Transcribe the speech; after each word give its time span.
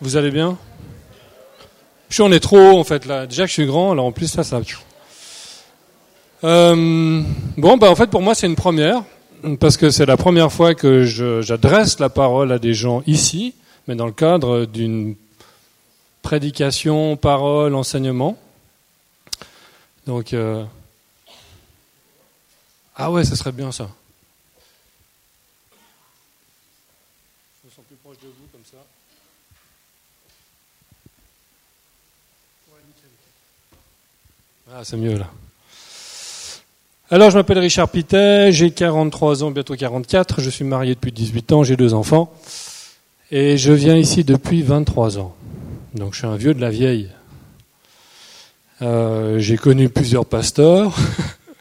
Vous 0.00 0.16
allez 0.16 0.30
bien? 0.30 0.58
Je 2.08 2.14
suis 2.14 2.22
en 2.22 2.32
est 2.32 2.40
trop 2.40 2.58
haut 2.58 2.78
en 2.78 2.84
fait 2.84 3.06
là. 3.06 3.26
Déjà 3.26 3.44
que 3.44 3.48
je 3.48 3.54
suis 3.54 3.66
grand, 3.66 3.92
alors 3.92 4.06
en 4.06 4.12
plus 4.12 4.26
ça, 4.26 4.42
ça. 4.42 4.60
Euh, 6.42 7.22
bon, 7.56 7.76
bah 7.76 7.90
en 7.90 7.94
fait 7.94 8.08
pour 8.08 8.22
moi 8.22 8.34
c'est 8.34 8.46
une 8.46 8.56
première 8.56 9.02
parce 9.58 9.76
que 9.76 9.90
c'est 9.90 10.06
la 10.06 10.16
première 10.16 10.52
fois 10.52 10.74
que 10.74 11.04
j'adresse 11.04 11.98
la 11.98 12.08
parole 12.08 12.52
à 12.52 12.58
des 12.58 12.74
gens 12.74 13.02
ici, 13.06 13.54
mais 13.86 13.94
dans 13.94 14.06
le 14.06 14.12
cadre 14.12 14.64
d'une 14.64 15.16
prédication, 16.22 17.16
parole, 17.16 17.74
enseignement. 17.74 18.36
Donc, 20.06 20.32
euh... 20.32 20.64
ah 22.96 23.10
ouais, 23.10 23.24
ça 23.24 23.36
serait 23.36 23.52
bien 23.52 23.72
ça. 23.72 23.88
Je 27.62 27.68
me 27.68 27.72
sens 27.74 27.84
plus 27.86 27.96
proche 27.96 28.18
de 28.18 28.26
vous 28.26 28.48
comme 28.52 28.64
ça. 28.64 28.78
Ah, 34.72 34.82
c'est 34.84 34.96
mieux 34.96 35.18
là. 35.18 35.28
Alors, 37.10 37.30
je 37.30 37.36
m'appelle 37.36 37.58
Richard 37.58 37.88
Pitet, 37.88 38.52
j'ai 38.52 38.70
43 38.70 39.42
ans, 39.42 39.50
bientôt 39.50 39.74
44, 39.74 40.40
je 40.40 40.48
suis 40.48 40.64
marié 40.64 40.94
depuis 40.94 41.10
18 41.10 41.50
ans, 41.50 41.64
j'ai 41.64 41.76
deux 41.76 41.92
enfants, 41.92 42.32
et 43.32 43.56
je 43.56 43.72
viens 43.72 43.96
ici 43.96 44.22
depuis 44.22 44.62
23 44.62 45.18
ans. 45.18 45.34
Donc, 45.94 46.12
je 46.12 46.18
suis 46.18 46.28
un 46.28 46.36
vieux 46.36 46.54
de 46.54 46.60
la 46.60 46.70
vieille. 46.70 47.10
Euh, 48.80 49.40
j'ai 49.40 49.56
connu 49.56 49.88
plusieurs 49.88 50.24
pasteurs, 50.24 50.96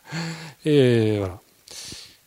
et 0.65 1.17
voilà. 1.17 1.39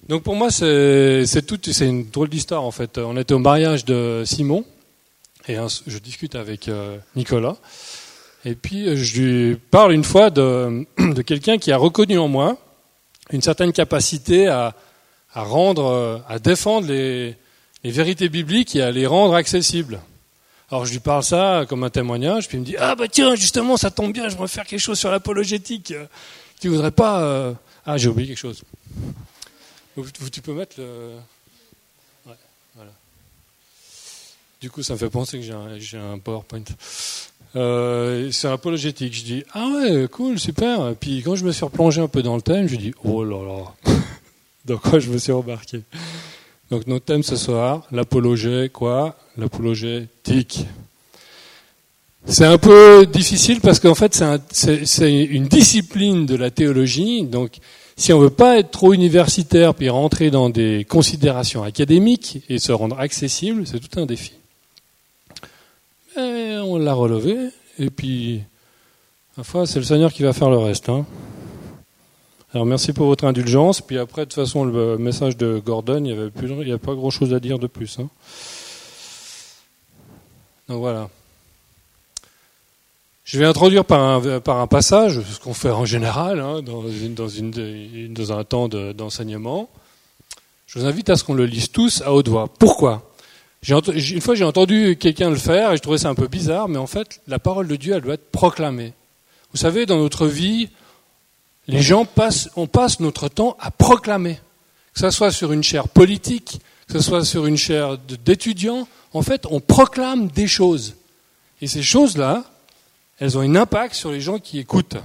Donc, 0.08 0.24
pour 0.24 0.34
moi, 0.34 0.50
c'est 0.50 1.46
tout, 1.46 1.60
c'est 1.62 1.86
une 1.86 2.10
drôle 2.10 2.28
d'histoire 2.28 2.64
en 2.64 2.72
fait. 2.72 2.98
On 2.98 3.16
était 3.16 3.34
au 3.34 3.38
mariage 3.38 3.84
de 3.84 4.24
Simon, 4.26 4.64
et 5.46 5.58
je 5.86 5.98
discute 5.98 6.34
avec 6.34 6.66
euh, 6.66 6.98
Nicolas, 7.14 7.56
et 8.44 8.54
puis 8.54 8.96
je 8.96 9.20
lui 9.20 9.56
parle 9.56 9.92
une 9.92 10.04
fois 10.04 10.30
de, 10.30 10.86
quelqu'un 11.24 11.58
qui 11.58 11.72
a 11.72 11.76
reconnu 11.76 12.18
en 12.18 12.28
moi 12.28 12.58
une 13.30 13.42
certaine 13.42 13.72
capacité 13.72 14.48
à, 14.48 14.74
rendre, 15.34 16.22
à 16.28 16.38
défendre 16.38 16.88
les, 16.88 17.36
vérités 17.84 18.28
bibliques 18.28 18.76
et 18.76 18.82
à 18.82 18.90
les 18.90 19.06
rendre 19.06 19.34
accessibles. 19.34 20.00
Alors 20.70 20.86
je 20.86 20.92
lui 20.92 21.00
parle 21.00 21.22
ça 21.22 21.64
comme 21.68 21.84
un 21.84 21.90
témoignage, 21.90 22.48
puis 22.48 22.56
il 22.56 22.60
me 22.60 22.66
dit 22.66 22.76
ah 22.78 22.94
bah 22.94 23.06
tiens 23.06 23.34
justement 23.34 23.76
ça 23.76 23.90
tombe 23.90 24.12
bien, 24.12 24.28
je 24.28 24.34
voudrais 24.34 24.48
faire 24.48 24.66
quelque 24.66 24.80
chose 24.80 24.98
sur 24.98 25.10
l'apologétique. 25.10 25.94
Tu 26.60 26.68
voudrais 26.68 26.90
pas 26.90 27.22
euh, 27.22 27.52
Ah 27.84 27.98
j'ai 27.98 28.08
oublié 28.08 28.28
quelque 28.28 28.38
chose. 28.38 28.62
Tu 30.32 30.40
peux 30.40 30.54
mettre 30.54 30.80
le. 30.80 31.16
Ouais, 32.26 32.34
voilà. 32.74 32.90
Du 34.60 34.70
coup 34.70 34.82
ça 34.82 34.94
me 34.94 34.98
fait 34.98 35.10
penser 35.10 35.38
que 35.38 35.78
j'ai 35.78 35.98
un 35.98 36.18
PowerPoint. 36.18 36.64
Euh, 37.54 38.30
c'est 38.30 38.48
apologétique. 38.48 39.14
Je 39.14 39.24
dis 39.24 39.44
ah 39.52 39.68
ouais 39.74 40.08
cool 40.10 40.38
super. 40.38 40.94
Puis 40.98 41.22
quand 41.22 41.34
je 41.34 41.44
me 41.44 41.52
suis 41.52 41.64
replongé 41.64 42.00
un 42.00 42.08
peu 42.08 42.22
dans 42.22 42.36
le 42.36 42.42
thème, 42.42 42.66
je 42.66 42.76
dis 42.76 42.92
oh 43.04 43.24
là 43.24 43.42
là. 43.44 43.92
dans 44.64 44.78
quoi 44.78 44.98
je 44.98 45.10
me 45.10 45.18
suis 45.18 45.32
embarqué? 45.32 45.82
Donc 46.70 46.86
notre 46.86 47.04
thème 47.04 47.22
ce 47.22 47.36
soir, 47.36 47.86
l'apologé 47.92 48.70
quoi? 48.72 49.16
L'apologétique. 49.36 50.66
C'est 52.24 52.46
un 52.46 52.58
peu 52.58 53.04
difficile 53.04 53.60
parce 53.60 53.80
qu'en 53.80 53.94
fait 53.94 54.24
c'est 54.52 55.24
une 55.24 55.48
discipline 55.48 56.24
de 56.24 56.36
la 56.36 56.50
théologie. 56.50 57.24
Donc 57.24 57.58
si 57.96 58.12
on 58.12 58.18
veut 58.18 58.30
pas 58.30 58.58
être 58.58 58.70
trop 58.70 58.94
universitaire 58.94 59.74
puis 59.74 59.90
rentrer 59.90 60.30
dans 60.30 60.48
des 60.48 60.86
considérations 60.88 61.62
académiques 61.62 62.42
et 62.48 62.58
se 62.58 62.72
rendre 62.72 62.98
accessible, 62.98 63.66
c'est 63.66 63.80
tout 63.80 64.00
un 64.00 64.06
défi. 64.06 64.32
Et 66.16 66.56
on 66.62 66.78
l'a 66.78 66.92
relevé, 66.92 67.36
et 67.78 67.90
puis, 67.90 68.42
ma 69.36 69.44
foi, 69.44 69.66
c'est 69.66 69.78
le 69.78 69.84
Seigneur 69.84 70.12
qui 70.12 70.22
va 70.22 70.32
faire 70.32 70.50
le 70.50 70.58
reste. 70.58 70.88
Hein. 70.88 71.06
Alors 72.54 72.66
merci 72.66 72.92
pour 72.92 73.06
votre 73.06 73.24
indulgence. 73.24 73.80
Puis 73.80 73.98
après, 73.98 74.22
de 74.22 74.30
toute 74.30 74.34
façon, 74.34 74.64
le 74.64 74.98
message 74.98 75.36
de 75.36 75.60
Gordon, 75.64 75.96
il 75.96 76.02
n'y 76.02 76.12
avait, 76.12 76.72
a 76.72 76.78
pas 76.78 76.94
grand-chose 76.94 77.32
à 77.32 77.40
dire 77.40 77.58
de 77.58 77.66
plus. 77.66 77.98
Hein. 77.98 78.08
Donc 80.68 80.80
voilà. 80.80 81.08
Je 83.24 83.38
vais 83.38 83.46
introduire 83.46 83.84
par 83.86 84.00
un, 84.02 84.40
par 84.40 84.58
un 84.58 84.66
passage, 84.66 85.20
ce 85.22 85.40
qu'on 85.40 85.54
fait 85.54 85.70
en 85.70 85.86
général 85.86 86.40
hein, 86.40 86.60
dans, 86.60 86.82
dans, 86.82 88.32
un 88.32 88.44
temps 88.44 88.68
d'enseignement. 88.68 89.70
Je 90.66 90.78
vous 90.78 90.84
invite 90.84 91.08
à 91.08 91.16
ce 91.16 91.24
qu'on 91.24 91.34
le 91.34 91.46
lise 91.46 91.70
tous 91.70 92.02
à 92.02 92.12
haute 92.12 92.28
voix. 92.28 92.48
Pourquoi? 92.58 93.11
Une 93.68 94.20
fois, 94.20 94.34
j'ai 94.34 94.44
entendu 94.44 94.96
quelqu'un 94.98 95.30
le 95.30 95.36
faire 95.36 95.72
et 95.72 95.76
je 95.76 95.82
trouvais 95.82 95.98
ça 95.98 96.08
un 96.08 96.14
peu 96.14 96.26
bizarre, 96.26 96.68
mais 96.68 96.78
en 96.78 96.86
fait, 96.86 97.20
la 97.28 97.38
parole 97.38 97.68
de 97.68 97.76
Dieu, 97.76 97.94
elle 97.94 98.02
doit 98.02 98.14
être 98.14 98.30
proclamée. 98.30 98.92
Vous 99.52 99.58
savez, 99.58 99.86
dans 99.86 99.98
notre 99.98 100.26
vie, 100.26 100.68
les 101.68 101.82
gens 101.82 102.04
passent, 102.04 102.50
on 102.56 102.66
passe 102.66 103.00
notre 103.00 103.28
temps 103.28 103.56
à 103.60 103.70
proclamer. 103.70 104.40
Que 104.94 105.00
ce 105.00 105.10
soit 105.10 105.30
sur 105.30 105.52
une 105.52 105.62
chaire 105.62 105.88
politique, 105.88 106.60
que 106.86 106.94
ce 106.94 107.00
soit 107.00 107.24
sur 107.24 107.46
une 107.46 107.56
chaire 107.56 107.98
d'étudiants, 107.98 108.88
en 109.12 109.22
fait, 109.22 109.46
on 109.48 109.60
proclame 109.60 110.28
des 110.28 110.46
choses. 110.46 110.96
Et 111.60 111.66
ces 111.66 111.82
choses-là, 111.82 112.44
elles 113.18 113.38
ont 113.38 113.42
un 113.42 113.54
impact 113.54 113.94
sur 113.94 114.10
les 114.10 114.20
gens 114.20 114.38
qui 114.38 114.58
écoutent. 114.58 114.96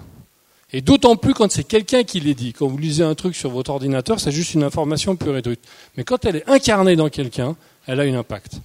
Et 0.74 0.82
d'autant 0.82 1.16
plus 1.16 1.34
quand 1.34 1.50
c'est 1.52 1.64
quelqu'un 1.64 2.04
qui 2.04 2.20
les 2.20 2.34
dit. 2.34 2.52
Quand 2.52 2.68
vous 2.68 2.78
lisez 2.78 3.04
un 3.04 3.16
truc 3.16 3.36
sur 3.36 3.50
votre 3.50 3.72
ordinateur, 3.72 4.20
c'est 4.20 4.32
juste 4.32 4.54
une 4.54 4.64
information 4.64 5.16
pure 5.16 5.38
et 5.38 5.42
dure. 5.42 5.56
Mais 5.96 6.04
quand 6.04 6.26
elle 6.26 6.38
est 6.38 6.50
incarnée 6.50 6.96
dans 6.96 7.10
quelqu'un, 7.10 7.56
elle 7.88 8.00
a 8.02 8.04
un 8.04 8.14
impact. 8.14 8.60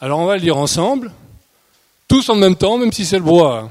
Alors 0.00 0.18
on 0.18 0.26
va 0.26 0.36
le 0.36 0.42
lire 0.42 0.56
ensemble, 0.56 1.12
tous 2.08 2.28
en 2.28 2.34
même 2.34 2.56
temps, 2.56 2.78
même 2.78 2.92
si 2.92 3.04
c'est 3.04 3.18
le 3.18 3.24
bois. 3.24 3.70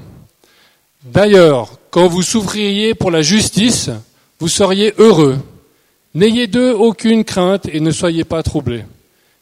D'ailleurs, 1.02 1.78
quand 1.90 2.08
vous 2.08 2.22
souffririez 2.22 2.94
pour 2.94 3.10
la 3.10 3.22
justice, 3.22 3.90
vous 4.38 4.48
seriez 4.48 4.94
heureux. 4.98 5.38
N'ayez 6.14 6.46
d'eux 6.46 6.72
aucune 6.72 7.24
crainte 7.24 7.66
et 7.66 7.80
ne 7.80 7.90
soyez 7.90 8.24
pas 8.24 8.42
troublés. 8.42 8.84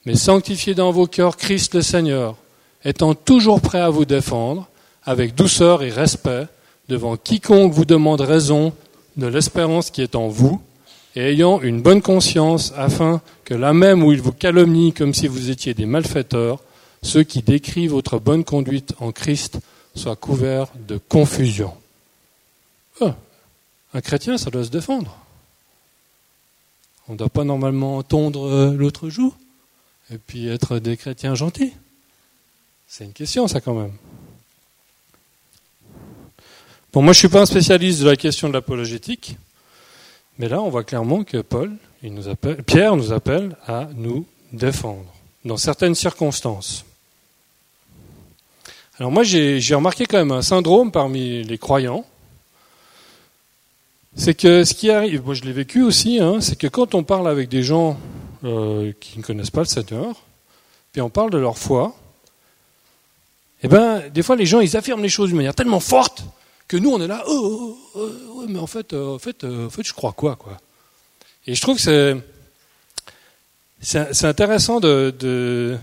Mais 0.04 0.16
sanctifiez 0.16 0.74
dans 0.74 0.90
vos 0.90 1.06
cœurs 1.06 1.36
Christ 1.36 1.74
le 1.74 1.82
Seigneur, 1.82 2.36
étant 2.84 3.14
toujours 3.14 3.60
prêt 3.60 3.80
à 3.80 3.90
vous 3.90 4.04
défendre, 4.04 4.68
avec 5.04 5.34
douceur 5.34 5.82
et 5.82 5.90
respect, 5.90 6.46
devant 6.88 7.16
quiconque 7.16 7.72
vous 7.72 7.84
demande 7.84 8.20
raison 8.20 8.72
de 9.16 9.26
l'espérance 9.26 9.90
qui 9.90 10.02
est 10.02 10.16
en 10.16 10.28
vous, 10.28 10.60
et 11.14 11.20
ayant 11.20 11.60
une 11.60 11.82
bonne 11.82 12.02
conscience, 12.02 12.72
afin 12.76 13.20
que 13.44 13.54
là 13.54 13.72
même 13.72 14.02
où 14.02 14.12
ils 14.12 14.22
vous 14.22 14.32
calomnient 14.32 14.92
comme 14.92 15.14
si 15.14 15.26
vous 15.26 15.50
étiez 15.50 15.74
des 15.74 15.86
malfaiteurs, 15.86 16.60
ceux 17.02 17.22
qui 17.22 17.42
décrivent 17.42 17.92
votre 17.92 18.18
bonne 18.18 18.44
conduite 18.44 18.94
en 19.00 19.12
Christ 19.12 19.58
soient 19.94 20.16
couverts 20.16 20.68
de 20.88 20.98
confusion. 21.08 21.74
Ah, 23.00 23.16
un 23.94 24.00
chrétien, 24.00 24.38
ça 24.38 24.50
doit 24.50 24.64
se 24.64 24.70
défendre. 24.70 25.16
On 27.08 27.12
ne 27.12 27.18
doit 27.18 27.28
pas 27.28 27.44
normalement 27.44 28.02
tondre 28.02 28.46
euh, 28.46 28.72
l'autre 28.72 29.10
joue 29.10 29.34
et 30.12 30.18
puis 30.18 30.48
être 30.48 30.78
des 30.78 30.96
chrétiens 30.96 31.34
gentils. 31.34 31.72
C'est 32.86 33.04
une 33.04 33.12
question, 33.12 33.48
ça, 33.48 33.60
quand 33.60 33.74
même. 33.74 33.92
Bon, 36.92 37.02
moi, 37.02 37.12
je 37.12 37.18
ne 37.18 37.20
suis 37.20 37.28
pas 37.28 37.40
un 37.40 37.46
spécialiste 37.46 38.00
de 38.00 38.06
la 38.06 38.16
question 38.16 38.48
de 38.48 38.52
l'apologétique. 38.52 39.36
Mais 40.38 40.48
là, 40.48 40.60
on 40.60 40.70
voit 40.70 40.84
clairement 40.84 41.24
que 41.24 41.38
Paul, 41.38 41.72
il 42.02 42.14
nous 42.14 42.28
appelle, 42.28 42.62
Pierre 42.62 42.96
nous 42.96 43.12
appelle 43.12 43.56
à 43.66 43.88
nous 43.94 44.26
défendre 44.52 45.04
dans 45.44 45.56
certaines 45.56 45.94
circonstances. 45.94 46.84
Alors 48.98 49.10
moi, 49.10 49.22
j'ai 49.24 49.74
remarqué 49.74 50.06
quand 50.06 50.18
même 50.18 50.32
un 50.32 50.42
syndrome 50.42 50.92
parmi 50.92 51.42
les 51.42 51.58
croyants. 51.58 52.04
C'est 54.14 54.34
que 54.34 54.64
ce 54.64 54.74
qui 54.74 54.90
arrive, 54.90 55.24
moi 55.24 55.34
je 55.34 55.42
l'ai 55.42 55.52
vécu 55.52 55.82
aussi, 55.82 56.20
hein, 56.20 56.40
c'est 56.40 56.56
que 56.56 56.66
quand 56.66 56.94
on 56.94 57.02
parle 57.02 57.28
avec 57.28 57.48
des 57.48 57.62
gens 57.62 57.98
euh, 58.44 58.92
qui 59.00 59.18
ne 59.18 59.22
connaissent 59.22 59.50
pas 59.50 59.60
le 59.60 59.66
Seigneur, 59.66 60.22
puis 60.92 61.00
on 61.00 61.08
parle 61.08 61.30
de 61.30 61.38
leur 61.38 61.56
foi, 61.56 61.96
eh 63.62 63.68
ben, 63.68 64.02
des 64.10 64.22
fois 64.22 64.36
les 64.36 64.44
gens 64.44 64.60
ils 64.60 64.76
affirment 64.76 65.02
les 65.02 65.08
choses 65.08 65.28
d'une 65.28 65.38
manière 65.38 65.54
tellement 65.54 65.80
forte 65.80 66.24
que 66.72 66.78
nous, 66.78 66.88
on 66.88 67.02
est 67.02 67.06
là, 67.06 67.22
oh, 67.28 67.78
oh, 67.94 68.10
oh, 68.34 68.46
mais 68.48 68.58
en 68.58 68.66
fait, 68.66 68.94
euh, 68.94 69.14
en, 69.14 69.18
fait, 69.18 69.44
euh, 69.44 69.66
en 69.66 69.70
fait, 69.70 69.86
je 69.86 69.92
crois 69.92 70.12
quoi, 70.12 70.36
quoi. 70.36 70.58
Et 71.46 71.54
je 71.54 71.60
trouve 71.60 71.76
que 71.76 72.22
c'est, 73.82 74.24
intéressant 74.24 74.80
de, 74.80 75.78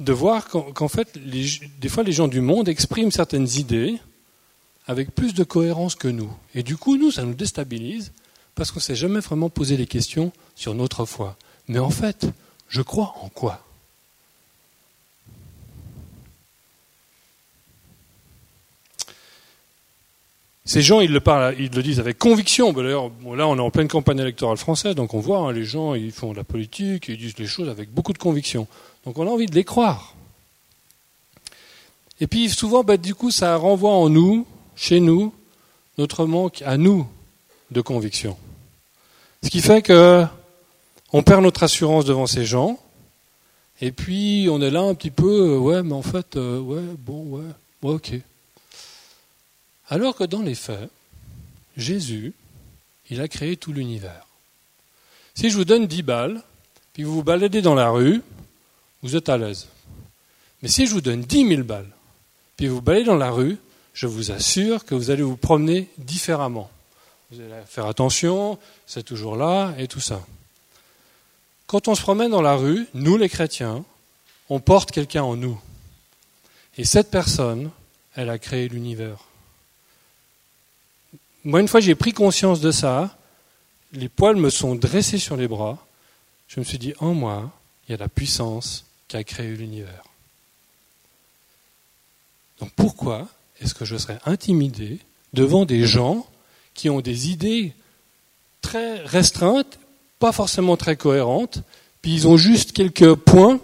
voir 0.00 0.48
qu'en, 0.48 0.88
fait, 0.88 1.16
des 1.16 1.88
fois, 1.88 2.02
les 2.02 2.12
gens 2.12 2.28
du 2.28 2.42
monde 2.42 2.68
expriment 2.68 3.10
certaines 3.10 3.48
idées 3.48 3.96
avec 4.86 5.14
plus 5.14 5.32
de 5.32 5.44
cohérence 5.44 5.94
que 5.94 6.08
nous. 6.08 6.30
Et 6.54 6.62
du 6.62 6.76
coup, 6.76 6.98
nous, 6.98 7.10
ça 7.10 7.22
nous 7.22 7.32
déstabilise 7.32 8.12
parce 8.54 8.70
qu'on 8.70 8.80
ne 8.80 8.82
s'est 8.82 8.96
jamais 8.96 9.20
vraiment 9.20 9.48
posé 9.48 9.78
les 9.78 9.86
questions 9.86 10.30
sur 10.56 10.74
notre 10.74 11.06
foi. 11.06 11.38
Mais 11.68 11.78
en 11.78 11.90
fait, 11.90 12.26
je 12.68 12.82
crois 12.82 13.14
en 13.22 13.30
quoi? 13.30 13.64
Ces 20.70 20.82
gens, 20.82 21.00
ils 21.00 21.10
le, 21.10 21.18
parlent, 21.18 21.56
ils 21.58 21.68
le 21.68 21.82
disent 21.82 21.98
avec 21.98 22.16
conviction. 22.16 22.72
D'ailleurs, 22.72 23.10
là, 23.34 23.48
on 23.48 23.56
est 23.56 23.60
en 23.60 23.72
pleine 23.72 23.88
campagne 23.88 24.20
électorale 24.20 24.56
française, 24.56 24.94
donc 24.94 25.14
on 25.14 25.18
voit, 25.18 25.38
hein, 25.38 25.52
les 25.52 25.64
gens, 25.64 25.94
ils 25.94 26.12
font 26.12 26.30
de 26.30 26.36
la 26.36 26.44
politique, 26.44 27.08
ils 27.08 27.16
disent 27.16 27.36
les 27.38 27.48
choses 27.48 27.68
avec 27.68 27.90
beaucoup 27.92 28.12
de 28.12 28.18
conviction. 28.18 28.68
Donc 29.04 29.18
on 29.18 29.26
a 29.26 29.30
envie 29.30 29.46
de 29.46 29.54
les 29.56 29.64
croire. 29.64 30.14
Et 32.20 32.28
puis 32.28 32.48
souvent, 32.48 32.84
bah, 32.84 32.98
du 32.98 33.16
coup, 33.16 33.32
ça 33.32 33.56
renvoie 33.56 33.90
en 33.90 34.08
nous, 34.10 34.46
chez 34.76 35.00
nous, 35.00 35.34
notre 35.98 36.24
manque 36.24 36.62
à 36.64 36.76
nous 36.76 37.04
de 37.72 37.80
conviction. 37.80 38.36
Ce 39.42 39.50
qui 39.50 39.62
fait 39.62 39.82
que 39.82 40.24
on 41.12 41.24
perd 41.24 41.42
notre 41.42 41.64
assurance 41.64 42.04
devant 42.04 42.28
ces 42.28 42.44
gens, 42.44 42.78
et 43.80 43.90
puis 43.90 44.46
on 44.48 44.62
est 44.62 44.70
là 44.70 44.82
un 44.82 44.94
petit 44.94 45.10
peu, 45.10 45.56
ouais, 45.56 45.82
mais 45.82 45.94
en 45.94 46.02
fait, 46.02 46.36
euh, 46.36 46.60
ouais, 46.60 46.94
bon, 46.96 47.24
ouais, 47.24 47.42
ouais, 47.82 47.94
ok. 47.94 48.20
Alors 49.90 50.14
que 50.14 50.24
dans 50.24 50.40
les 50.40 50.54
faits, 50.54 50.88
Jésus, 51.76 52.32
il 53.10 53.20
a 53.20 53.28
créé 53.28 53.56
tout 53.56 53.72
l'univers. 53.72 54.24
Si 55.34 55.50
je 55.50 55.56
vous 55.56 55.64
donne 55.64 55.86
10 55.86 56.02
balles, 56.02 56.42
puis 56.92 57.02
vous 57.02 57.14
vous 57.14 57.24
baladez 57.24 57.60
dans 57.60 57.74
la 57.74 57.90
rue, 57.90 58.22
vous 59.02 59.16
êtes 59.16 59.28
à 59.28 59.36
l'aise. 59.36 59.66
Mais 60.62 60.68
si 60.68 60.86
je 60.86 60.92
vous 60.92 61.00
donne 61.00 61.22
10 61.22 61.48
000 61.48 61.62
balles, 61.64 61.90
puis 62.56 62.68
vous 62.68 62.80
baladez 62.80 63.04
dans 63.04 63.16
la 63.16 63.30
rue, 63.30 63.58
je 63.92 64.06
vous 64.06 64.30
assure 64.30 64.84
que 64.84 64.94
vous 64.94 65.10
allez 65.10 65.22
vous 65.22 65.36
promener 65.36 65.88
différemment. 65.98 66.70
Vous 67.30 67.40
allez 67.40 67.50
faire 67.66 67.86
attention, 67.86 68.58
c'est 68.86 69.02
toujours 69.02 69.36
là, 69.36 69.74
et 69.76 69.88
tout 69.88 70.00
ça. 70.00 70.24
Quand 71.66 71.88
on 71.88 71.94
se 71.94 72.02
promène 72.02 72.30
dans 72.30 72.42
la 72.42 72.54
rue, 72.54 72.86
nous 72.94 73.16
les 73.16 73.28
chrétiens, 73.28 73.84
on 74.48 74.60
porte 74.60 74.92
quelqu'un 74.92 75.22
en 75.22 75.36
nous. 75.36 75.60
Et 76.76 76.84
cette 76.84 77.10
personne, 77.10 77.70
elle 78.14 78.30
a 78.30 78.38
créé 78.38 78.68
l'univers. 78.68 79.29
Moi, 81.44 81.60
une 81.60 81.68
fois 81.68 81.80
j'ai 81.80 81.94
pris 81.94 82.12
conscience 82.12 82.60
de 82.60 82.70
ça, 82.70 83.16
les 83.92 84.08
poils 84.08 84.36
me 84.36 84.50
sont 84.50 84.74
dressés 84.74 85.18
sur 85.18 85.36
les 85.36 85.48
bras. 85.48 85.86
Je 86.48 86.60
me 86.60 86.64
suis 86.64 86.78
dit, 86.78 86.94
en 86.98 87.14
moi, 87.14 87.50
il 87.88 87.92
y 87.92 87.94
a 87.94 87.98
la 87.98 88.08
puissance 88.08 88.84
qui 89.08 89.16
a 89.16 89.24
créé 89.24 89.48
l'univers. 89.48 90.04
Donc 92.60 92.70
pourquoi 92.76 93.28
est-ce 93.60 93.74
que 93.74 93.84
je 93.84 93.96
serais 93.96 94.18
intimidé 94.26 94.98
devant 95.32 95.64
des 95.64 95.84
gens 95.84 96.26
qui 96.74 96.90
ont 96.90 97.00
des 97.00 97.30
idées 97.30 97.72
très 98.62 99.00
restreintes, 99.04 99.78
pas 100.18 100.32
forcément 100.32 100.76
très 100.76 100.96
cohérentes, 100.96 101.62
puis 102.02 102.12
ils 102.14 102.28
ont 102.28 102.36
juste 102.36 102.72
quelques 102.72 103.14
points 103.14 103.60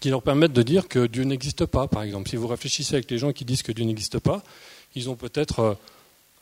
qui 0.00 0.10
leur 0.10 0.22
permettent 0.22 0.52
de 0.52 0.62
dire 0.62 0.88
que 0.88 1.06
Dieu 1.06 1.24
n'existe 1.24 1.66
pas, 1.66 1.88
par 1.88 2.02
exemple. 2.02 2.28
Si 2.28 2.36
vous 2.36 2.46
réfléchissez 2.46 2.94
avec 2.94 3.10
les 3.10 3.18
gens 3.18 3.32
qui 3.32 3.44
disent 3.44 3.62
que 3.62 3.72
Dieu 3.72 3.84
n'existe 3.84 4.18
pas, 4.18 4.42
ils 4.94 5.10
ont 5.10 5.16
peut-être 5.16 5.60
euh, 5.60 5.74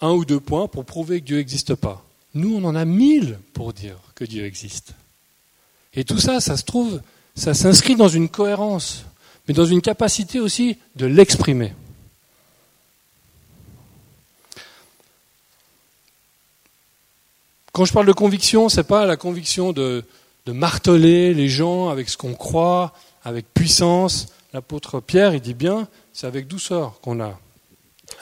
un 0.00 0.12
ou 0.12 0.24
deux 0.24 0.40
points 0.40 0.68
pour 0.68 0.84
prouver 0.84 1.20
que 1.20 1.26
Dieu 1.26 1.36
n'existe 1.38 1.74
pas. 1.74 2.04
Nous, 2.34 2.54
on 2.54 2.64
en 2.64 2.74
a 2.74 2.84
mille 2.84 3.38
pour 3.54 3.72
dire 3.72 3.96
que 4.14 4.24
Dieu 4.24 4.44
existe. 4.44 4.92
Et 5.94 6.04
tout 6.04 6.18
ça, 6.18 6.40
ça 6.40 6.56
se 6.56 6.64
trouve, 6.64 7.00
ça 7.34 7.54
s'inscrit 7.54 7.96
dans 7.96 8.08
une 8.08 8.28
cohérence, 8.28 9.04
mais 9.48 9.54
dans 9.54 9.64
une 9.64 9.80
capacité 9.80 10.40
aussi 10.40 10.76
de 10.96 11.06
l'exprimer. 11.06 11.72
Quand 17.72 17.84
je 17.84 17.92
parle 17.92 18.06
de 18.06 18.12
conviction, 18.12 18.68
ce 18.68 18.78
n'est 18.78 18.84
pas 18.84 19.06
la 19.06 19.16
conviction 19.16 19.72
de, 19.72 20.04
de 20.46 20.52
marteler 20.52 21.34
les 21.34 21.48
gens 21.48 21.88
avec 21.88 22.08
ce 22.08 22.16
qu'on 22.16 22.34
croit, 22.34 22.94
avec 23.24 23.52
puissance. 23.52 24.28
L'apôtre 24.52 25.00
Pierre, 25.00 25.34
il 25.34 25.40
dit 25.40 25.54
bien, 25.54 25.88
c'est 26.12 26.26
avec 26.26 26.46
douceur 26.46 27.00
qu'on 27.00 27.20
a 27.20 27.38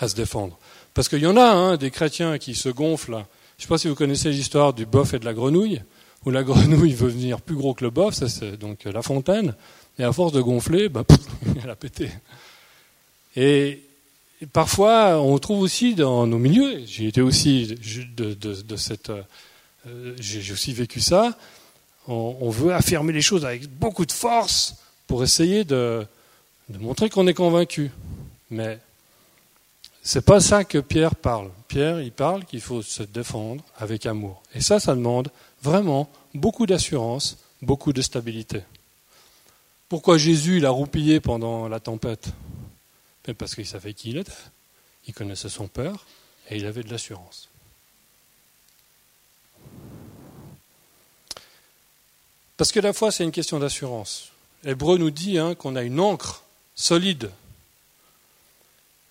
à 0.00 0.08
se 0.08 0.14
défendre. 0.14 0.58
Parce 0.94 1.08
qu'il 1.08 1.18
y 1.18 1.26
en 1.26 1.36
a 1.36 1.44
hein, 1.44 1.76
des 1.76 1.90
chrétiens 1.90 2.38
qui 2.38 2.54
se 2.54 2.68
gonflent. 2.68 3.24
Je 3.58 3.62
ne 3.62 3.62
sais 3.62 3.68
pas 3.68 3.78
si 3.78 3.88
vous 3.88 3.96
connaissez 3.96 4.30
l'histoire 4.30 4.72
du 4.72 4.86
boeuf 4.86 5.14
et 5.14 5.18
de 5.18 5.24
la 5.24 5.34
grenouille, 5.34 5.82
où 6.24 6.30
la 6.30 6.42
grenouille 6.44 6.94
veut 6.94 7.08
venir 7.08 7.40
plus 7.40 7.56
gros 7.56 7.74
que 7.74 7.84
le 7.84 7.90
boeuf, 7.90 8.14
ça 8.14 8.28
c'est 8.28 8.56
donc 8.56 8.84
la 8.84 9.02
fontaine, 9.02 9.54
et 9.98 10.04
à 10.04 10.12
force 10.12 10.32
de 10.32 10.40
gonfler, 10.40 10.88
bah, 10.88 11.04
elle 11.62 11.70
a 11.70 11.76
pété. 11.76 12.10
Et, 13.36 13.82
parfois, 14.52 15.20
on 15.20 15.38
trouve 15.38 15.60
aussi 15.60 15.94
dans 15.94 16.26
nos 16.26 16.38
milieux, 16.38 16.82
j'ai 16.86 17.08
été 17.08 17.20
aussi 17.20 17.74
de, 18.16 18.76
cette, 18.76 19.10
euh, 19.10 20.14
j'ai 20.20 20.52
aussi 20.52 20.72
vécu 20.72 21.00
ça, 21.00 21.36
on, 22.06 22.36
on, 22.40 22.50
veut 22.50 22.72
affirmer 22.72 23.12
les 23.12 23.22
choses 23.22 23.44
avec 23.44 23.68
beaucoup 23.68 24.06
de 24.06 24.12
force 24.12 24.76
pour 25.06 25.24
essayer 25.24 25.64
de, 25.64 26.06
de 26.68 26.78
montrer 26.78 27.08
qu'on 27.08 27.26
est 27.26 27.34
convaincu. 27.34 27.90
Mais 28.50 28.78
c'est 30.06 30.20
pas 30.24 30.38
ça 30.38 30.64
que 30.64 30.78
Pierre 30.78 31.16
parle. 31.16 31.50
Pierre, 31.66 32.02
il 32.02 32.12
parle 32.12 32.44
qu'il 32.44 32.60
faut 32.60 32.82
se 32.82 33.02
défendre 33.02 33.64
avec 33.78 34.04
amour. 34.04 34.42
Et 34.54 34.60
ça, 34.60 34.78
ça 34.78 34.94
demande 34.94 35.30
vraiment 35.62 36.10
beaucoup 36.34 36.66
d'assurance, 36.66 37.38
beaucoup 37.62 37.94
de 37.94 38.02
stabilité. 38.02 38.60
Pourquoi 39.88 40.18
Jésus 40.18 40.58
il 40.58 40.66
a 40.66 40.70
roupillé 40.70 41.20
pendant 41.20 41.68
la 41.68 41.80
tempête? 41.80 42.28
Parce 43.38 43.54
qu'il 43.54 43.66
savait 43.66 43.94
qui 43.94 44.10
il 44.10 44.18
était. 44.18 44.32
Il 45.08 45.14
connaissait 45.14 45.48
son 45.48 45.68
Père 45.68 46.04
et 46.50 46.56
il 46.56 46.66
avait 46.66 46.82
de 46.82 46.90
l'assurance. 46.90 47.48
Parce 52.58 52.72
que 52.72 52.80
la 52.80 52.92
foi, 52.92 53.10
c'est 53.10 53.24
une 53.24 53.32
question 53.32 53.58
d'assurance. 53.58 54.28
Hébreu 54.64 54.98
nous 54.98 55.10
dit 55.10 55.38
hein, 55.38 55.54
qu'on 55.54 55.76
a 55.76 55.82
une 55.82 55.98
encre 55.98 56.42
solide 56.74 57.30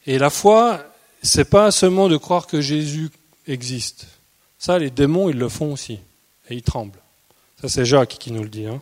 et 0.05 0.17
la 0.17 0.29
foi, 0.29 0.83
c'est 1.21 1.49
pas 1.49 1.71
seulement 1.71 2.09
de 2.09 2.17
croire 2.17 2.47
que 2.47 2.61
Jésus 2.61 3.09
existe. 3.47 4.07
Ça, 4.59 4.77
les 4.79 4.89
démons, 4.89 5.29
ils 5.29 5.37
le 5.37 5.49
font 5.49 5.73
aussi. 5.73 5.99
Et 6.49 6.55
ils 6.55 6.61
tremblent. 6.61 6.99
Ça, 7.61 7.69
c'est 7.69 7.85
Jacques 7.85 8.17
qui 8.19 8.31
nous 8.31 8.43
le 8.43 8.49
dit. 8.49 8.65
Hein. 8.65 8.81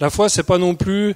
La 0.00 0.10
foi, 0.10 0.28
c'est 0.28 0.44
pas 0.44 0.58
non 0.58 0.74
plus 0.74 1.14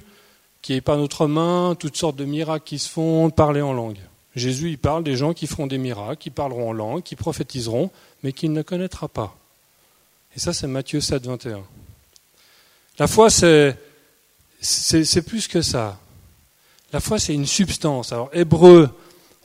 qu'il 0.61 0.73
n'y 0.73 0.77
ait 0.77 0.81
pas 0.81 0.97
notre 0.97 1.27
main, 1.27 1.75
toutes 1.79 1.95
sortes 1.95 2.15
de 2.15 2.25
miracles 2.25 2.65
qui 2.65 2.79
se 2.79 2.89
font, 2.89 3.29
parler 3.29 3.61
en 3.61 3.73
langue. 3.73 3.99
Jésus, 4.35 4.69
il 4.69 4.77
parle 4.77 5.03
des 5.03 5.15
gens 5.15 5.33
qui 5.33 5.47
feront 5.47 5.67
des 5.67 5.77
miracles, 5.77 6.17
qui 6.17 6.29
parleront 6.29 6.69
en 6.69 6.73
langue, 6.73 7.03
qui 7.03 7.15
prophétiseront, 7.15 7.89
mais 8.23 8.33
qu'il 8.33 8.51
ne 8.51 8.61
connaîtra 8.61 9.07
pas. 9.07 9.35
Et 10.35 10.39
ça, 10.39 10.53
c'est 10.53 10.67
Matthieu 10.67 11.01
7, 11.01 11.25
21. 11.25 11.63
La 12.99 13.07
foi, 13.07 13.29
c'est, 13.29 13.77
c'est 14.61 15.21
plus 15.21 15.47
que 15.47 15.61
ça. 15.61 15.99
La 16.93 16.99
foi, 16.99 17.19
c'est 17.19 17.33
une 17.33 17.45
substance. 17.45 18.13
Alors, 18.13 18.29
Hébreu 18.33 18.89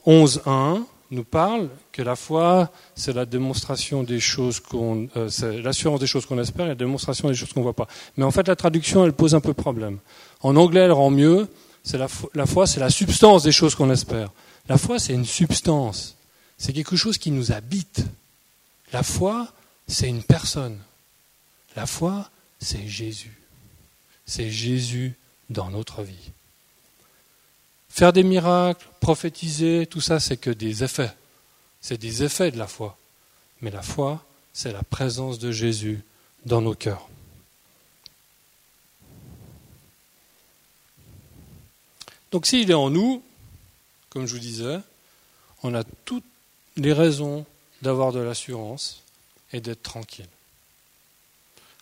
11.1 0.05 0.83
nous 1.11 1.23
parle 1.23 1.69
que 1.91 2.01
la 2.01 2.15
foi, 2.15 2.71
c'est 2.95 3.13
la 3.13 3.25
démonstration 3.25 4.03
des 4.03 4.19
choses 4.19 4.59
qu'on, 4.59 5.07
euh, 5.15 5.29
l'assurance 5.61 5.99
des 5.99 6.07
choses 6.07 6.25
qu'on 6.25 6.39
espère 6.39 6.65
et 6.65 6.69
la 6.69 6.75
démonstration 6.75 7.29
des 7.29 7.35
choses 7.35 7.53
qu'on 7.53 7.59
ne 7.59 7.65
voit 7.65 7.73
pas. 7.73 7.87
Mais 8.17 8.23
en 8.23 8.31
fait, 8.31 8.47
la 8.47 8.55
traduction, 8.55 9.05
elle 9.05 9.13
pose 9.13 9.35
un 9.35 9.41
peu 9.41 9.53
problème. 9.53 9.99
En 10.41 10.55
anglais, 10.55 10.81
elle 10.81 10.91
rend 10.91 11.11
mieux. 11.11 11.47
C'est 11.83 11.97
la 11.97 12.07
foi, 12.07 12.65
c'est 12.65 12.79
la 12.79 12.89
substance 12.89 13.43
des 13.43 13.51
choses 13.51 13.75
qu'on 13.75 13.91
espère. 13.91 14.31
La 14.69 14.77
foi, 14.77 14.99
c'est 14.99 15.13
une 15.13 15.25
substance. 15.25 16.15
C'est 16.57 16.71
quelque 16.71 16.95
chose 16.95 17.17
qui 17.17 17.29
nous 17.29 17.51
habite. 17.51 18.05
La 18.93 19.03
foi, 19.03 19.49
c'est 19.87 20.07
une 20.07 20.23
personne. 20.23 20.79
La 21.75 21.85
foi, 21.85 22.29
c'est 22.59 22.87
Jésus. 22.87 23.37
C'est 24.25 24.49
Jésus 24.49 25.15
dans 25.49 25.69
notre 25.69 26.03
vie. 26.03 26.31
Faire 27.93 28.11
des 28.11 28.23
miracles, 28.23 28.87
prophétiser, 29.01 29.85
tout 29.85 30.01
ça, 30.01 30.19
c'est 30.19 30.35
que 30.35 30.49
des 30.49 30.83
effets. 30.83 31.11
C'est 31.79 32.01
des 32.01 32.23
effets 32.23 32.49
de 32.49 32.57
la 32.57 32.65
foi. 32.65 32.97
Mais 33.61 33.69
la 33.69 33.83
foi, 33.83 34.25
c'est 34.51 34.71
la 34.71 34.81
présence 34.81 35.37
de 35.37 35.51
Jésus 35.51 36.01
dans 36.43 36.59
nos 36.59 36.73
cœurs. 36.73 37.07
Donc 42.31 42.47
s'il 42.47 42.71
est 42.71 42.73
en 42.73 42.89
nous, 42.89 43.21
comme 44.09 44.25
je 44.25 44.33
vous 44.33 44.39
disais, 44.39 44.79
on 45.61 45.75
a 45.75 45.83
toutes 46.03 46.25
les 46.75 46.93
raisons 46.93 47.45
d'avoir 47.83 48.11
de 48.11 48.21
l'assurance 48.21 49.03
et 49.51 49.61
d'être 49.61 49.83
tranquille. 49.83 50.25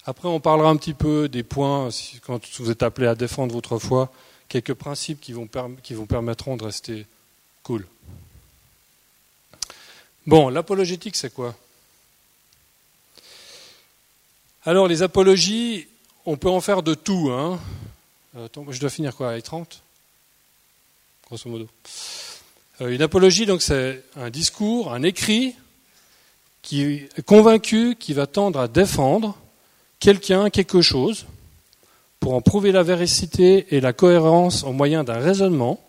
Après, 0.05 0.27
on 0.27 0.41
parlera 0.41 0.71
un 0.71 0.75
petit 0.75 0.93
peu 0.93 1.29
des 1.29 1.43
points, 1.43 1.87
quand 2.25 2.41
vous 2.59 2.69
êtes 2.69 2.83
appelé 2.83 3.07
à 3.07 3.15
défendre 3.15 3.53
votre 3.53 3.79
foi, 3.79 4.11
quelques 4.51 4.73
principes 4.73 5.21
qui 5.21 5.31
vous 5.31 5.47
qui 5.81 5.93
vont 5.93 6.05
permettront 6.05 6.57
de 6.57 6.65
rester 6.65 7.05
cool. 7.63 7.87
Bon, 10.27 10.49
l'apologétique, 10.49 11.15
c'est 11.15 11.33
quoi? 11.33 11.55
Alors, 14.65 14.89
les 14.89 15.03
apologies, 15.03 15.87
on 16.25 16.35
peut 16.35 16.49
en 16.49 16.59
faire 16.59 16.83
de 16.83 16.93
tout. 16.93 17.29
Hein 17.31 17.61
Attends, 18.37 18.69
je 18.69 18.79
dois 18.79 18.89
finir 18.89 19.15
quoi 19.15 19.31
À 19.31 19.41
30 19.41 19.81
Grosso 21.27 21.49
modo. 21.49 21.69
Euh, 22.81 22.89
une 22.89 23.01
apologie, 23.01 23.45
donc, 23.45 23.61
c'est 23.61 24.03
un 24.17 24.29
discours, 24.29 24.91
un 24.91 25.03
écrit 25.03 25.55
qui 26.61 26.83
est 26.83 27.25
convaincu, 27.25 27.95
qui 27.97 28.13
va 28.13 28.27
tendre 28.27 28.59
à 28.59 28.67
défendre 28.67 29.37
quelqu'un, 29.99 30.49
quelque 30.49 30.81
chose, 30.81 31.25
pour 32.21 32.35
en 32.35 32.41
prouver 32.41 32.71
la 32.71 32.83
véracité 32.83 33.75
et 33.75 33.81
la 33.81 33.93
cohérence 33.93 34.63
au 34.63 34.71
moyen 34.71 35.03
d'un 35.03 35.17
raisonnement, 35.17 35.83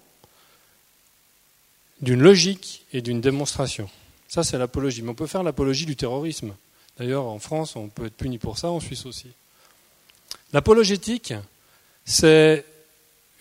d'une 2.00 2.22
logique 2.22 2.86
et 2.94 3.02
d'une 3.02 3.20
démonstration. 3.20 3.88
Ça, 4.28 4.42
c'est 4.42 4.56
l'apologie. 4.56 5.02
Mais 5.02 5.10
on 5.10 5.14
peut 5.14 5.26
faire 5.26 5.42
l'apologie 5.42 5.84
du 5.84 5.94
terrorisme. 5.94 6.54
D'ailleurs, 6.98 7.26
en 7.26 7.38
France, 7.38 7.76
on 7.76 7.88
peut 7.88 8.06
être 8.06 8.16
puni 8.16 8.38
pour 8.38 8.56
ça, 8.56 8.70
en 8.70 8.80
Suisse 8.80 9.04
aussi. 9.04 9.28
L'apologétique, 10.54 11.34
c'est 12.06 12.64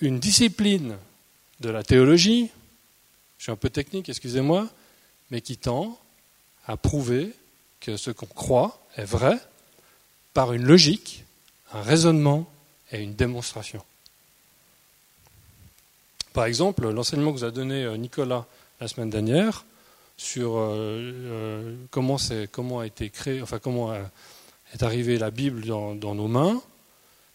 une 0.01 0.19
discipline 0.19 0.97
de 1.61 1.69
la 1.69 1.83
théologie, 1.83 2.49
je 3.37 3.43
suis 3.43 3.51
un 3.53 3.55
peu 3.55 3.69
technique, 3.69 4.09
excusez-moi, 4.09 4.67
mais 5.29 5.39
qui 5.39 5.55
tend 5.55 5.97
à 6.67 6.75
prouver 6.75 7.31
que 7.79 7.95
ce 7.95 8.11
qu'on 8.11 8.25
croit 8.25 8.85
est 8.97 9.05
vrai 9.05 9.37
par 10.33 10.51
une 10.51 10.63
logique, 10.63 11.23
un 11.71 11.81
raisonnement 11.81 12.50
et 12.91 13.01
une 13.01 13.13
démonstration. 13.13 13.83
Par 16.33 16.45
exemple, 16.45 16.89
l'enseignement 16.89 17.33
que 17.33 17.37
vous 17.37 17.43
a 17.43 17.51
donné 17.51 17.83
euh, 17.83 17.97
Nicolas 17.97 18.45
la 18.79 18.87
semaine 18.87 19.09
dernière 19.09 19.65
sur 20.17 20.57
euh, 20.57 20.69
euh, 20.69 21.75
comment, 21.89 22.17
comment, 22.51 22.79
a 22.79 22.85
été 22.85 23.09
créé, 23.09 23.41
enfin 23.41 23.59
comment 23.59 23.93
est 24.73 24.83
arrivée 24.83 25.17
la 25.17 25.31
Bible 25.31 25.65
dans, 25.65 25.95
nos 25.95 26.27
mains, 26.27 26.61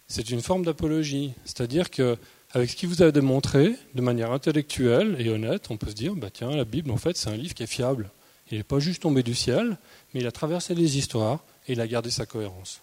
c'est 0.07 0.29
une 0.29 0.41
forme 0.41 0.63
d'apologie. 0.63 1.33
C'est-à-dire 1.45 1.91
que 1.91 2.17
avec 2.53 2.69
ce 2.69 2.75
qu'il 2.75 2.89
vous 2.89 3.03
a 3.03 3.11
démontré, 3.11 3.75
de 3.93 4.01
manière 4.01 4.31
intellectuelle 4.31 5.17
et 5.19 5.29
honnête, 5.29 5.69
on 5.69 5.77
peut 5.77 5.89
se 5.89 5.95
dire, 5.95 6.15
bah 6.15 6.29
tiens, 6.31 6.49
la 6.49 6.63
Bible, 6.63 6.91
en 6.91 6.97
fait, 6.97 7.17
c'est 7.17 7.29
un 7.29 7.35
livre 7.35 7.53
qui 7.53 7.63
est 7.63 7.67
fiable. 7.67 8.09
Il 8.49 8.57
n'est 8.57 8.63
pas 8.63 8.79
juste 8.79 9.01
tombé 9.01 9.21
du 9.21 9.35
ciel, 9.35 9.77
mais 10.13 10.21
il 10.21 10.27
a 10.27 10.31
traversé 10.31 10.73
les 10.73 10.97
histoires 10.97 11.39
et 11.67 11.73
il 11.73 11.81
a 11.81 11.87
gardé 11.87 12.09
sa 12.09 12.25
cohérence. 12.25 12.79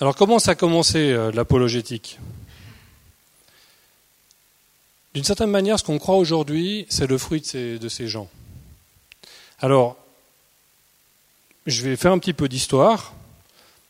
Alors 0.00 0.16
comment 0.16 0.38
ça 0.38 0.52
a 0.52 0.54
commencé 0.54 1.12
euh, 1.12 1.30
l'apologétique? 1.30 2.18
D'une 5.14 5.22
certaine 5.22 5.50
manière, 5.50 5.78
ce 5.78 5.84
qu'on 5.84 5.98
croit 5.98 6.16
aujourd'hui, 6.16 6.86
c'est 6.88 7.06
le 7.06 7.16
fruit 7.18 7.40
de 7.40 7.88
ces, 7.88 8.08
gens. 8.08 8.28
Alors, 9.60 9.96
je 11.66 11.82
vais 11.82 11.94
faire 11.94 12.10
un 12.10 12.18
petit 12.18 12.32
peu 12.32 12.48
d'histoire. 12.48 13.14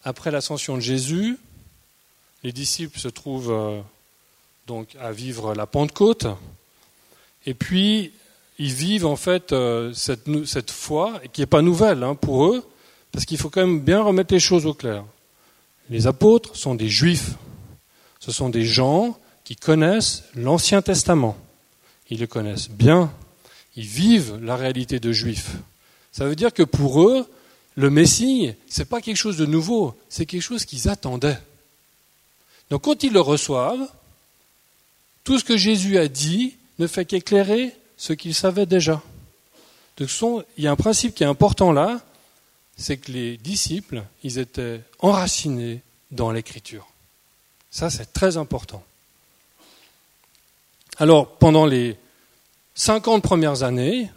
Après 0.04 0.30
l'ascension 0.30 0.74
de 0.74 0.82
Jésus, 0.82 1.38
les 2.42 2.52
disciples 2.52 2.98
se 2.98 3.08
trouvent 3.08 3.50
euh, 3.50 3.80
donc 4.66 4.94
à 5.00 5.12
vivre 5.12 5.54
la 5.54 5.66
Pentecôte, 5.66 6.26
et 7.46 7.54
puis 7.54 8.12
ils 8.58 8.72
vivent 8.72 9.06
en 9.06 9.16
fait 9.16 9.52
euh, 9.52 9.92
cette, 9.92 10.70
foi 10.70 11.20
qui 11.32 11.40
n'est 11.40 11.46
pas 11.46 11.62
nouvelle 11.62 12.02
hein, 12.02 12.14
pour 12.14 12.46
eux, 12.46 12.64
parce 13.12 13.24
qu'il 13.24 13.38
faut 13.38 13.50
quand 13.50 13.66
même 13.66 13.80
bien 13.80 14.02
remettre 14.02 14.32
les 14.32 14.40
choses 14.40 14.66
au 14.66 14.74
clair. 14.74 15.04
Les 15.90 16.06
apôtres 16.06 16.56
sont 16.56 16.74
des 16.74 16.88
juifs. 16.88 17.32
Ce 18.20 18.32
sont 18.32 18.48
des 18.48 18.64
gens 18.64 19.18
qui 19.44 19.56
connaissent 19.56 20.24
l'Ancien 20.34 20.82
Testament. 20.82 21.36
Ils 22.10 22.20
le 22.20 22.26
connaissent 22.26 22.70
bien. 22.70 23.12
Ils 23.76 23.86
vivent 23.86 24.38
la 24.40 24.56
réalité 24.56 25.00
de 25.00 25.12
juifs. 25.12 25.56
Ça 26.12 26.24
veut 26.24 26.36
dire 26.36 26.52
que 26.52 26.62
pour 26.62 27.02
eux, 27.02 27.26
le 27.76 27.90
Messie, 27.90 28.52
ce 28.68 28.80
n'est 28.80 28.86
pas 28.86 29.00
quelque 29.00 29.16
chose 29.16 29.36
de 29.36 29.46
nouveau, 29.46 29.94
c'est 30.08 30.26
quelque 30.26 30.42
chose 30.42 30.64
qu'ils 30.64 30.88
attendaient. 30.88 31.38
Donc 32.70 32.82
quand 32.82 33.02
ils 33.02 33.12
le 33.12 33.20
reçoivent, 33.20 33.88
tout 35.24 35.38
ce 35.38 35.44
que 35.44 35.56
Jésus 35.56 35.98
a 35.98 36.08
dit 36.08 36.54
ne 36.78 36.86
fait 36.86 37.04
qu'éclairer 37.04 37.74
ce 37.96 38.12
qu'ils 38.12 38.34
savaient 38.34 38.66
déjà. 38.66 39.02
Donc, 39.96 40.08
il 40.56 40.64
y 40.64 40.66
a 40.66 40.72
un 40.72 40.76
principe 40.76 41.14
qui 41.14 41.22
est 41.22 41.26
important 41.26 41.72
là, 41.72 42.00
c'est 42.76 42.96
que 42.96 43.12
les 43.12 43.36
disciples, 43.36 44.02
ils 44.22 44.38
étaient 44.38 44.80
enracinés 44.98 45.82
dans 46.10 46.30
l'écriture. 46.32 46.88
Ça, 47.70 47.90
c'est 47.90 48.12
très 48.12 48.36
important. 48.36 48.82
Alors, 50.98 51.36
pendant 51.36 51.66
les 51.66 51.96
50 52.74 53.22
premières 53.22 53.62
années, 53.62 54.10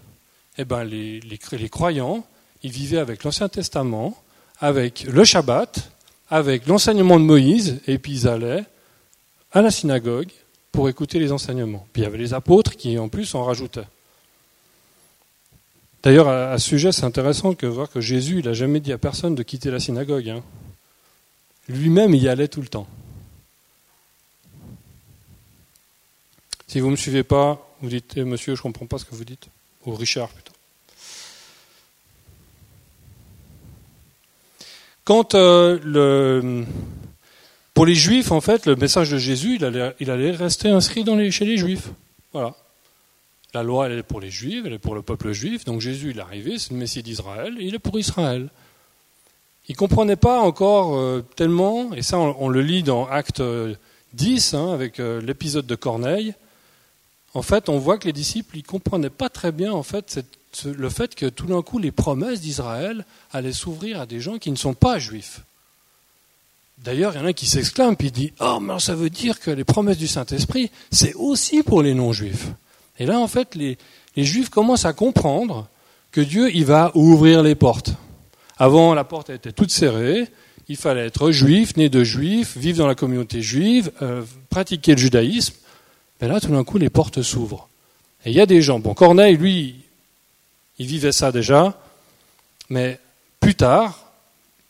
eh 0.57 0.65
ben, 0.65 0.83
les, 0.83 1.19
les 1.19 1.69
croyants, 1.69 2.25
ils 2.63 2.71
vivaient 2.71 2.97
avec 2.97 3.23
l'Ancien 3.23 3.49
Testament, 3.49 4.17
avec 4.59 5.03
le 5.03 5.23
Shabbat, 5.23 5.91
avec 6.29 6.67
l'enseignement 6.67 7.19
de 7.19 7.25
Moïse, 7.25 7.79
et 7.87 7.99
puis 7.99 8.13
ils 8.13 8.27
allaient 8.27 8.65
à 9.51 9.61
la 9.61 9.71
synagogue 9.71 10.31
pour 10.77 10.89
écouter 10.89 11.17
les 11.17 11.31
enseignements. 11.31 11.87
Puis 11.91 12.03
il 12.03 12.05
y 12.05 12.07
avait 12.07 12.19
les 12.19 12.35
apôtres 12.35 12.75
qui, 12.75 12.99
en 12.99 13.09
plus, 13.09 13.33
en 13.33 13.43
rajoutaient. 13.43 13.87
D'ailleurs, 16.03 16.27
à, 16.27 16.55
ce 16.59 16.67
sujet, 16.67 16.91
c'est 16.91 17.03
intéressant 17.03 17.53
de 17.53 17.67
voir 17.67 17.89
que 17.89 17.99
Jésus, 17.99 18.41
il 18.41 18.45
n'a 18.45 18.53
jamais 18.53 18.79
dit 18.79 18.93
à 18.93 18.99
personne 18.99 19.33
de 19.33 19.41
quitter 19.41 19.71
la 19.71 19.79
synagogue. 19.79 20.29
Hein. 20.29 20.43
Lui-même, 21.67 22.13
y 22.13 22.27
allait 22.27 22.47
tout 22.47 22.61
le 22.61 22.67
temps. 22.67 22.85
Si 26.67 26.79
vous 26.79 26.85
ne 26.85 26.91
me 26.91 26.95
suivez 26.95 27.23
pas, 27.23 27.75
vous 27.81 27.89
dites 27.89 28.13
eh, 28.15 28.23
Monsieur, 28.23 28.53
je 28.53 28.59
ne 28.59 28.61
comprends 28.61 28.85
pas 28.85 28.99
ce 28.99 29.05
que 29.05 29.15
vous 29.15 29.25
dites. 29.25 29.47
Ou 29.87 29.95
Richard, 29.95 30.29
plutôt. 30.29 30.53
Quand 35.05 35.33
euh, 35.33 35.79
le, 35.83 36.67
pour 37.77 37.85
les 37.85 37.93
Juifs, 37.93 38.31
en 38.31 38.41
fait, 38.41 38.65
le 38.65 38.75
message 38.75 39.11
de 39.11 39.19
Jésus, 39.19 39.59
il 39.59 39.63
allait, 40.09 40.31
rester 40.31 40.69
inscrit 40.69 41.05
chez 41.29 41.45
les 41.45 41.57
Juifs. 41.57 41.91
Voilà. 42.33 42.55
La 43.53 43.61
loi, 43.61 43.85
elle 43.85 43.99
est 43.99 44.01
pour 44.01 44.19
les 44.19 44.31
Juifs, 44.31 44.63
elle 44.65 44.73
est 44.73 44.79
pour 44.79 44.95
le 44.95 45.03
peuple 45.03 45.31
juif. 45.31 45.63
Donc 45.63 45.79
Jésus, 45.79 46.09
il 46.09 46.17
est 46.17 46.21
arrivé, 46.21 46.57
c'est 46.57 46.71
le 46.71 46.77
Messie 46.77 47.03
d'Israël, 47.03 47.55
il 47.59 47.75
est 47.75 47.79
pour 47.79 47.99
Israël. 47.99 48.49
Il 49.69 49.73
ne 49.73 49.77
comprenait 49.77 50.15
pas 50.15 50.39
encore 50.39 50.97
euh, 50.97 51.23
tellement, 51.35 51.93
et 51.93 52.01
ça 52.01 52.17
on, 52.17 52.49
le 52.49 52.61
lit 52.63 52.81
dans 52.81 53.05
Acte 53.05 53.43
10, 54.13 54.55
hein, 54.55 54.73
avec 54.73 54.99
euh, 54.99 55.21
l'épisode 55.21 55.67
de 55.67 55.75
Corneille. 55.75 56.33
En 57.35 57.43
fait, 57.43 57.69
on 57.69 57.77
voit 57.77 57.99
que 57.99 58.07
les 58.07 58.13
disciples 58.13 58.57
ne 58.57 58.63
comprenaient 58.63 59.11
pas 59.11 59.29
très 59.29 59.51
bien 59.51 59.71
en 59.71 59.83
fait, 59.83 60.19
le 60.65 60.89
fait 60.89 61.13
que 61.13 61.27
tout 61.27 61.45
d'un 61.45 61.61
coup 61.61 61.77
les 61.77 61.91
promesses 61.91 62.41
d'Israël 62.41 63.05
allaient 63.31 63.53
s'ouvrir 63.53 64.01
à 64.01 64.07
des 64.07 64.19
gens 64.19 64.39
qui 64.39 64.49
ne 64.49 64.55
sont 64.55 64.73
pas 64.73 64.97
juifs. 64.97 65.41
D'ailleurs, 66.77 67.13
il 67.15 67.19
y 67.19 67.21
en 67.21 67.25
a 67.25 67.33
qui 67.33 67.47
s'exclament 67.47 67.95
puis 67.95 68.11
dit 68.11 68.33
Oh, 68.39 68.59
mais 68.61 68.79
ça 68.79 68.95
veut 68.95 69.09
dire 69.09 69.39
que 69.39 69.51
les 69.51 69.63
promesses 69.63 69.97
du 69.97 70.07
Saint-Esprit, 70.07 70.71
c'est 70.91 71.13
aussi 71.15 71.63
pour 71.63 71.81
les 71.81 71.93
non-juifs. 71.93 72.47
Et 72.99 73.05
là, 73.05 73.19
en 73.19 73.27
fait, 73.27 73.55
les, 73.55 73.77
Juifs 74.15 74.49
commencent 74.49 74.85
à 74.85 74.93
comprendre 74.93 75.67
que 76.11 76.21
Dieu, 76.21 76.49
il 76.55 76.65
va 76.65 76.91
ouvrir 76.95 77.43
les 77.43 77.55
portes. 77.55 77.91
Avant, 78.57 78.95
la 78.95 79.03
porte 79.03 79.29
était 79.29 79.51
toute 79.51 79.69
serrée. 79.69 80.27
Il 80.67 80.75
fallait 80.75 81.05
être 81.05 81.31
juif, 81.31 81.77
né 81.77 81.89
de 81.89 82.03
juif, 82.03 82.57
vivre 82.57 82.79
dans 82.79 82.87
la 82.87 82.95
communauté 82.95 83.41
juive, 83.41 83.91
euh, 84.01 84.23
pratiquer 84.49 84.93
le 84.93 84.97
judaïsme. 84.97 85.53
Mais 86.19 86.27
là, 86.27 86.39
tout 86.39 86.47
d'un 86.47 86.63
coup, 86.63 86.79
les 86.79 86.89
portes 86.89 87.21
s'ouvrent. 87.21 87.69
Et 88.25 88.31
il 88.31 88.35
y 88.35 88.41
a 88.41 88.47
des 88.47 88.61
gens. 88.61 88.79
Bon, 88.79 88.95
Corneille, 88.95 89.37
lui, 89.37 89.75
il 90.79 90.87
vivait 90.87 91.11
ça 91.11 91.31
déjà. 91.31 91.79
Mais 92.69 92.99
plus 93.39 93.55
tard, 93.55 94.11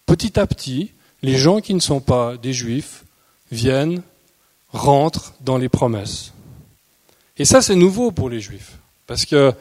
petit 0.05 0.37
à 0.39 0.45
petit, 0.45 0.91
les 1.21 1.37
gens 1.37 1.61
qui 1.61 1.73
ne 1.73 1.79
sont 1.79 1.99
pas 1.99 2.37
des 2.37 2.53
juifs 2.53 3.03
viennent, 3.51 4.01
rentrent 4.71 5.33
dans 5.41 5.57
les 5.57 5.69
promesses. 5.69 6.33
Et 7.37 7.45
ça, 7.45 7.61
c'est 7.61 7.75
nouveau 7.75 8.11
pour 8.11 8.29
les 8.29 8.39
Juifs. 8.39 8.77
Parce 9.05 9.25
que 9.25 9.53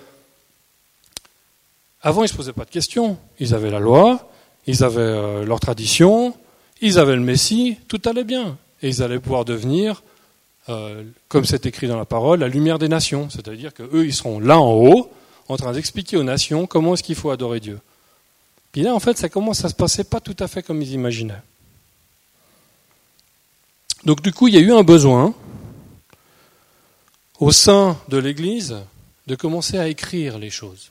avant, 2.02 2.22
ils 2.22 2.26
ne 2.26 2.30
se 2.30 2.36
posaient 2.36 2.52
pas 2.52 2.64
de 2.64 2.70
questions. 2.70 3.18
Ils 3.38 3.54
avaient 3.54 3.70
la 3.70 3.80
loi, 3.80 4.30
ils 4.66 4.84
avaient 4.84 5.00
euh, 5.00 5.44
leur 5.44 5.60
tradition, 5.60 6.34
ils 6.80 6.98
avaient 6.98 7.16
le 7.16 7.22
Messie, 7.22 7.78
tout 7.88 8.00
allait 8.04 8.24
bien. 8.24 8.56
Et 8.82 8.88
ils 8.88 9.02
allaient 9.02 9.18
pouvoir 9.18 9.44
devenir, 9.44 10.02
euh, 10.68 11.02
comme 11.28 11.44
c'est 11.44 11.66
écrit 11.66 11.88
dans 11.88 11.96
la 11.96 12.04
parole, 12.04 12.40
la 12.40 12.48
lumière 12.48 12.78
des 12.78 12.88
nations. 12.88 13.28
C'est-à-dire 13.30 13.74
qu'eux, 13.74 14.06
ils 14.06 14.14
seront 14.14 14.40
là 14.40 14.58
en 14.58 14.72
haut, 14.72 15.10
en 15.48 15.56
train 15.56 15.72
d'expliquer 15.72 16.16
aux 16.16 16.22
nations 16.22 16.66
comment 16.66 16.94
est-ce 16.94 17.02
qu'il 17.02 17.14
faut 17.14 17.30
adorer 17.30 17.60
Dieu. 17.60 17.78
Puis 18.76 18.82
là, 18.82 18.94
en 18.94 19.00
fait, 19.00 19.16
ça 19.16 19.30
commence 19.30 19.64
à 19.64 19.70
se 19.70 19.74
passer 19.74 20.04
pas 20.04 20.20
tout 20.20 20.36
à 20.38 20.48
fait 20.48 20.62
comme 20.62 20.82
ils 20.82 20.92
imaginaient. 20.92 21.40
Donc 24.04 24.20
du 24.20 24.34
coup, 24.34 24.48
il 24.48 24.54
y 24.54 24.58
a 24.58 24.60
eu 24.60 24.70
un 24.70 24.82
besoin 24.82 25.32
au 27.40 27.52
sein 27.52 27.98
de 28.08 28.18
l'Église 28.18 28.76
de 29.28 29.34
commencer 29.34 29.78
à 29.78 29.88
écrire 29.88 30.38
les 30.38 30.50
choses. 30.50 30.90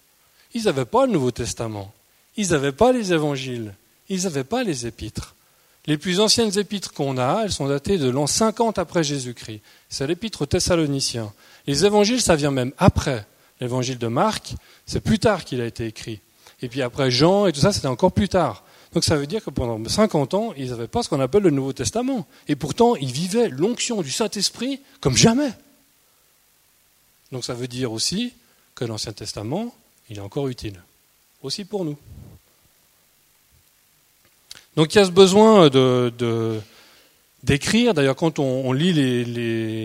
Ils 0.56 0.64
n'avaient 0.64 0.86
pas 0.86 1.06
le 1.06 1.12
Nouveau 1.12 1.30
Testament, 1.30 1.94
ils 2.38 2.50
n'avaient 2.50 2.72
pas 2.72 2.92
les 2.92 3.14
évangiles, 3.14 3.76
ils 4.10 4.24
n'avaient 4.24 4.44
pas 4.44 4.64
les 4.64 4.88
épîtres. 4.88 5.36
Les 5.86 6.00
plus 6.00 6.20
anciennes 6.20 6.58
épîtres 6.58 6.92
qu'on 6.92 7.20
a, 7.20 7.44
elles 7.44 7.54
sont 7.54 7.68
datées 7.68 8.00
de 8.00 8.10
l'an 8.10 8.26
50 8.26 8.80
après 8.80 9.04
Jésus-Christ. 9.04 9.62
C'est 9.90 10.08
l'épître 10.08 10.48
thessalonicien. 10.48 11.32
Les 11.68 11.86
évangiles, 11.86 12.24
ça 12.24 12.36
vient 12.36 12.50
même 12.50 12.74
après. 12.80 13.28
L'évangile 13.62 14.00
de 14.00 14.08
Marc, 14.08 14.56
c'est 14.88 15.02
plus 15.02 15.20
tard 15.20 15.46
qu'il 15.46 15.62
a 15.62 15.68
été 15.68 15.86
écrit. 15.86 16.20
Et 16.62 16.70
puis 16.70 16.82
après 16.82 17.12
Jean 17.12 17.48
et 17.48 17.52
tout 17.54 17.60
ça, 17.60 17.74
c'était 17.74 17.88
encore 17.88 18.12
plus 18.12 18.30
tard. 18.30 18.64
Donc 18.94 19.04
ça 19.04 19.18
veut 19.18 19.28
dire 19.28 19.44
que 19.44 19.50
pendant 19.50 19.84
50 19.88 20.34
ans, 20.34 20.54
ils 20.56 20.70
n'avaient 20.70 20.88
pas 20.88 21.04
ce 21.04 21.10
qu'on 21.10 21.20
appelle 21.20 21.44
le 21.44 21.50
Nouveau 21.50 21.74
Testament. 21.74 22.26
Et 22.48 22.56
pourtant, 22.56 22.96
ils 22.96 23.12
vivaient 23.12 23.50
l'onction 23.50 24.02
du 24.02 24.10
Saint-Esprit 24.10 24.80
comme 25.02 25.18
jamais. 25.18 25.52
Donc 27.32 27.44
ça 27.44 27.54
veut 27.54 27.68
dire 27.68 27.92
aussi 27.92 28.34
que 28.74 28.86
l'Ancien 28.86 29.12
Testament, 29.12 29.76
il 30.10 30.18
est 30.18 30.22
encore 30.22 30.48
utile, 30.48 30.82
aussi 31.44 31.66
pour 31.66 31.84
nous. 31.84 31.98
Donc 34.76 34.94
il 34.94 34.98
y 34.98 35.02
a 35.02 35.06
ce 35.06 35.12
besoin 35.12 35.70
de, 35.70 36.62
d'écrire. 37.44 37.94
D'ailleurs, 37.94 38.16
quand 38.16 38.40
on, 38.40 38.72
lit 38.72 38.94
les, 38.94 39.26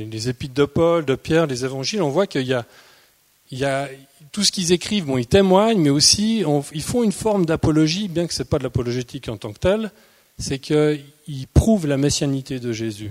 les, 0.04 0.28
épîtres 0.28 0.54
de 0.54 0.64
Paul, 0.64 1.04
de 1.04 1.14
Pierre, 1.14 1.46
les 1.46 1.64
évangiles, 1.64 2.02
on 2.02 2.10
voit 2.10 2.26
qu'il 2.26 2.46
y 2.46 2.54
a, 2.54 2.64
il 3.50 3.58
y 3.58 3.64
a 3.64 3.88
tout 4.32 4.44
ce 4.44 4.52
qu'ils 4.52 4.72
écrivent. 4.72 5.06
Bon, 5.06 5.18
ils 5.18 5.26
témoignent, 5.26 5.80
mais 5.80 5.90
aussi 5.90 6.44
ils 6.72 6.82
font 6.82 7.02
une 7.02 7.12
forme 7.12 7.46
d'apologie, 7.46 8.08
bien 8.08 8.26
que 8.26 8.34
ce 8.34 8.42
n'est 8.42 8.48
pas 8.48 8.58
de 8.58 8.64
l'apologétique 8.64 9.28
en 9.28 9.36
tant 9.36 9.52
que 9.52 9.58
telle. 9.58 9.90
c'est 10.38 10.58
qu'ils 10.58 11.46
prouvent 11.52 11.86
la 11.86 11.96
messianité 11.96 12.60
de 12.60 12.72
Jésus. 12.72 13.10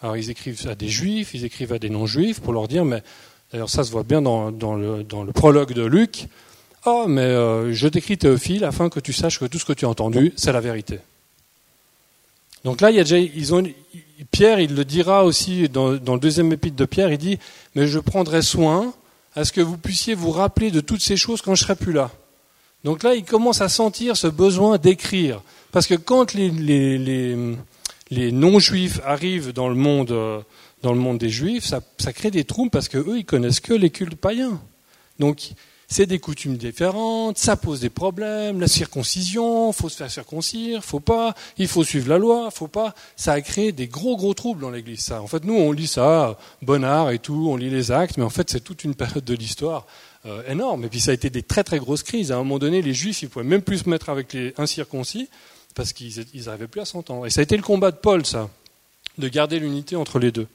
Alors 0.00 0.16
ils 0.16 0.30
écrivent 0.30 0.68
à 0.68 0.74
des 0.74 0.88
juifs, 0.88 1.34
ils 1.34 1.44
écrivent 1.44 1.72
à 1.72 1.78
des 1.78 1.90
non-juifs 1.90 2.40
pour 2.40 2.52
leur 2.52 2.68
dire, 2.68 2.84
mais 2.84 3.02
d'ailleurs 3.52 3.70
ça 3.70 3.82
se 3.82 3.90
voit 3.90 4.04
bien 4.04 4.22
dans, 4.22 4.50
le, 4.50 5.32
prologue 5.32 5.72
de 5.72 5.82
Luc, 5.82 6.28
oh 6.86 7.06
mais 7.08 7.22
euh, 7.22 7.72
je 7.72 7.88
t'écris 7.88 8.16
Théophile 8.16 8.64
afin 8.64 8.90
que 8.90 9.00
tu 9.00 9.12
saches 9.12 9.40
que 9.40 9.46
tout 9.46 9.58
ce 9.58 9.64
que 9.64 9.72
tu 9.72 9.86
as 9.86 9.88
entendu, 9.88 10.32
c'est 10.36 10.52
la 10.52 10.60
vérité. 10.60 11.00
Donc 12.64 12.80
là, 12.80 12.90
ils 12.90 13.54
ont, 13.54 13.62
Pierre, 14.30 14.60
il 14.60 14.74
le 14.74 14.84
dira 14.84 15.24
aussi 15.24 15.68
dans 15.68 15.92
le 15.92 16.18
deuxième 16.18 16.52
épître 16.52 16.76
de 16.76 16.84
Pierre, 16.84 17.10
il 17.12 17.18
dit, 17.18 17.38
mais 17.74 17.86
je 17.86 17.98
prendrai 17.98 18.42
soin 18.42 18.92
à 19.38 19.44
ce 19.44 19.52
que 19.52 19.60
vous 19.60 19.78
puissiez 19.78 20.14
vous 20.14 20.32
rappeler 20.32 20.72
de 20.72 20.80
toutes 20.80 21.00
ces 21.00 21.16
choses 21.16 21.42
quand 21.42 21.54
je 21.54 21.62
serai 21.62 21.76
plus 21.76 21.92
là. 21.92 22.10
Donc 22.82 23.04
là, 23.04 23.14
il 23.14 23.22
commence 23.22 23.60
à 23.60 23.68
sentir 23.68 24.16
ce 24.16 24.26
besoin 24.26 24.78
d'écrire. 24.78 25.42
Parce 25.70 25.86
que 25.86 25.94
quand 25.94 26.34
les, 26.34 27.36
non-juifs 28.32 29.00
arrivent 29.04 29.52
dans 29.52 29.68
le 29.68 29.76
monde, 29.76 30.10
euh, 30.10 30.40
des 31.14 31.28
juifs, 31.28 31.66
ça, 31.66 32.12
crée 32.12 32.32
des 32.32 32.42
troubles 32.42 32.70
parce 32.70 32.88
qu'eux, 32.88 33.16
ils 33.16 33.24
connaissent 33.24 33.60
que 33.60 33.74
les 33.74 33.90
cultes 33.90 34.16
païens. 34.16 34.60
Donc, 35.20 35.52
c'est 35.90 36.04
des 36.04 36.18
coutumes 36.18 36.58
différentes, 36.58 37.38
ça 37.38 37.56
pose 37.56 37.80
des 37.80 37.88
problèmes, 37.88 38.60
la 38.60 38.68
circoncision, 38.68 39.72
faut 39.72 39.88
se 39.88 39.96
faire 39.96 40.10
circoncire, 40.10 40.84
faut 40.84 41.00
pas, 41.00 41.34
il 41.56 41.66
faut 41.66 41.82
suivre 41.82 42.10
la 42.10 42.18
loi, 42.18 42.50
faut 42.50 42.68
pas. 42.68 42.94
Ça 43.16 43.32
a 43.32 43.40
créé 43.40 43.72
des 43.72 43.88
gros 43.88 44.16
gros 44.16 44.34
troubles 44.34 44.60
dans 44.60 44.70
l'Église. 44.70 45.00
Ça, 45.00 45.22
en 45.22 45.26
fait, 45.26 45.44
nous 45.44 45.54
on 45.54 45.72
lit 45.72 45.86
ça, 45.86 46.38
Bonnard 46.60 47.10
et 47.10 47.18
tout, 47.18 47.48
on 47.50 47.56
lit 47.56 47.70
les 47.70 47.90
actes, 47.90 48.18
mais 48.18 48.24
en 48.24 48.30
fait 48.30 48.50
c'est 48.50 48.60
toute 48.60 48.84
une 48.84 48.94
période 48.94 49.24
de 49.24 49.34
l'histoire 49.34 49.86
euh, 50.26 50.42
énorme. 50.46 50.84
Et 50.84 50.88
puis 50.88 51.00
ça 51.00 51.10
a 51.10 51.14
été 51.14 51.30
des 51.30 51.42
très 51.42 51.64
très 51.64 51.78
grosses 51.78 52.02
crises. 52.02 52.32
À 52.32 52.34
un 52.34 52.38
moment 52.38 52.58
donné, 52.58 52.82
les 52.82 52.92
Juifs 52.92 53.22
ils 53.22 53.30
pouvaient 53.30 53.44
même 53.46 53.62
plus 53.62 53.78
se 53.78 53.88
mettre 53.88 54.10
avec 54.10 54.34
les 54.34 54.52
incirconcis 54.58 55.30
parce 55.74 55.94
qu'ils 55.94 56.26
n'arrivaient 56.44 56.68
plus 56.68 56.82
à 56.82 56.84
s'entendre. 56.84 57.24
Et 57.24 57.30
ça 57.30 57.40
a 57.40 57.44
été 57.44 57.56
le 57.56 57.62
combat 57.62 57.92
de 57.92 57.96
Paul, 57.96 58.26
ça, 58.26 58.50
de 59.16 59.28
garder 59.28 59.58
l'unité 59.58 59.96
entre 59.96 60.18
les 60.18 60.32
deux. 60.32 60.48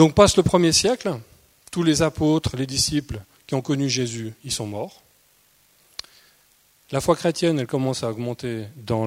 Donc 0.00 0.14
passe 0.14 0.38
le 0.38 0.42
premier 0.42 0.72
siècle, 0.72 1.20
tous 1.70 1.82
les 1.82 2.00
apôtres, 2.00 2.56
les 2.56 2.66
disciples 2.66 3.20
qui 3.46 3.54
ont 3.54 3.60
connu 3.60 3.90
Jésus, 3.90 4.32
ils 4.44 4.50
sont 4.50 4.64
morts. 4.64 5.02
La 6.90 7.02
foi 7.02 7.14
chrétienne, 7.14 7.58
elle 7.58 7.66
commence 7.66 8.02
à 8.02 8.08
augmenter 8.08 8.64
dans 8.78 9.04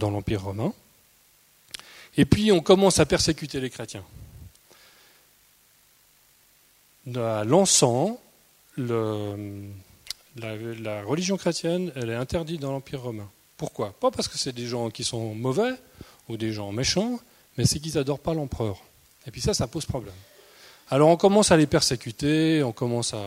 l'Empire 0.00 0.44
romain. 0.44 0.72
Et 2.16 2.26
puis 2.26 2.52
on 2.52 2.60
commence 2.60 3.00
à 3.00 3.06
persécuter 3.06 3.58
les 3.58 3.70
chrétiens. 3.70 4.04
À 7.12 7.42
l'encens, 7.42 8.16
la, 8.76 9.34
la 10.36 11.02
religion 11.02 11.36
chrétienne, 11.36 11.90
elle 11.96 12.10
est 12.10 12.14
interdite 12.14 12.60
dans 12.60 12.70
l'Empire 12.70 13.02
romain. 13.02 13.28
Pourquoi? 13.56 13.92
Pas 13.98 14.12
parce 14.12 14.28
que 14.28 14.38
c'est 14.38 14.52
des 14.52 14.68
gens 14.68 14.90
qui 14.90 15.02
sont 15.02 15.34
mauvais 15.34 15.72
ou 16.28 16.36
des 16.36 16.52
gens 16.52 16.70
méchants, 16.70 17.18
mais 17.56 17.64
c'est 17.64 17.78
qu'ils 17.78 17.94
n'adorent 17.94 18.20
pas 18.20 18.34
l'empereur. 18.34 18.82
Et 19.26 19.30
puis 19.30 19.40
ça, 19.40 19.54
ça 19.54 19.66
pose 19.66 19.86
problème. 19.86 20.14
Alors 20.90 21.08
on 21.08 21.16
commence 21.16 21.50
à 21.50 21.56
les 21.56 21.66
persécuter, 21.66 22.62
on 22.62 22.72
commence 22.72 23.14
à 23.14 23.26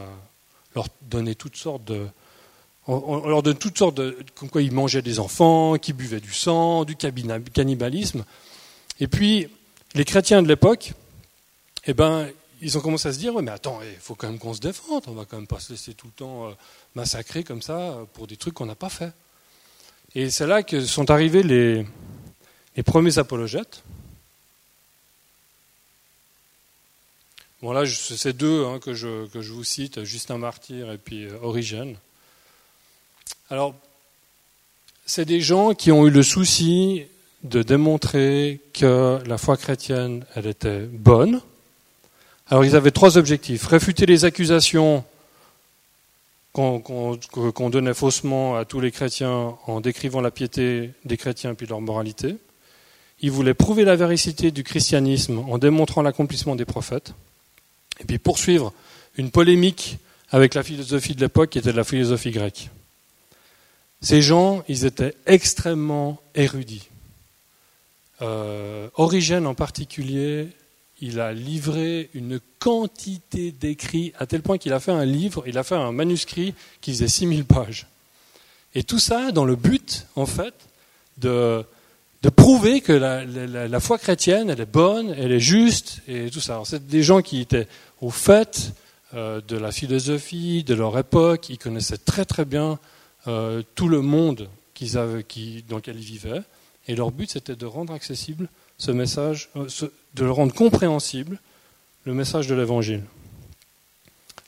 leur 0.76 0.88
donner 1.02 1.36
toutes 1.36 1.58
sortes 1.58 1.84
de... 1.86 2.08
On 2.88 3.28
leur 3.28 3.44
donne 3.44 3.58
toutes 3.58 3.78
sortes 3.78 3.96
de... 3.96 4.18
Comme 4.36 4.50
quoi 4.50 4.62
ils 4.62 4.72
mangeaient 4.72 5.04
des 5.04 5.20
enfants, 5.20 5.78
qui 5.78 5.94
buvaient 5.94 6.20
du 6.20 6.34
sang, 6.34 6.86
du 6.86 6.96
cannibalisme. 6.96 8.26
Et 9.00 9.08
puis, 9.08 9.48
les 9.94 10.06
chrétiens 10.06 10.42
de 10.42 10.48
l'époque, 10.48 10.94
eh 11.86 11.94
ben, 11.94 12.28
ils 12.62 12.78
ont 12.78 12.82
commencé 12.82 13.08
à 13.08 13.14
se 13.14 13.20
dire, 13.20 13.36
ouais, 13.36 13.42
mais 13.42 13.52
attends, 13.52 13.80
il 13.82 14.00
faut 14.00 14.16
quand 14.16 14.28
même 14.28 14.40
qu'on 14.40 14.54
se 14.54 14.60
défende, 14.60 15.04
on 15.08 15.14
va 15.14 15.26
quand 15.26 15.38
même 15.38 15.48
pas 15.48 15.60
se 15.60 15.72
laisser 15.72 15.94
tout 15.94 16.08
le 16.08 16.14
temps 16.14 16.48
euh, 16.48 16.52
massacrer 16.96 17.44
comme 17.44 17.62
ça 17.62 17.80
euh, 17.80 18.06
pour 18.14 18.28
des 18.28 18.38
trucs 18.38 18.54
qu'on 18.54 18.66
n'a 18.66 18.76
pas 18.76 18.90
fait. 18.90 19.12
Et 20.16 20.30
c'est 20.30 20.48
là 20.48 20.64
que 20.64 20.84
sont 20.84 21.12
arrivés 21.12 21.44
les, 21.44 21.86
les 22.76 22.84
premiers 22.84 23.18
apologètes, 23.20 23.84
Bon 27.62 27.74
là, 27.74 27.84
c'est 27.86 28.32
deux 28.32 28.65
hein, 28.65 28.80
que, 28.80 28.93
je, 28.93 29.28
que, 29.28 29.41
je, 29.41 29.52
vous 29.52 29.65
cite, 29.65 30.06
Justin 30.06 30.38
Martyr 30.38 30.93
et 30.93 30.98
puis 30.98 31.26
euh, 31.26 31.38
Origène. 31.41 31.98
Alors, 33.50 33.76
c'est 35.06 35.26
des 35.26 35.41
gens 35.41 35.74
qui 35.74 35.91
ont 35.91 36.08
eu 36.08 36.10
le 36.10 36.24
souci 36.24 37.04
de 37.43 37.62
démontrer 37.62 38.62
que 38.72 39.19
la 39.26 39.38
foi 39.38 39.58
chrétienne, 39.58 40.24
elle 40.36 40.48
était 40.48 40.86
bonne. 40.86 41.41
Alors 42.48 42.63
ils 42.63 42.78
avaient 42.78 42.91
trois 42.91 43.17
objectifs. 43.17 43.67
Réfuter 43.67 44.06
les 44.06 44.24
accusations 44.24 45.04
qu'on 46.54 47.69
donnait 47.69 47.93
faussement 47.93 48.56
à 48.56 48.63
tous 48.63 48.80
les 48.80 48.91
chrétiens 48.91 49.58
en 49.67 49.82
décrivant 49.82 50.22
la 50.22 50.32
piété 50.32 50.91
des 51.04 51.17
chrétiens 51.17 51.56
puis 51.56 51.67
leur 51.67 51.82
moralité. 51.82 52.38
Ils 53.19 53.32
voulaient 53.32 53.54
prouver 53.54 53.84
la 53.84 53.98
véracité 53.98 54.52
du 54.52 54.63
christianisme 54.63 55.39
en 55.39 55.58
démontrant 55.58 56.02
l'accomplissement 56.02 56.56
des 56.56 56.65
prophètes 56.65 57.13
et 58.00 58.06
puis 58.06 58.18
poursuivre 58.18 58.74
une 59.18 59.32
polémique 59.32 59.98
avec 60.32 60.54
la 60.54 60.64
philosophie 60.64 61.16
de 61.16 61.22
l'époque 61.22 61.52
qui 61.52 61.60
était 61.60 61.74
la 61.74 61.84
philosophie 61.84 62.32
grecque. 62.32 62.70
Ces 64.02 64.22
gens, 64.22 64.64
ils 64.68 64.86
étaient 64.86 65.16
extrêmement 65.26 66.22
érudits. 66.36 66.88
Euh, 68.22 68.88
Origène 68.96 69.48
en 69.48 69.56
particulier, 69.56 70.48
il 71.02 71.20
a 71.20 71.34
livré 71.34 72.10
une 72.14 72.40
quantité 72.60 73.52
d'écrits 73.52 74.14
à 74.20 74.26
tel 74.26 74.42
point 74.42 74.58
qu'il 74.58 74.74
a 74.74 74.80
fait 74.80 74.92
un 74.92 75.06
livre, 75.06 75.44
il 75.48 75.58
a 75.58 75.64
fait 75.64 75.76
un 75.76 75.92
manuscrit 75.92 76.54
qui 76.82 76.92
faisait 76.92 77.08
6000 77.08 77.46
pages. 77.46 77.88
Et 78.76 78.84
tout 78.84 79.00
ça 79.00 79.32
dans 79.32 79.46
le 79.46 79.56
but, 79.56 80.06
en 80.16 80.26
fait, 80.26 80.54
de 81.18 81.66
de 82.22 82.30
prouver 82.30 82.82
que 82.82 82.92
la, 82.92 83.80
foi 83.80 83.98
chrétienne, 83.98 84.50
elle 84.50 84.60
est 84.60 84.72
bonne, 84.72 85.16
elle 85.18 85.32
est 85.32 85.40
juste, 85.40 86.02
et 86.08 86.30
tout 86.30 86.42
ça. 86.42 86.62
C'est 86.66 86.86
des 86.86 87.02
gens 87.02 87.22
qui 87.22 87.40
étaient 87.40 87.68
au 88.02 88.10
fait 88.10 88.74
euh, 89.14 89.42
de 89.48 89.58
la 89.58 89.72
philosophie, 89.72 90.64
de 90.64 90.74
leur 90.74 90.98
époque, 90.98 91.50
ils 91.50 91.58
connaissaient 91.58 91.98
très 91.98 92.26
très 92.26 92.46
bien 92.46 92.80
euh, 93.28 93.64
tout 93.76 93.88
le 93.88 94.02
monde 94.02 94.50
qui, 94.74 94.92
dans 95.68 95.76
lequel 95.78 95.98
ils 95.98 96.06
vivaient, 96.06 96.42
et 96.88 96.96
leur 96.96 97.12
but 97.12 97.32
c'était 97.32 97.56
de 97.56 97.66
rendre 97.66 97.92
accessible 97.92 98.48
ce 98.78 98.92
message, 98.92 99.50
euh, 99.56 99.68
de 100.14 100.24
le 100.24 100.32
rendre 100.32 100.54
compréhensible, 100.54 101.40
le 102.06 102.14
message 102.14 102.48
de 102.48 102.56
l'Évangile. 102.56 103.04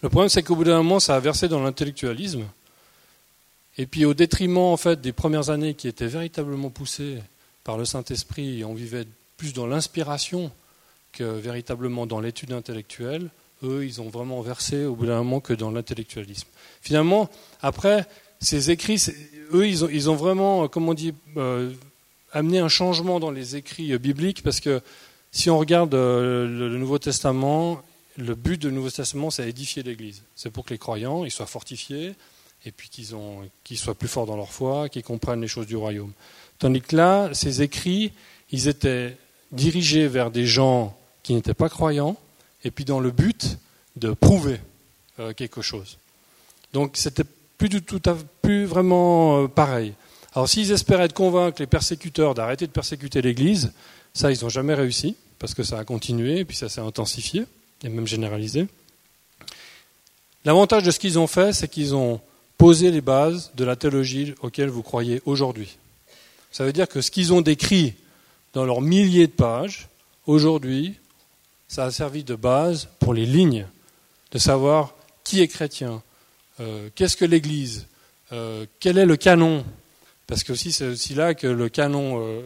Le 0.03 0.09
problème 0.09 0.29
c'est 0.29 0.43
qu'au 0.43 0.55
bout 0.55 0.63
d'un 0.63 0.77
moment, 0.77 0.99
ça 0.99 1.15
a 1.15 1.19
versé 1.19 1.47
dans 1.47 1.61
l'intellectualisme, 1.61 2.45
et 3.77 3.85
puis 3.85 4.05
au 4.05 4.13
détriment 4.13 4.57
en 4.59 4.77
fait 4.77 5.01
des 5.01 5.11
premières 5.11 5.49
années 5.49 5.73
qui 5.73 5.87
étaient 5.87 6.07
véritablement 6.07 6.69
poussées 6.69 7.17
par 7.63 7.77
le 7.77 7.85
Saint-Esprit 7.85 8.63
on 8.63 8.73
vivait 8.73 9.05
plus 9.37 9.53
dans 9.53 9.67
l'inspiration 9.67 10.51
que 11.13 11.23
véritablement 11.23 12.05
dans 12.05 12.19
l'étude 12.19 12.53
intellectuelle, 12.53 13.29
eux, 13.63 13.85
ils 13.85 14.01
ont 14.01 14.09
vraiment 14.09 14.41
versé 14.41 14.85
au 14.85 14.95
bout 14.95 15.05
d'un 15.05 15.17
moment 15.17 15.39
que 15.39 15.53
dans 15.53 15.71
l'intellectualisme. 15.71 16.47
Finalement, 16.81 17.29
après, 17.61 18.05
ces 18.39 18.71
écrits, 18.71 19.01
eux, 19.53 19.67
ils 19.67 19.85
ont, 19.85 19.89
ils 19.89 20.09
ont, 20.09 20.15
vraiment, 20.15 20.67
comme 20.67 20.89
on 20.89 20.93
dit, 20.93 21.13
euh, 21.37 21.71
amené 22.31 22.59
un 22.59 22.69
changement 22.69 23.19
dans 23.19 23.31
les 23.31 23.55
écrits 23.55 23.97
bibliques, 23.97 24.43
parce 24.43 24.59
que 24.59 24.81
si 25.31 25.49
on 25.49 25.57
regarde 25.57 25.93
euh, 25.93 26.47
le 26.47 26.77
Nouveau 26.77 26.99
Testament, 26.99 27.81
le 28.17 28.35
but 28.35 28.59
du 28.59 28.71
Nouveau 28.71 28.89
Testament, 28.89 29.29
c'est 29.29 29.47
édifier 29.47 29.83
l'Église. 29.83 30.23
C'est 30.35 30.49
pour 30.49 30.65
que 30.65 30.71
les 30.71 30.77
croyants, 30.77 31.23
ils 31.23 31.31
soient 31.31 31.45
fortifiés, 31.45 32.15
et 32.65 32.71
puis 32.71 32.89
qu'ils 32.89 33.77
soient 33.77 33.95
plus 33.95 34.07
forts 34.07 34.25
dans 34.25 34.35
leur 34.35 34.51
foi, 34.51 34.89
qu'ils 34.89 35.03
comprennent 35.03 35.41
les 35.41 35.47
choses 35.47 35.67
du 35.67 35.75
royaume. 35.75 36.11
Tandis 36.59 36.81
que 36.81 36.95
là, 36.95 37.29
ces 37.33 37.61
écrits, 37.61 38.11
ils 38.51 38.67
étaient 38.67 39.17
dirigés 39.51 40.07
vers 40.07 40.31
des 40.31 40.45
gens 40.45 40.95
qui 41.23 41.33
n'étaient 41.33 41.53
pas 41.53 41.69
croyants, 41.69 42.17
et 42.63 42.71
puis 42.71 42.85
dans 42.85 42.99
le 42.99 43.11
but 43.11 43.57
de 43.95 44.11
prouver 44.13 44.59
euh, 45.19 45.33
quelque 45.33 45.61
chose. 45.61 45.97
Donc 46.73 46.91
c'était 46.95 47.25
plus 47.57 47.69
plus 48.41 48.65
vraiment 48.65 49.43
euh, 49.43 49.47
pareil. 49.47 49.93
Alors 50.33 50.47
s'ils 50.47 50.71
espéraient 50.71 51.09
convaincre 51.09 51.61
les 51.61 51.67
persécuteurs 51.67 52.33
d'arrêter 52.33 52.65
de 52.65 52.71
persécuter 52.71 53.21
l'Église, 53.21 53.73
ça 54.13 54.31
ils 54.31 54.41
n'ont 54.43 54.49
jamais 54.49 54.73
réussi, 54.73 55.15
parce 55.39 55.53
que 55.53 55.63
ça 55.63 55.79
a 55.79 55.83
continué, 55.83 56.39
et 56.39 56.45
puis 56.45 56.55
ça 56.55 56.69
s'est 56.69 56.81
intensifié, 56.81 57.45
et 57.83 57.89
même 57.89 58.07
généralisé. 58.07 58.67
L'avantage 60.45 60.83
de 60.83 60.91
ce 60.91 60.99
qu'ils 60.99 61.19
ont 61.19 61.27
fait, 61.27 61.53
c'est 61.53 61.67
qu'ils 61.67 61.95
ont 61.95 62.21
posé 62.57 62.91
les 62.91 63.01
bases 63.01 63.51
de 63.55 63.63
la 63.63 63.75
théologie 63.75 64.33
auquel 64.41 64.69
vous 64.69 64.83
croyez 64.83 65.21
aujourd'hui. 65.25 65.77
Ça 66.51 66.65
veut 66.65 66.73
dire 66.73 66.87
que 66.87 67.01
ce 67.01 67.11
qu'ils 67.11 67.33
ont 67.33 67.41
décrit 67.41 67.95
dans 68.53 68.65
leurs 68.65 68.81
milliers 68.81 69.27
de 69.27 69.31
pages, 69.31 69.87
aujourd'hui, 70.25 70.95
ça 71.71 71.85
a 71.85 71.91
servi 71.91 72.25
de 72.25 72.35
base 72.35 72.89
pour 72.99 73.13
les 73.13 73.25
lignes, 73.25 73.65
de 74.33 74.37
savoir 74.37 74.93
qui 75.23 75.39
est 75.39 75.47
chrétien, 75.47 76.03
euh, 76.59 76.89
qu'est-ce 76.95 77.15
que 77.15 77.23
l'Église, 77.23 77.87
euh, 78.33 78.65
quel 78.81 78.97
est 78.97 79.05
le 79.05 79.15
canon, 79.15 79.63
parce 80.27 80.43
que 80.43 80.51
aussi 80.51 80.73
c'est 80.73 80.87
aussi 80.87 81.15
là 81.15 81.33
que 81.33 81.47
le 81.47 81.69
canon, 81.69 82.21
euh, 82.27 82.41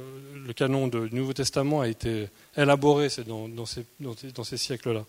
le 0.45 0.53
canon 0.53 0.87
du 0.87 1.09
Nouveau 1.11 1.33
Testament 1.33 1.81
a 1.81 1.87
été 1.87 2.27
élaboré, 2.55 3.09
c'est 3.09 3.27
dans, 3.27 3.65
ces, 3.65 4.57
siècles-là. 4.57 5.03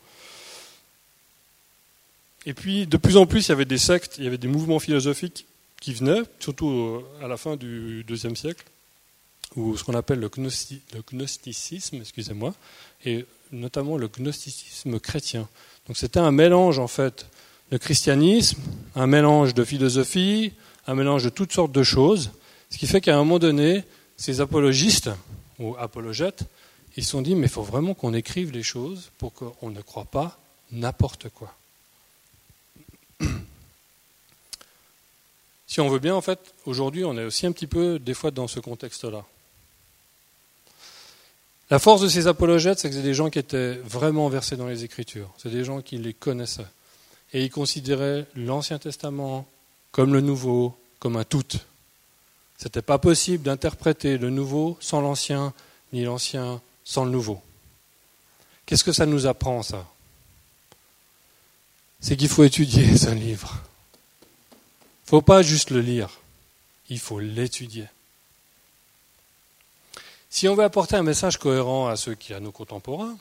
Et 2.46 2.54
puis, 2.54 2.86
de 2.86 2.96
plus 2.96 3.18
en 3.18 3.26
plus, 3.26 3.46
il 3.46 3.50
y 3.50 3.52
avait 3.52 3.66
des 3.66 3.76
sectes, 3.76 4.14
il 4.16 4.24
y 4.24 4.28
avait 4.28 4.38
des 4.38 4.48
mouvements 4.48 4.78
philosophiques 4.78 5.44
qui 5.78 5.92
venaient, 5.92 6.22
surtout 6.40 7.02
à 7.22 7.28
la 7.28 7.36
fin 7.36 7.56
du 7.56 8.02
deuxième 8.04 8.34
siècle, 8.34 8.64
ou 9.56 9.76
ce 9.76 9.84
qu'on 9.84 9.94
appelle 9.94 10.20
le, 10.20 10.30
gnosticisme, 11.12 11.96
excusez-moi, 11.96 12.54
et 13.04 13.26
notamment 13.56 13.96
le 13.96 14.08
gnosticisme 14.08 14.98
chrétien. 15.00 15.48
Donc 15.86 15.96
c'était 15.96 16.20
un 16.20 16.30
mélange 16.30 16.78
en 16.78 16.88
fait 16.88 17.26
de 17.70 17.78
christianisme, 17.78 18.60
un 18.94 19.06
mélange 19.06 19.54
de 19.54 19.64
philosophie, 19.64 20.52
un 20.86 20.94
mélange 20.94 21.24
de 21.24 21.30
toutes 21.30 21.52
sortes 21.52 21.72
de 21.72 21.82
choses, 21.82 22.30
ce 22.70 22.78
qui 22.78 22.86
fait 22.86 23.00
qu'à 23.00 23.14
un 23.14 23.18
moment 23.18 23.38
donné, 23.38 23.84
ces 24.16 24.40
apologistes 24.40 25.10
ou 25.58 25.76
apologètes, 25.78 26.44
ils 26.96 27.04
se 27.04 27.10
sont 27.10 27.22
dit 27.22 27.34
mais 27.34 27.46
il 27.46 27.52
faut 27.52 27.62
vraiment 27.62 27.94
qu'on 27.94 28.14
écrive 28.14 28.52
les 28.52 28.62
choses 28.62 29.10
pour 29.18 29.32
qu'on 29.32 29.70
ne 29.70 29.80
croit 29.80 30.04
pas 30.04 30.38
n'importe 30.70 31.28
quoi. 31.30 31.54
Si 35.66 35.80
on 35.80 35.88
veut 35.88 35.98
bien, 35.98 36.14
en 36.14 36.20
fait, 36.20 36.38
aujourd'hui, 36.64 37.04
on 37.04 37.18
est 37.18 37.24
aussi 37.24 37.44
un 37.44 37.52
petit 37.52 37.66
peu, 37.66 37.98
des 37.98 38.14
fois, 38.14 38.30
dans 38.30 38.46
ce 38.46 38.60
contexte-là. 38.60 39.24
La 41.70 41.78
force 41.80 42.00
de 42.00 42.08
ces 42.08 42.28
apologètes, 42.28 42.78
c'est 42.78 42.88
que 42.88 42.94
c'est 42.94 43.02
des 43.02 43.14
gens 43.14 43.28
qui 43.28 43.40
étaient 43.40 43.74
vraiment 43.84 44.28
versés 44.28 44.56
dans 44.56 44.68
les 44.68 44.84
Écritures. 44.84 45.32
C'est 45.36 45.50
des 45.50 45.64
gens 45.64 45.82
qui 45.82 45.98
les 45.98 46.14
connaissaient. 46.14 46.66
Et 47.32 47.44
ils 47.44 47.50
considéraient 47.50 48.26
l'Ancien 48.36 48.78
Testament 48.78 49.46
comme 49.90 50.12
le 50.12 50.20
Nouveau, 50.20 50.78
comme 51.00 51.16
un 51.16 51.24
tout. 51.24 51.42
C'était 52.56 52.82
pas 52.82 52.98
possible 52.98 53.42
d'interpréter 53.42 54.16
le 54.16 54.30
Nouveau 54.30 54.78
sans 54.80 55.00
l'Ancien, 55.00 55.52
ni 55.92 56.04
l'Ancien 56.04 56.60
sans 56.84 57.04
le 57.04 57.10
Nouveau. 57.10 57.42
Qu'est-ce 58.64 58.84
que 58.84 58.92
ça 58.92 59.06
nous 59.06 59.26
apprend, 59.26 59.62
ça? 59.62 59.86
C'est 62.00 62.16
qu'il 62.16 62.28
faut 62.28 62.44
étudier 62.44 62.96
ce 62.98 63.10
livre. 63.10 63.60
Il 64.22 65.06
ne 65.06 65.10
faut 65.10 65.22
pas 65.22 65.42
juste 65.42 65.70
le 65.70 65.80
lire, 65.80 66.10
il 66.90 66.98
faut 66.98 67.20
l'étudier. 67.20 67.86
Si 70.30 70.48
on 70.48 70.54
veut 70.54 70.64
apporter 70.64 70.96
un 70.96 71.02
message 71.02 71.38
cohérent 71.38 71.88
à 71.88 71.96
ceux 71.96 72.14
qui, 72.14 72.34
à 72.34 72.40
nos 72.40 72.52
contemporains, 72.52 73.16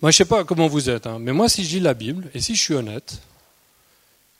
moi 0.00 0.10
je 0.10 0.16
sais 0.16 0.24
pas 0.24 0.44
comment 0.44 0.68
vous 0.68 0.88
êtes, 0.88 1.06
hein, 1.06 1.18
mais 1.20 1.32
moi 1.32 1.48
si 1.48 1.64
je 1.64 1.76
lis 1.76 1.82
la 1.82 1.94
Bible, 1.94 2.30
et 2.32 2.40
si 2.40 2.54
je 2.54 2.60
suis 2.60 2.74
honnête, 2.74 3.20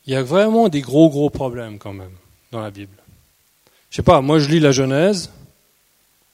il 0.06 0.12
y 0.12 0.16
a 0.16 0.22
vraiment 0.22 0.68
des 0.68 0.80
gros 0.80 1.10
gros 1.10 1.30
problèmes 1.30 1.78
quand 1.78 1.92
même 1.92 2.14
dans 2.50 2.60
la 2.60 2.70
Bible. 2.70 2.96
Je 3.90 3.96
sais 3.96 4.02
pas, 4.02 4.20
moi 4.20 4.38
je 4.38 4.48
lis 4.48 4.60
la 4.60 4.72
Genèse, 4.72 5.30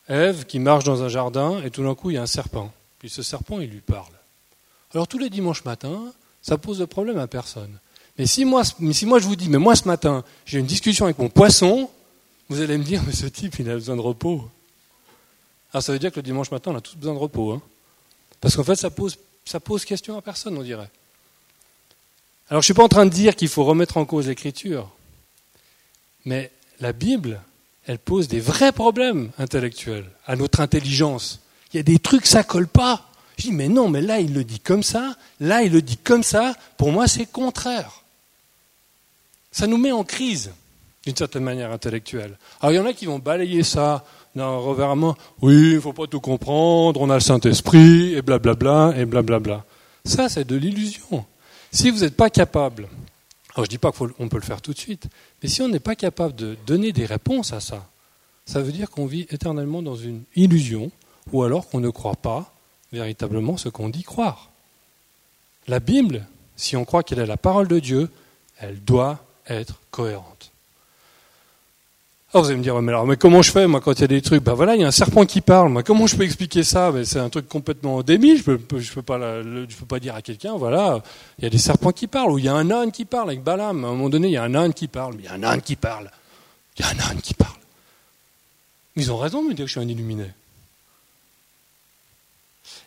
Ève 0.08 0.44
qui 0.44 0.60
marche 0.60 0.84
dans 0.84 1.02
un 1.02 1.08
jardin, 1.08 1.60
et 1.64 1.70
tout 1.70 1.82
d'un 1.82 1.94
coup 1.94 2.10
il 2.10 2.14
y 2.14 2.18
a 2.18 2.22
un 2.22 2.26
serpent. 2.26 2.72
Puis 2.98 3.10
ce 3.10 3.22
serpent 3.22 3.60
il 3.60 3.70
lui 3.70 3.80
parle. 3.80 4.12
Alors 4.94 5.08
tous 5.08 5.18
les 5.18 5.30
dimanches 5.30 5.64
matins, 5.64 6.12
ça 6.42 6.58
pose 6.58 6.78
de 6.78 6.84
problème 6.84 7.18
à 7.18 7.26
personne. 7.26 7.78
Mais 8.18 8.26
si 8.26 8.44
moi, 8.44 8.62
si 8.64 9.04
moi 9.04 9.18
je 9.18 9.26
vous 9.26 9.36
dis, 9.36 9.48
mais 9.48 9.58
moi 9.58 9.74
ce 9.74 9.88
matin, 9.88 10.24
j'ai 10.44 10.58
une 10.58 10.66
discussion 10.66 11.06
avec 11.06 11.18
mon 11.18 11.28
poisson, 11.28 11.90
vous 12.48 12.60
allez 12.60 12.78
me 12.78 12.84
dire, 12.84 13.02
mais 13.04 13.12
ce 13.12 13.26
type, 13.26 13.58
il 13.58 13.68
a 13.68 13.74
besoin 13.74 13.96
de 13.96 14.00
repos. 14.00 14.48
Alors 15.72 15.82
ça 15.82 15.92
veut 15.92 15.98
dire 15.98 16.10
que 16.10 16.16
le 16.16 16.22
dimanche 16.22 16.50
matin, 16.50 16.70
on 16.72 16.76
a 16.76 16.80
tous 16.80 16.96
besoin 16.96 17.14
de 17.14 17.18
repos. 17.18 17.52
Hein 17.52 17.62
Parce 18.40 18.56
qu'en 18.56 18.64
fait, 18.64 18.76
ça 18.76 18.90
pose, 18.90 19.18
ça 19.44 19.60
pose 19.60 19.84
question 19.84 20.16
à 20.16 20.22
personne, 20.22 20.56
on 20.56 20.62
dirait. 20.62 20.90
Alors 22.48 22.62
je 22.62 22.66
ne 22.66 22.72
suis 22.72 22.74
pas 22.74 22.84
en 22.84 22.88
train 22.88 23.06
de 23.06 23.10
dire 23.10 23.34
qu'il 23.34 23.48
faut 23.48 23.64
remettre 23.64 23.96
en 23.96 24.04
cause 24.04 24.28
l'écriture, 24.28 24.90
mais 26.24 26.52
la 26.78 26.92
Bible, 26.92 27.40
elle 27.86 27.98
pose 27.98 28.28
des 28.28 28.40
vrais 28.40 28.72
problèmes 28.72 29.30
intellectuels 29.38 30.08
à 30.26 30.36
notre 30.36 30.60
intelligence. 30.60 31.40
Il 31.72 31.76
y 31.76 31.80
a 31.80 31.82
des 31.82 31.98
trucs, 31.98 32.26
ça 32.26 32.44
colle 32.44 32.68
pas. 32.68 33.10
Je 33.36 33.44
dis, 33.44 33.52
mais 33.52 33.68
non, 33.68 33.88
mais 33.88 34.00
là, 34.00 34.20
il 34.20 34.32
le 34.32 34.44
dit 34.44 34.60
comme 34.60 34.82
ça, 34.82 35.16
là, 35.40 35.62
il 35.62 35.72
le 35.72 35.82
dit 35.82 35.96
comme 35.96 36.22
ça. 36.22 36.54
Pour 36.76 36.92
moi, 36.92 37.06
c'est 37.08 37.26
contraire. 37.26 38.02
Ça 39.50 39.66
nous 39.66 39.76
met 39.76 39.92
en 39.92 40.04
crise 40.04 40.52
d'une 41.06 41.16
certaine 41.16 41.44
manière 41.44 41.72
intellectuelle. 41.72 42.36
Alors 42.60 42.72
il 42.72 42.76
y 42.76 42.78
en 42.80 42.84
a 42.84 42.92
qui 42.92 43.06
vont 43.06 43.20
balayer 43.20 43.62
ça 43.62 44.04
d'un 44.34 44.56
revers 44.56 44.90
à 44.90 44.96
main. 44.96 45.16
Oui, 45.40 45.70
il 45.70 45.74
ne 45.76 45.80
faut 45.80 45.92
pas 45.92 46.06
tout 46.06 46.20
comprendre, 46.20 47.00
on 47.00 47.08
a 47.08 47.14
le 47.14 47.20
Saint-Esprit, 47.20 48.14
et 48.14 48.22
blablabla, 48.22 48.94
et 48.96 49.06
blablabla. 49.06 49.64
Ça, 50.04 50.28
c'est 50.28 50.44
de 50.44 50.56
l'illusion. 50.56 51.24
Si 51.72 51.90
vous 51.90 52.00
n'êtes 52.00 52.16
pas 52.16 52.28
capable, 52.28 52.88
alors 53.54 53.58
je 53.58 53.62
ne 53.62 53.66
dis 53.66 53.78
pas 53.78 53.92
qu'on 53.92 54.28
peut 54.28 54.36
le 54.36 54.42
faire 54.42 54.60
tout 54.60 54.72
de 54.72 54.78
suite, 54.78 55.06
mais 55.42 55.48
si 55.48 55.62
on 55.62 55.68
n'est 55.68 55.80
pas 55.80 55.94
capable 55.94 56.34
de 56.34 56.56
donner 56.66 56.92
des 56.92 57.06
réponses 57.06 57.52
à 57.52 57.60
ça, 57.60 57.86
ça 58.44 58.60
veut 58.60 58.72
dire 58.72 58.90
qu'on 58.90 59.06
vit 59.06 59.26
éternellement 59.30 59.82
dans 59.82 59.96
une 59.96 60.22
illusion, 60.34 60.90
ou 61.32 61.42
alors 61.42 61.68
qu'on 61.68 61.80
ne 61.80 61.90
croit 61.90 62.16
pas 62.16 62.52
véritablement 62.92 63.56
ce 63.56 63.68
qu'on 63.68 63.88
dit 63.88 64.04
croire. 64.04 64.50
La 65.66 65.80
Bible, 65.80 66.26
si 66.56 66.76
on 66.76 66.84
croit 66.84 67.02
qu'elle 67.02 67.18
est 67.18 67.26
la 67.26 67.36
parole 67.36 67.68
de 67.68 67.78
Dieu, 67.78 68.10
elle 68.58 68.80
doit 68.84 69.24
être 69.48 69.80
cohérente. 69.90 70.52
Alors 72.32 72.44
vous 72.44 72.50
allez 72.50 72.58
me 72.58 72.62
dire, 72.62 72.80
mais, 72.82 72.92
alors, 72.92 73.06
mais 73.06 73.16
comment 73.16 73.40
je 73.40 73.52
fais 73.52 73.66
moi 73.66 73.80
quand 73.80 73.92
il 73.92 74.00
y 74.00 74.04
a 74.04 74.08
des 74.08 74.20
trucs? 74.20 74.42
Ben 74.42 74.54
voilà, 74.54 74.74
il 74.74 74.80
y 74.80 74.84
a 74.84 74.88
un 74.88 74.90
serpent 74.90 75.24
qui 75.24 75.40
parle. 75.40 75.82
Comment 75.84 76.06
je 76.06 76.16
peux 76.16 76.24
expliquer 76.24 76.64
ça? 76.64 76.90
Ben, 76.90 77.04
C'est 77.04 77.20
un 77.20 77.30
truc 77.30 77.48
complètement 77.48 78.02
débile. 78.02 78.38
Je 78.38 78.42
peux, 78.42 78.78
je 78.80 78.92
peux 78.92 79.02
pas, 79.02 79.42
je 79.42 79.76
peux 79.76 79.86
pas 79.86 80.00
dire 80.00 80.14
à 80.14 80.22
quelqu'un, 80.22 80.56
voilà, 80.56 81.02
il 81.38 81.44
y 81.44 81.46
a 81.46 81.50
des 81.50 81.58
serpents 81.58 81.92
qui 81.92 82.08
parlent 82.08 82.32
ou 82.32 82.38
il 82.38 82.44
y 82.44 82.48
a 82.48 82.54
un 82.54 82.70
âne 82.70 82.90
qui 82.90 83.04
parle 83.04 83.30
avec 83.30 83.42
Balaam. 83.42 83.84
À 83.84 83.88
un 83.88 83.92
moment 83.92 84.08
donné, 84.08 84.28
il 84.28 84.32
y 84.32 84.36
a 84.36 84.42
un 84.42 84.54
âne 84.54 84.74
qui 84.74 84.88
parle. 84.88 85.14
Il 85.18 85.24
y 85.24 85.28
a 85.28 85.34
un 85.34 85.42
âne 85.44 85.62
qui 85.62 85.76
parle. 85.76 86.10
Il 86.76 86.84
y 86.84 86.88
a 86.88 86.90
un 86.90 87.10
âne 87.10 87.20
qui 87.20 87.34
parle. 87.34 87.54
Ils 88.96 89.12
ont 89.12 89.18
raison 89.18 89.42
de 89.42 89.48
me 89.48 89.54
dire 89.54 89.64
que 89.64 89.68
je 89.68 89.78
suis 89.78 89.80
un 89.80 89.88
illuminé. 89.88 90.26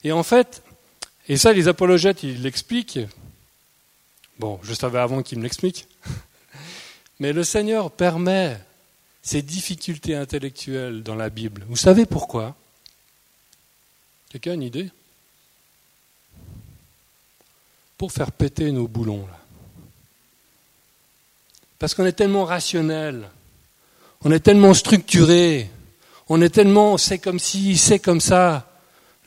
Et 0.04 0.12
en 0.12 0.24
fait, 0.24 0.64
et 1.28 1.38
ça, 1.38 1.54
les 1.54 1.68
apologètes, 1.68 2.24
ils 2.24 2.42
l'expliquent. 2.42 3.00
Bon, 4.38 4.60
je 4.64 4.74
savais 4.74 5.00
avant 5.00 5.22
qu'ils 5.22 5.38
me 5.38 5.44
l'expliquent. 5.44 5.88
Mais 7.20 7.34
le 7.34 7.44
Seigneur 7.44 7.92
permet 7.92 8.60
ces 9.22 9.42
difficultés 9.42 10.16
intellectuelles 10.16 11.04
dans 11.04 11.16
la 11.16 11.30
Bible. 11.30 11.66
Vous 11.68 11.76
savez 11.76 12.06
pourquoi? 12.06 12.56
Quelqu'un 14.30 14.52
a 14.52 14.56
une 14.56 14.64
idée? 14.64 14.90
Pour 17.98 18.12
faire 18.12 18.32
péter 18.32 18.72
nos 18.72 18.88
boulons, 18.88 19.26
là. 19.28 19.40
Parce 21.80 21.94
qu'on 21.94 22.06
est 22.06 22.12
tellement 22.12 22.44
rationnel, 22.44 23.30
on 24.22 24.32
est 24.32 24.42
tellement 24.42 24.74
structuré, 24.74 25.70
on 26.28 26.42
est 26.42 26.50
tellement 26.50 26.98
c'est 26.98 27.20
comme 27.20 27.40
si, 27.40 27.78
c'est 27.78 28.00
comme 28.00 28.20
ça. 28.20 28.70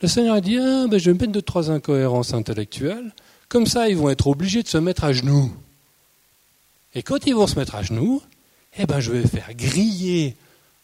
Le 0.01 0.07
Seigneur 0.07 0.35
a 0.35 0.41
dit 0.41 0.59
ah, 0.59 0.85
ben, 0.87 0.99
je 0.99 1.09
vais 1.09 1.17
mettre 1.17 1.31
deux, 1.31 1.41
trois 1.41 1.71
incohérences 1.71 2.35
intellectuelles, 2.35 3.11
comme 3.49 3.65
ça 3.65 3.89
ils 3.89 3.97
vont 3.97 4.11
être 4.11 4.27
obligés 4.27 4.61
de 4.61 4.67
se 4.67 4.77
mettre 4.77 5.03
à 5.03 5.13
genoux. 5.13 5.51
Et 6.93 7.01
quand 7.01 7.25
ils 7.25 7.33
vont 7.33 7.47
se 7.47 7.57
mettre 7.57 7.73
à 7.73 7.81
genoux, 7.81 8.21
eh 8.77 8.85
ben, 8.85 8.99
je 8.99 9.11
vais 9.11 9.27
faire 9.27 9.53
griller 9.53 10.35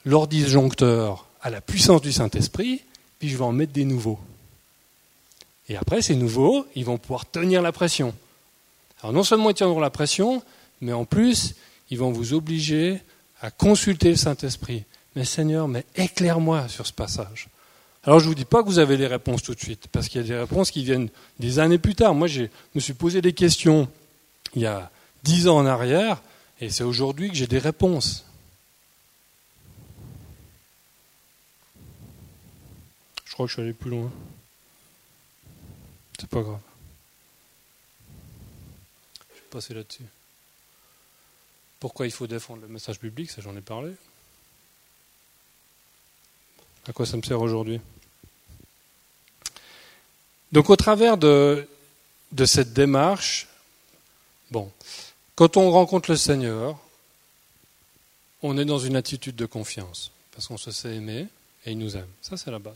leur 0.05 0.27
disjoncteur 0.27 1.27
à 1.41 1.49
la 1.49 1.61
puissance 1.61 2.01
du 2.01 2.11
Saint-Esprit, 2.11 2.81
puis 3.19 3.29
je 3.29 3.37
vais 3.37 3.43
en 3.43 3.51
mettre 3.51 3.73
des 3.73 3.85
nouveaux. 3.85 4.19
Et 5.67 5.77
après, 5.77 6.01
ces 6.01 6.15
nouveaux, 6.15 6.65
ils 6.75 6.85
vont 6.85 6.97
pouvoir 6.97 7.29
tenir 7.29 7.61
la 7.61 7.71
pression. 7.71 8.13
Alors 9.01 9.13
non 9.13 9.23
seulement 9.23 9.49
ils 9.49 9.55
tiendront 9.55 9.79
la 9.79 9.89
pression, 9.89 10.43
mais 10.81 10.93
en 10.93 11.05
plus, 11.05 11.55
ils 11.89 11.97
vont 11.97 12.11
vous 12.11 12.33
obliger 12.33 13.01
à 13.41 13.51
consulter 13.51 14.09
le 14.09 14.15
Saint-Esprit. 14.15 14.83
Mais 15.15 15.25
Seigneur, 15.25 15.67
mais 15.67 15.85
éclaire-moi 15.95 16.67
sur 16.67 16.85
ce 16.85 16.93
passage. 16.93 17.47
Alors 18.03 18.19
je 18.19 18.25
ne 18.25 18.29
vous 18.29 18.35
dis 18.35 18.45
pas 18.45 18.63
que 18.63 18.67
vous 18.67 18.79
avez 18.79 18.97
les 18.97 19.07
réponses 19.07 19.43
tout 19.43 19.53
de 19.53 19.59
suite, 19.59 19.87
parce 19.91 20.07
qu'il 20.07 20.21
y 20.21 20.23
a 20.23 20.27
des 20.27 20.39
réponses 20.39 20.71
qui 20.71 20.83
viennent 20.83 21.09
des 21.39 21.59
années 21.59 21.77
plus 21.77 21.95
tard. 21.95 22.13
Moi, 22.13 22.27
je 22.27 22.43
me 22.75 22.79
suis 22.79 22.93
posé 22.93 23.21
des 23.21 23.33
questions 23.33 23.87
il 24.55 24.63
y 24.63 24.65
a 24.65 24.89
dix 25.23 25.47
ans 25.47 25.57
en 25.57 25.65
arrière, 25.65 26.21
et 26.59 26.69
c'est 26.69 26.83
aujourd'hui 26.83 27.29
que 27.29 27.35
j'ai 27.35 27.47
des 27.47 27.59
réponses. 27.59 28.25
Je 33.25 33.33
crois 33.33 33.45
que 33.45 33.49
je 33.49 33.53
suis 33.53 33.61
allé 33.61 33.73
plus 33.73 33.89
loin. 33.89 34.11
C'est 36.19 36.29
pas 36.29 36.41
grave. 36.41 36.59
Je 39.29 39.35
vais 39.35 39.47
passer 39.49 39.73
là-dessus. 39.73 40.03
Pourquoi 41.79 42.07
il 42.07 42.11
faut 42.11 42.27
défendre 42.27 42.61
le 42.61 42.67
message 42.67 42.99
public, 42.99 43.31
ça 43.31 43.41
j'en 43.41 43.55
ai 43.55 43.61
parlé. 43.61 43.93
À 46.87 46.91
quoi 46.91 47.05
ça 47.05 47.15
me 47.15 47.21
sert 47.21 47.39
aujourd'hui? 47.39 47.79
Donc 50.51 50.69
au 50.69 50.75
travers 50.75 51.17
de, 51.17 51.69
de 52.33 52.45
cette 52.45 52.73
démarche, 52.73 53.47
bon, 54.51 54.69
quand 55.39 55.55
on 55.55 55.71
rencontre 55.71 56.11
le 56.11 56.17
Seigneur, 56.17 56.77
on 58.41 58.57
est 58.57 58.65
dans 58.65 58.77
une 58.77 58.97
attitude 58.97 59.37
de 59.37 59.45
confiance, 59.45 60.11
parce 60.33 60.47
qu'on 60.47 60.57
se 60.57 60.69
sait 60.69 60.93
aimer 60.97 61.27
et 61.65 61.71
il 61.71 61.77
nous 61.77 61.95
aime. 61.95 62.09
Ça, 62.21 62.35
c'est 62.35 62.51
la 62.51 62.59
base. 62.59 62.75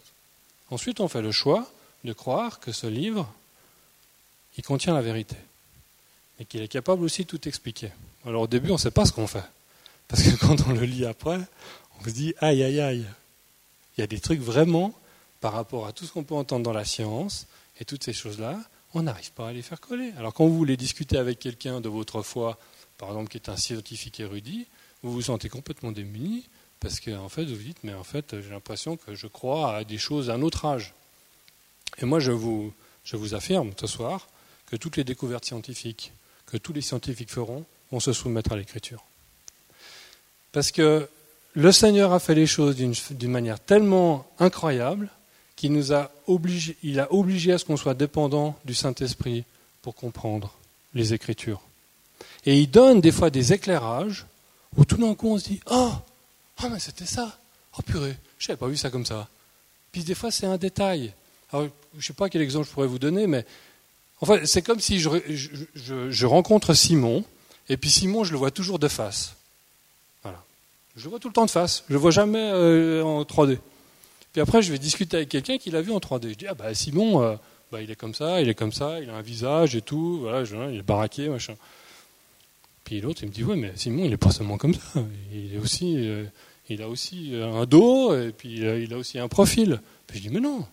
Ensuite, 0.69 1.02
on 1.02 1.10
fait 1.10 1.21
le 1.21 1.34
choix 1.34 1.69
de 2.06 2.13
croire 2.13 2.62
que 2.62 2.71
ce 2.71 2.88
livre, 2.88 3.30
il 4.58 4.63
contient 4.63 4.93
la 4.93 5.02
vérité, 5.02 5.36
et 6.39 6.45
qu'il 6.45 6.62
est 6.62 6.69
capable 6.69 7.04
aussi 7.04 7.26
de 7.26 7.28
tout 7.28 7.49
expliquer. 7.49 7.91
Alors 8.26 8.43
au 8.43 8.47
début, 8.47 8.69
on 8.69 8.76
ne 8.76 8.80
sait 8.80 8.91
pas 8.91 9.04
ce 9.04 9.12
qu'on 9.12 9.28
fait, 9.28 9.43
parce 10.08 10.23
que 10.23 10.34
quand 10.39 10.65
on 10.65 10.71
le 10.71 10.86
lit 10.86 11.06
après, 11.06 11.41
on 11.99 12.06
se 12.06 12.12
dit, 12.12 12.34
aïe, 12.39 12.63
aïe, 12.63 12.80
aïe, 12.80 13.06
il 13.97 14.02
y 14.02 14.04
a 14.06 14.08
des 14.08 14.21
trucs 14.21 14.39
vraiment, 14.39 14.93
par 15.41 15.52
rapport 15.52 15.86
à 15.86 15.91
tout 15.91 16.06
ce 16.06 16.13
qu'on 16.13 16.23
peut 16.23 16.34
entendre 16.34 16.63
dans 16.63 16.71
la 16.71 16.86
science, 16.86 17.45
et 17.82 17.84
toutes 17.84 18.06
ces 18.06 18.13
choses-là, 18.13 18.58
on 18.94 19.04
n'arrive 19.04 19.32
pas 19.32 19.50
à 19.50 19.54
les 19.54 19.62
faire 19.62 19.80
coller. 19.80 20.12
Alors 20.18 20.34
quand 20.34 20.46
vous 20.46 20.56
voulez 20.56 20.78
discuter 20.78 21.18
avec 21.18 21.40
quelqu'un 21.40 21.82
de 21.82 21.90
votre 21.90 22.22
foi, 22.22 22.60
par 22.98 23.10
exemple 23.10 23.30
qui 23.30 23.38
est 23.38 23.50
un 23.50 23.58
scientifique 23.58 24.20
érudit, 24.20 24.68
vous 25.02 25.12
vous 25.12 25.24
sentez 25.24 25.50
complètement 25.50 25.92
démuni 25.92 26.48
parce 26.80 27.00
que 27.00 27.12
en 27.12 27.30
fait 27.30 27.46
vous 27.46 27.56
vous 27.56 27.64
dites 27.64 27.84
mais 27.84 27.94
en 27.94 28.04
fait 28.04 28.40
j'ai 28.42 28.50
l'impression 28.50 28.98
que 28.98 29.16
je 29.16 29.28
crois 29.28 29.76
à 29.76 29.84
des 29.84 29.98
choses 29.98 30.28
d'un 30.28 30.42
autre 30.42 30.66
âge. 30.66 30.94
Et 32.00 32.06
moi 32.06 32.20
je 32.20 32.32
vous, 32.32 32.74
je 33.04 33.16
vous 33.16 33.34
affirme 33.34 33.72
ce 33.80 33.88
soir 33.88 34.28
que 34.68 34.76
toutes 34.76 34.98
les 34.98 35.04
découvertes 35.04 35.46
scientifiques 35.46 36.14
que 36.46 36.58
tous 36.58 36.74
les 36.74 36.82
scientifiques 36.82 37.32
feront 37.32 37.66
vont 37.92 38.00
se 38.00 38.14
soumettre 38.14 38.52
à 38.52 38.58
l'écriture. 38.58 39.04
Parce 40.52 40.72
que 40.72 41.10
le 41.54 41.72
Seigneur 41.72 42.14
a 42.14 42.20
fait 42.20 42.36
les 42.36 42.48
choses 42.48 42.76
d'une 42.76 43.32
manière 43.32 43.60
tellement 43.60 44.28
incroyable 44.40 45.10
qu'il 45.56 45.74
nous 45.74 45.94
a 45.94 46.12
obligé, 46.28 46.78
il 46.84 47.00
a 47.00 47.12
obligé 47.13 47.54
à 47.54 47.58
ce 47.58 47.66
qu'on 47.66 47.78
soit 47.78 47.94
dépendant 47.94 48.58
du 48.66 48.74
Saint-Esprit 48.74 49.44
pour 49.82 49.96
comprendre 49.96 50.54
les 50.94 51.13
Écritures. 51.13 51.62
Et 52.46 52.60
il 52.60 52.70
donne 52.70 53.02
des 53.02 53.12
fois 53.12 53.30
des 53.30 53.54
éclairages 53.54 54.26
où 54.76 54.86
tout 54.86 54.98
d'un 54.98 55.16
coup 55.16 55.30
on 55.30 55.38
se 55.38 55.46
dit 55.46 55.60
Oh, 55.70 55.92
oh 56.63 56.68
mais 56.70 56.80
c'était 56.80 57.06
ça 57.06 57.38
Oh 57.78 57.82
purée, 57.82 58.16
je 58.38 58.48
n'avais 58.48 58.60
pas 58.60 58.68
vu 58.68 58.78
ça 58.78 58.89
comme 58.89 59.06
ça. 59.06 59.28
Puis 59.92 60.04
des 60.04 60.16
fois 60.16 60.32
c'est 60.32 60.46
un 60.46 60.58
détail. 60.58 61.13
Alors, 61.52 61.68
je 61.94 61.98
ne 61.98 62.02
sais 62.02 62.13
pas 62.13 62.30
quel 62.30 62.42
exemple 62.42 62.68
je 62.68 62.74
pourrais 62.74 62.88
vous 62.88 63.00
donner, 63.00 63.28
mais 63.28 63.46
en 64.22 64.46
c'est 64.46 64.62
comme 64.62 64.80
si 64.80 65.00
je, 65.00 66.26
rencontre 66.26 66.74
Simon, 66.74 67.24
et 67.70 67.78
puis 67.78 67.89
Simon, 67.89 68.24
je 68.24 68.32
le 68.32 68.38
vois 68.38 68.52
toujours 68.52 68.80
de 68.80 68.88
face. 68.88 69.36
Voilà. 70.24 70.44
Je 70.96 71.04
le 71.04 71.10
vois 71.10 71.20
tout 71.20 71.28
le 71.28 71.34
temps 71.34 71.46
de 71.46 71.52
face. 71.52 71.84
Je 71.88 71.94
ne 71.94 71.98
le 71.98 72.02
vois 72.02 72.12
jamais 72.12 72.52
euh, 72.54 73.04
en 73.04 73.24
3D. 73.24 73.60
Puis 74.34 74.41
après, 74.41 74.62
je 74.62 74.72
vais 74.72 74.80
discuter 74.80 75.17
avec 75.17 75.30
quelqu'un 75.30 75.58
qui 75.58 75.69
l'a 75.69 75.82
vu 75.82 75.91
en 75.91 76.00
3D. 76.00 76.30
Je 76.30 76.34
dis, 76.34 76.48
ah 76.48 76.56
bah 76.56 76.74
Simon, 76.74 77.24
euh, 77.24 77.36
bah, 77.72 77.82
il 77.82 77.89
est 77.89 77.96
comme 77.96 78.15
ça, 78.15 78.41
il 78.41 78.50
est 78.50 78.56
comme 78.56 78.74
ça, 78.74 79.00
il 79.00 79.10
a 79.10 79.15
un 79.15 79.22
visage 79.22 79.76
et 79.76 79.82
tout, 79.82 80.19
voilà, 80.22 80.43
il 80.72 80.80
est 80.80 80.84
baraqué, 80.84 81.30
machin. 81.30 81.54
Puis 82.84 83.00
l'autre, 83.00 83.22
il 83.24 83.30
me 83.30 83.34
dit, 83.34 83.43
ouais, 83.43 83.56
mais 83.56 83.72
Simon, 83.76 84.04
il 84.06 84.10
n'est 84.10 84.17
pas 84.17 84.32
seulement 84.32 84.58
comme 84.58 84.74
ça. 84.74 85.06
Il, 85.32 85.56
est 85.56 85.60
aussi, 85.60 85.96
euh, 85.98 86.26
il 86.67 86.82
a 86.82 86.89
aussi 86.89 87.30
euh, 87.34 87.54
un 87.54 87.65
dos, 87.65 88.13
et 88.15 88.32
puis 88.32 88.56
il 88.56 88.93
a 88.93 88.98
aussi 88.98 89.19
un 89.19 89.28
profil. 89.28 89.80
Puis 90.08 90.17
je 90.17 90.28
dis, 90.28 90.34
mais 90.34 90.41
non, 90.41 90.65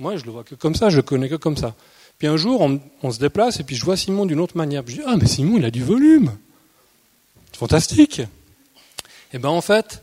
moi, 0.00 0.16
je 0.16 0.24
le 0.24 0.30
vois 0.30 0.44
que 0.44 0.54
comme 0.54 0.74
ça, 0.74 0.90
je 0.90 0.96
le 0.96 1.02
connais 1.02 1.28
que 1.28 1.34
comme 1.36 1.56
ça. 1.56 1.74
Puis 2.18 2.26
un 2.26 2.36
jour, 2.36 2.60
on, 3.02 3.10
se 3.12 3.18
déplace, 3.20 3.60
et 3.60 3.64
puis 3.64 3.76
je 3.76 3.84
vois 3.84 3.96
Simon 3.96 4.26
d'une 4.26 4.40
autre 4.40 4.56
manière. 4.56 4.82
Puis 4.82 4.96
je 4.96 5.00
dis, 5.00 5.06
ah, 5.06 5.16
mais 5.16 5.26
Simon, 5.26 5.56
il 5.56 5.64
a 5.64 5.70
du 5.70 5.84
volume. 5.84 6.36
Fantastique. 7.52 8.22
Et 9.32 9.38
ben 9.38 9.48
en 9.48 9.60
fait, 9.60 10.02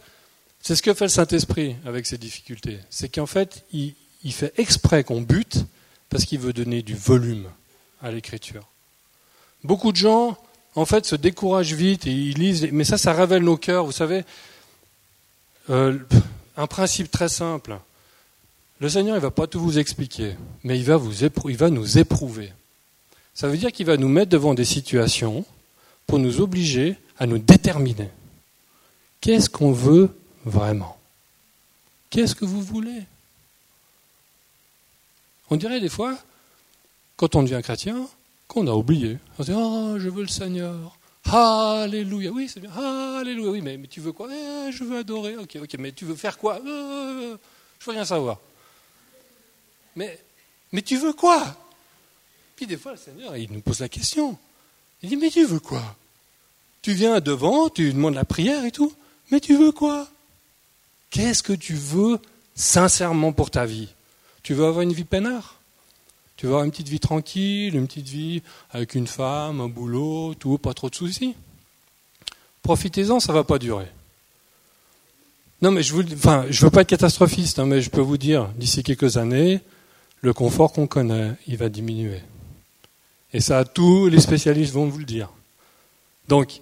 c'est 0.66 0.76
ce 0.76 0.82
que 0.82 0.96
fait 0.96 1.06
le 1.06 1.10
Saint-Esprit 1.10 1.76
avec 1.86 2.08
ses 2.08 2.18
difficultés. 2.18 2.80
C'est 2.90 3.08
qu'en 3.08 3.28
fait, 3.28 3.64
il, 3.72 3.94
fait 4.32 4.52
exprès 4.58 5.04
qu'on 5.04 5.22
bute 5.22 5.64
parce 6.10 6.26
qu'il 6.26 6.40
veut 6.40 6.54
donner 6.54 6.82
du 6.82 6.96
volume 6.96 7.46
à 8.02 8.10
l'écriture. 8.10 8.68
Beaucoup 9.64 9.92
de 9.92 9.98
gens, 9.98 10.36
en 10.74 10.86
fait, 10.86 11.06
se 11.06 11.16
découragent 11.16 11.76
vite 11.76 12.08
et 12.08 12.12
ils 12.12 12.34
lisent, 12.34 12.68
mais 12.72 12.84
ça, 12.84 12.98
ça 12.98 13.14
révèle 13.14 13.44
nos 13.44 13.58
cœurs. 13.58 13.86
Vous 13.86 13.92
savez, 13.92 14.24
euh, 15.70 16.00
un 16.58 16.66
principe 16.66 17.12
très 17.12 17.30
simple. 17.30 17.78
Le 18.80 18.90
Seigneur, 18.90 19.18
il 19.18 19.20
ne 19.20 19.24
va 19.24 19.30
pas 19.30 19.46
tout 19.46 19.60
vous 19.60 19.78
expliquer, 19.78 20.36
mais 20.64 20.80
il 20.80 20.86
va, 20.86 21.00
il 21.48 21.58
va 21.58 21.70
nous 21.70 22.00
éprouver. 22.00 22.52
Ça 23.36 23.48
veut 23.48 23.58
dire 23.58 23.72
qu'il 23.72 23.86
va 23.86 23.98
nous 23.98 24.10
mettre 24.10 24.32
devant 24.32 24.56
des 24.56 24.66
situations 24.66 25.46
pour 26.08 26.18
nous 26.18 26.42
obliger 26.42 26.96
à 27.20 27.28
nous 27.28 27.38
déterminer. 27.38 28.10
Qu'est-ce 29.22 29.48
qu'on 29.48 29.72
veut 29.72 30.10
vraiment 30.46 30.98
Qu'est-ce 32.10 32.36
que 32.36 32.46
vous 32.46 32.62
voulez? 32.62 33.04
On 35.50 35.58
dirait 35.58 35.82
des 35.82 35.90
fois, 35.90 36.18
quand 37.18 37.36
on 37.36 37.44
devient 37.44 37.60
chrétien, 37.62 38.08
qu'on 38.48 38.68
a 38.68 38.72
oublié. 38.72 39.18
On 39.38 39.44
se 39.44 39.52
dit 39.52 39.58
Oh, 39.58 39.96
je 40.00 40.10
veux 40.10 40.22
le 40.22 40.30
Seigneur. 40.30 40.98
Alléluia. 41.26 42.32
Oui, 42.32 42.48
c'est 42.48 42.60
bien. 42.60 42.72
Alléluia. 42.72 43.50
Oui, 43.50 43.62
mais, 43.62 43.78
tu 43.88 44.00
veux 44.00 44.12
quoi? 44.12 44.30
Eh, 44.32 44.72
Je 44.72 44.84
veux 44.84 44.98
adorer. 44.98 45.38
Ok, 45.38 45.58
ok. 45.62 45.76
Mais 45.80 45.92
tu 45.92 46.06
veux 46.06 46.16
faire 46.16 46.38
quoi? 46.38 46.60
Euh, 46.66 47.36
Je 47.80 47.86
veux 47.86 47.92
rien 47.92 48.06
savoir. 48.06 48.40
Mais, 49.96 50.20
mais 50.72 50.82
tu 50.82 50.98
veux 50.98 51.14
quoi? 51.14 51.44
Puis 52.56 52.68
des 52.68 52.78
fois, 52.78 52.92
le 52.94 52.98
Seigneur, 52.98 53.36
il 53.36 53.52
nous 53.52 53.62
pose 53.62 53.80
la 53.80 53.90
question. 53.90 54.38
Il 55.02 55.10
dit 55.10 55.18
Mais 55.18 55.30
tu 55.30 55.44
veux 55.46 55.60
quoi? 55.60 55.96
Tu 56.82 56.94
viens 56.94 57.20
devant, 57.20 57.70
tu 57.70 57.92
demandes 57.92 58.14
la 58.16 58.26
prière 58.26 58.64
et 58.64 58.72
tout. 58.72 58.94
Mais 59.32 59.40
tu 59.40 59.58
veux 59.58 59.72
quoi? 59.72 60.08
Qu'est-ce 61.16 61.44
que 61.44 61.54
tu 61.54 61.76
veux 61.76 62.20
sincèrement 62.56 63.32
pour 63.32 63.50
ta 63.50 63.66
vie? 63.66 63.88
Tu 64.44 64.54
veux 64.54 64.66
avoir 64.66 64.82
une 64.82 64.92
vie 64.92 65.06
peinard? 65.06 65.62
Tu 66.36 66.46
veux 66.46 66.52
avoir 66.52 66.66
une 66.66 66.72
petite 66.72 66.90
vie 66.90 67.00
tranquille, 67.00 67.74
une 67.74 67.88
petite 67.88 68.10
vie 68.10 68.42
avec 68.72 68.96
une 68.96 69.08
femme, 69.08 69.62
un 69.62 69.70
boulot, 69.70 70.34
tout, 70.34 70.58
pas 70.58 70.74
trop 70.74 70.90
de 70.90 70.96
soucis? 70.96 71.34
Profitez-en, 72.64 73.22
ça 73.22 73.32
ne 73.32 73.38
va 73.38 73.46
pas 73.46 73.60
durer. 73.60 73.88
Non, 75.62 75.72
mais 75.72 75.84
je 75.84 75.96
ne 75.96 76.04
veux 76.04 76.70
pas 76.70 76.82
être 76.82 76.90
catastrophiste, 76.90 77.60
hein, 77.60 77.66
mais 77.66 77.82
je 77.82 77.90
peux 77.90 78.02
vous 78.02 78.18
dire, 78.18 78.50
d'ici 78.58 78.84
quelques 78.84 79.16
années, 79.16 79.62
le 80.20 80.34
confort 80.34 80.74
qu'on 80.74 80.86
connaît, 80.86 81.32
il 81.48 81.56
va 81.56 81.70
diminuer. 81.70 82.20
Et 83.32 83.40
ça, 83.40 83.64
tous 83.64 84.10
les 84.10 84.20
spécialistes 84.20 84.74
vont 84.74 84.88
vous 84.88 85.00
le 85.00 85.06
dire. 85.06 85.30
Donc, 86.28 86.60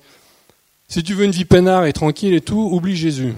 si 0.89 1.01
tu 1.01 1.15
veux 1.15 1.25
une 1.25 1.31
vie 1.31 1.45
peinard 1.45 1.87
et 1.87 1.93
tranquille 1.93 2.35
et 2.35 2.41
tout, 2.41 2.69
oublie 2.71 2.95
Jésus. 2.95 3.33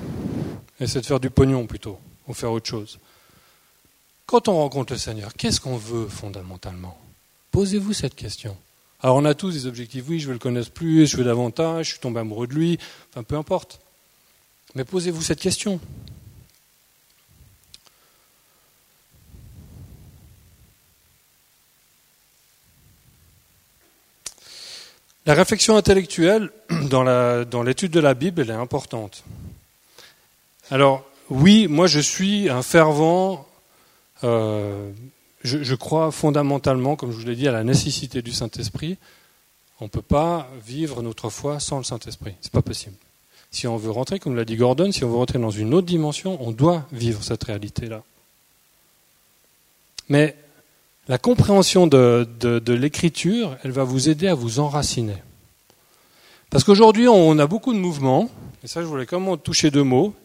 Essaie 0.79 1.01
de 1.01 1.05
faire 1.05 1.19
du 1.19 1.29
pognon 1.29 1.67
plutôt, 1.67 1.99
ou 2.27 2.33
faire 2.33 2.51
autre 2.51 2.67
chose. 2.67 2.99
Quand 4.25 4.47
on 4.47 4.55
rencontre 4.55 4.93
le 4.93 4.99
Seigneur, 4.99 5.33
qu'est-ce 5.33 5.61
qu'on 5.61 5.77
veut 5.77 6.07
fondamentalement? 6.07 6.99
Posez-vous 7.51 7.93
cette 7.93 8.15
question. 8.15 8.57
Alors 9.01 9.17
on 9.17 9.25
a 9.25 9.33
tous 9.33 9.51
des 9.51 9.67
objectifs, 9.67 10.03
oui, 10.07 10.19
je 10.19 10.27
veux 10.27 10.33
le 10.33 10.39
connaître 10.39 10.71
plus, 10.71 11.05
je 11.05 11.15
veux 11.15 11.23
davantage, 11.23 11.85
je 11.85 11.91
suis 11.91 11.99
tombé 11.99 12.19
amoureux 12.19 12.47
de 12.47 12.53
lui, 12.53 12.79
enfin 13.11 13.23
peu 13.23 13.35
importe. 13.35 13.79
Mais 14.73 14.83
posez-vous 14.83 15.21
cette 15.21 15.39
question. 15.39 15.79
La 25.25 25.33
réflexion 25.33 25.77
intellectuelle 25.77 26.51
dans 26.89 27.63
l'étude 27.63 27.91
de 27.91 27.99
la 27.99 28.13
Bible, 28.13 28.41
est 28.41 28.51
importante. 28.51 29.23
Alors, 30.71 31.03
oui, 31.29 31.67
moi 31.67 31.87
je 31.87 31.99
suis 31.99 32.49
un 32.49 32.63
fervent, 32.63 33.47
euh, 34.23 34.91
je, 35.43 35.75
crois 35.75 36.11
fondamentalement, 36.11 36.95
comme 36.95 37.11
je 37.11 37.17
vous 37.17 37.25
l'ai 37.25 37.35
dit, 37.35 37.47
à 37.47 37.51
la 37.51 37.63
nécessité 37.63 38.21
du 38.21 38.31
Saint-Esprit. 38.31 38.97
On 39.79 39.85
ne 39.85 39.89
peut 39.89 40.01
pas 40.01 40.49
vivre 40.65 41.03
notre 41.03 41.29
foi 41.29 41.59
sans 41.59 41.77
le 41.77 41.83
Saint-Esprit. 41.83 42.33
Ce 42.41 42.47
n'est 42.47 42.51
pas 42.51 42.61
possible. 42.63 42.95
Si 43.51 43.67
on 43.67 43.77
veut 43.77 43.91
rentrer, 43.91 44.19
comme 44.19 44.35
l'a 44.35 44.45
dit 44.45 44.55
Gordon, 44.55 44.91
si 44.91 45.03
on 45.03 45.09
veut 45.09 45.17
rentrer 45.17 45.37
dans 45.37 45.51
une 45.51 45.73
autre 45.73 45.87
dimension, 45.87 46.37
on 46.41 46.51
doit 46.51 46.87
vivre 46.91 47.23
cette 47.23 47.43
réalité-là. 47.43 48.03
Mais 50.09 50.35
la 51.07 51.17
compréhension 51.17 51.85
de, 51.85 52.27
de 52.39 52.73
l'écriture, 52.73 53.55
elle 53.63 53.71
va 53.71 53.83
vous 53.83 54.09
aider 54.09 54.27
à 54.27 54.33
vous 54.33 54.59
enraciner. 54.59 55.17
Parce 56.49 56.63
qu'aujourd'hui, 56.63 57.07
on 57.07 57.37
a 57.37 57.47
beaucoup 57.47 57.73
de 57.73 57.79
mouvements, 57.79 58.29
et 58.63 58.67
ça, 58.67 58.81
je 58.81 58.87
voulais 58.87 59.05
quand 59.05 59.19
même 59.19 59.37
toucher 59.37 59.69
deux 59.69 59.83
mots. 59.83 60.15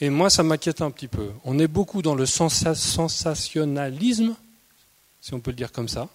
Et 0.00 0.10
moi, 0.10 0.30
ça 0.30 0.42
m'inquiète 0.42 0.80
un 0.80 0.90
petit 0.90 1.08
peu. 1.08 1.30
On 1.44 1.58
est 1.58 1.68
beaucoup 1.68 2.02
dans 2.02 2.14
le 2.14 2.26
sensationnalisme, 2.26 4.34
si 5.20 5.34
on 5.34 5.40
peut 5.40 5.50
le 5.50 5.56
dire 5.56 5.72
comme 5.72 5.88
ça, 5.88 6.08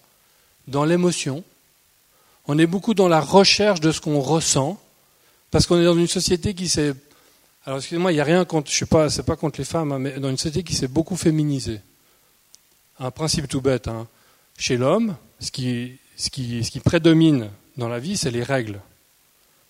dans 0.66 0.84
l'émotion. 0.84 1.44
On 2.46 2.58
est 2.58 2.66
beaucoup 2.66 2.94
dans 2.94 3.08
la 3.08 3.20
recherche 3.20 3.80
de 3.80 3.92
ce 3.92 4.00
qu'on 4.00 4.20
ressent, 4.20 4.80
parce 5.50 5.66
qu'on 5.66 5.80
est 5.80 5.84
dans 5.84 5.96
une 5.96 6.06
société 6.06 6.54
qui 6.54 6.68
s'est. 6.68 6.94
Alors, 7.64 7.78
excusez-moi, 7.78 8.12
il 8.12 8.16
n'y 8.16 8.20
a 8.20 8.24
rien 8.24 8.44
contre. 8.44 8.70
Je 8.70 8.76
sais 8.76 8.86
pas, 8.86 9.10
c'est 9.10 9.22
pas 9.22 9.36
contre 9.36 9.58
les 9.58 9.64
femmes, 9.64 9.92
hein, 9.92 9.98
mais 9.98 10.18
dans 10.18 10.30
une 10.30 10.36
société 10.36 10.62
qui 10.62 10.74
s'est 10.74 10.88
beaucoup 10.88 11.16
féminisée. 11.16 11.80
Un 12.98 13.10
principe 13.10 13.48
tout 13.48 13.60
bête. 13.60 13.88
Hein. 13.88 14.06
Chez 14.58 14.76
l'homme, 14.76 15.16
ce 15.40 15.50
qui, 15.50 15.98
ce, 16.16 16.30
qui, 16.30 16.64
ce 16.64 16.70
qui 16.70 16.80
prédomine 16.80 17.50
dans 17.76 17.88
la 17.88 17.98
vie, 17.98 18.16
c'est 18.16 18.30
les 18.30 18.42
règles. 18.42 18.80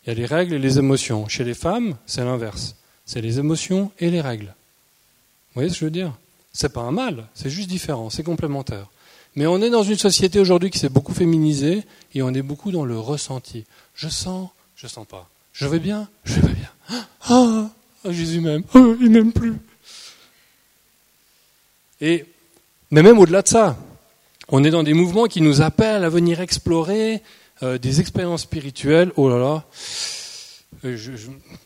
Il 0.05 0.09
y 0.09 0.13
a 0.13 0.15
les 0.15 0.27
règles 0.27 0.55
et 0.55 0.59
les 0.59 0.79
émotions. 0.79 1.29
Chez 1.29 1.45
les 1.45 1.55
femmes, 1.55 1.97
c'est 2.07 2.25
l'inverse. 2.25 2.75
C'est 3.09 3.23
les 3.23 3.39
émotions 3.39 3.91
et 3.99 4.11
les 4.11 4.21
règles. 4.21 4.45
Vous 4.45 5.55
voyez 5.55 5.71
ce 5.71 5.75
que 5.77 5.81
je 5.81 5.85
veux 5.87 5.91
dire? 5.91 6.13
C'est 6.53 6.69
pas 6.69 6.83
un 6.83 6.91
mal, 6.91 7.27
c'est 7.35 7.49
juste 7.49 7.71
différent, 7.71 8.11
c'est 8.11 8.23
complémentaire. 8.23 8.87
Mais 9.35 9.47
on 9.47 9.63
est 9.63 9.71
dans 9.71 9.83
une 9.83 9.97
société 9.97 10.39
aujourd'hui 10.39 10.69
qui 10.71 10.79
s'est 10.79 10.91
beaucoup 10.91 11.15
féminisée 11.15 11.85
et 12.15 12.21
on 12.21 12.35
est 12.35 12.43
beaucoup 12.43 12.71
dans 12.71 12.85
le 12.85 12.99
ressenti. 12.99 13.65
Je 13.95 14.09
sens, 14.09 14.51
je 14.77 14.87
sens 14.87 15.07
pas. 15.07 15.27
Je 15.55 15.67
vais 15.67 15.79
bien, 15.79 16.07
je 16.25 16.35
vais 16.35 16.53
bien. 16.53 16.71
Ah, 17.31 17.71
ah 18.05 18.13
Jésus 18.13 18.41
m'aime, 18.41 18.63
ah, 18.75 18.79
il 19.01 19.11
m'aime 19.11 19.33
plus. 19.33 19.55
Et, 22.03 22.27
mais 22.91 23.03
même 23.03 23.19
au-delà 23.19 23.41
de 23.41 23.49
ça, 23.49 23.79
on 24.49 24.65
est 24.65 24.71
dans 24.71 24.83
des 24.83 24.95
mouvements 24.95 25.29
qui 25.29 25.41
nous 25.41 25.63
appellent 25.63 26.05
à 26.05 26.11
venir 26.11 26.43
explorer 26.43 27.23
euh, 27.63 27.79
des 27.79 28.01
expériences 28.01 28.43
spirituelles. 28.43 29.13
Oh 29.17 29.31
là 29.31 29.39
là, 29.39 29.65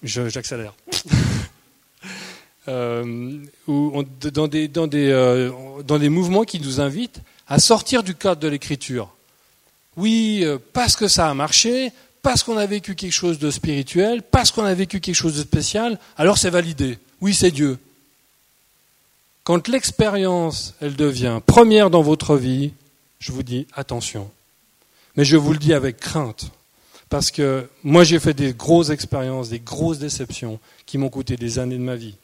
j'accélère. 0.03 0.75
euh, 2.69 3.39
dans, 3.67 4.49
des, 4.49 4.69
dans, 4.69 4.87
des, 4.87 5.11
euh, 5.11 5.51
dans 5.83 5.99
des 5.99 6.09
mouvements 6.09 6.45
qui 6.45 6.61
nous 6.61 6.81
invitent 6.81 7.21
à 7.49 7.59
sortir 7.59 8.03
du 8.03 8.15
cadre 8.15 8.41
de 8.41 8.49
l'écriture. 8.49 9.15
Oui, 9.97 10.45
parce 10.73 10.97
que 10.97 11.07
ça 11.07 11.29
a 11.29 11.35
marché, 11.35 11.93
parce 12.23 12.43
qu'on 12.43 12.57
a 12.57 12.67
vécu 12.67 12.95
quelque 12.95 13.13
chose 13.13 13.39
de 13.39 13.51
spirituel, 13.51 14.23
parce 14.23 14.51
qu'on 14.51 14.65
a 14.65 14.73
vécu 14.75 15.01
quelque 15.01 15.15
chose 15.15 15.37
de 15.37 15.43
spécial, 15.43 15.99
alors 16.17 16.39
c'est 16.39 16.51
validé. 16.51 16.99
Oui, 17.21 17.35
c'est 17.35 17.51
Dieu. 17.51 17.79
Quand 19.45 19.69
l'expérience, 19.69 20.75
elle 20.81 20.95
devient 20.95 21.41
première 21.45 21.91
dans 21.91 22.03
votre 22.03 22.37
vie, 22.37 22.73
je 23.19 23.33
vous 23.33 23.43
dis 23.43 23.67
attention. 23.75 24.31
Mais 25.17 25.25
je 25.25 25.37
vous 25.37 25.53
le 25.53 25.59
dis 25.59 25.75
avec 25.75 25.99
crainte. 25.99 26.51
Parce 27.13 27.31
que 27.31 27.69
moi, 27.85 28.05
j'ai 28.05 28.19
fait 28.19 28.33
des 28.33 28.55
grosses 28.55 28.89
expériences, 28.89 29.51
des 29.51 29.61
grosses 29.61 29.99
déceptions 29.99 30.59
qui 30.87 30.97
m'ont 30.97 31.11
coûté 31.11 31.37
des 31.37 31.59
années 31.59 31.77
de 31.77 31.83
ma 31.83 31.95
vie. 31.95 32.15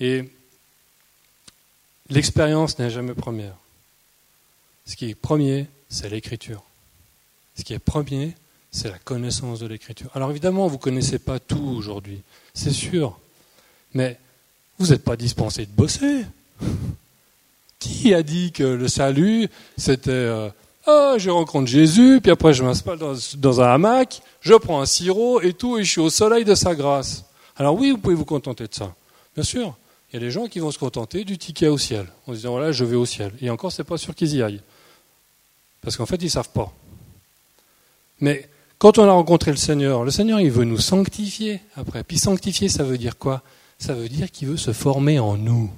Et 0.00 0.24
l'expérience 2.08 2.78
n'est 2.78 2.88
jamais 2.88 3.12
première. 3.12 3.54
Ce 4.86 4.96
qui 4.96 5.10
est 5.10 5.14
premier, 5.14 5.66
c'est 5.90 6.08
l'écriture. 6.08 6.62
Ce 7.58 7.64
qui 7.64 7.74
est 7.74 7.78
premier, 7.78 8.32
c'est 8.70 8.88
la 8.88 8.98
connaissance 8.98 9.60
de 9.60 9.66
l'écriture. 9.66 10.08
Alors 10.14 10.30
évidemment, 10.30 10.68
vous 10.68 10.76
ne 10.76 10.80
connaissez 10.80 11.18
pas 11.18 11.38
tout 11.38 11.74
aujourd'hui, 11.76 12.22
c'est 12.54 12.72
sûr. 12.72 13.20
Mais 13.92 14.18
vous 14.78 14.86
n'êtes 14.86 15.04
pas 15.04 15.16
dispensé 15.16 15.66
de 15.66 15.72
bosser. 15.72 16.24
Qui 17.78 18.14
a 18.14 18.22
dit 18.22 18.52
que 18.52 18.62
le 18.62 18.88
salut, 18.88 19.50
c'était 19.76 20.10
euh, 20.12 20.48
ah, 20.86 21.14
je 21.18 21.30
rencontre 21.30 21.66
Jésus, 21.66 22.20
puis 22.22 22.30
après 22.30 22.52
je 22.52 22.62
m'installe 22.62 22.98
dans, 22.98 23.60
un 23.60 23.66
hamac, 23.66 24.22
je 24.40 24.54
prends 24.54 24.80
un 24.80 24.86
sirop 24.86 25.40
et 25.40 25.52
tout, 25.52 25.78
et 25.78 25.84
je 25.84 25.90
suis 25.90 26.00
au 26.00 26.10
soleil 26.10 26.44
de 26.44 26.54
sa 26.54 26.74
grâce. 26.74 27.24
Alors 27.56 27.74
oui, 27.74 27.90
vous 27.90 27.98
pouvez 27.98 28.14
vous 28.14 28.24
contenter 28.24 28.68
de 28.68 28.74
ça. 28.74 28.94
Bien 29.34 29.42
sûr, 29.42 29.76
il 30.10 30.14
y 30.14 30.16
a 30.16 30.20
des 30.20 30.30
gens 30.30 30.46
qui 30.46 30.60
vont 30.60 30.70
se 30.70 30.78
contenter 30.78 31.24
du 31.24 31.38
ticket 31.38 31.68
au 31.68 31.78
ciel, 31.78 32.06
en 32.26 32.32
disant 32.32 32.50
voilà, 32.50 32.70
je 32.70 32.84
vais 32.84 32.96
au 32.96 33.06
ciel. 33.06 33.32
Et 33.40 33.50
encore, 33.50 33.72
c'est 33.72 33.84
pas 33.84 33.98
sûr 33.98 34.14
qu'ils 34.14 34.34
y 34.34 34.42
aillent. 34.42 34.62
Parce 35.82 35.96
qu'en 35.96 36.06
fait, 36.06 36.22
ils 36.22 36.30
savent 36.30 36.50
pas. 36.50 36.72
Mais 38.20 38.48
quand 38.78 38.98
on 38.98 39.04
a 39.04 39.12
rencontré 39.12 39.50
le 39.50 39.56
Seigneur, 39.56 40.04
le 40.04 40.10
Seigneur, 40.10 40.40
il 40.40 40.50
veut 40.50 40.64
nous 40.64 40.78
sanctifier 40.78 41.60
après. 41.76 42.04
Puis 42.04 42.18
sanctifier, 42.18 42.68
ça 42.68 42.84
veut 42.84 42.98
dire 42.98 43.18
quoi? 43.18 43.42
Ça 43.78 43.94
veut 43.94 44.08
dire 44.08 44.30
qu'il 44.30 44.48
veut 44.48 44.56
se 44.56 44.72
former 44.72 45.18
en 45.18 45.36
nous. 45.36 45.70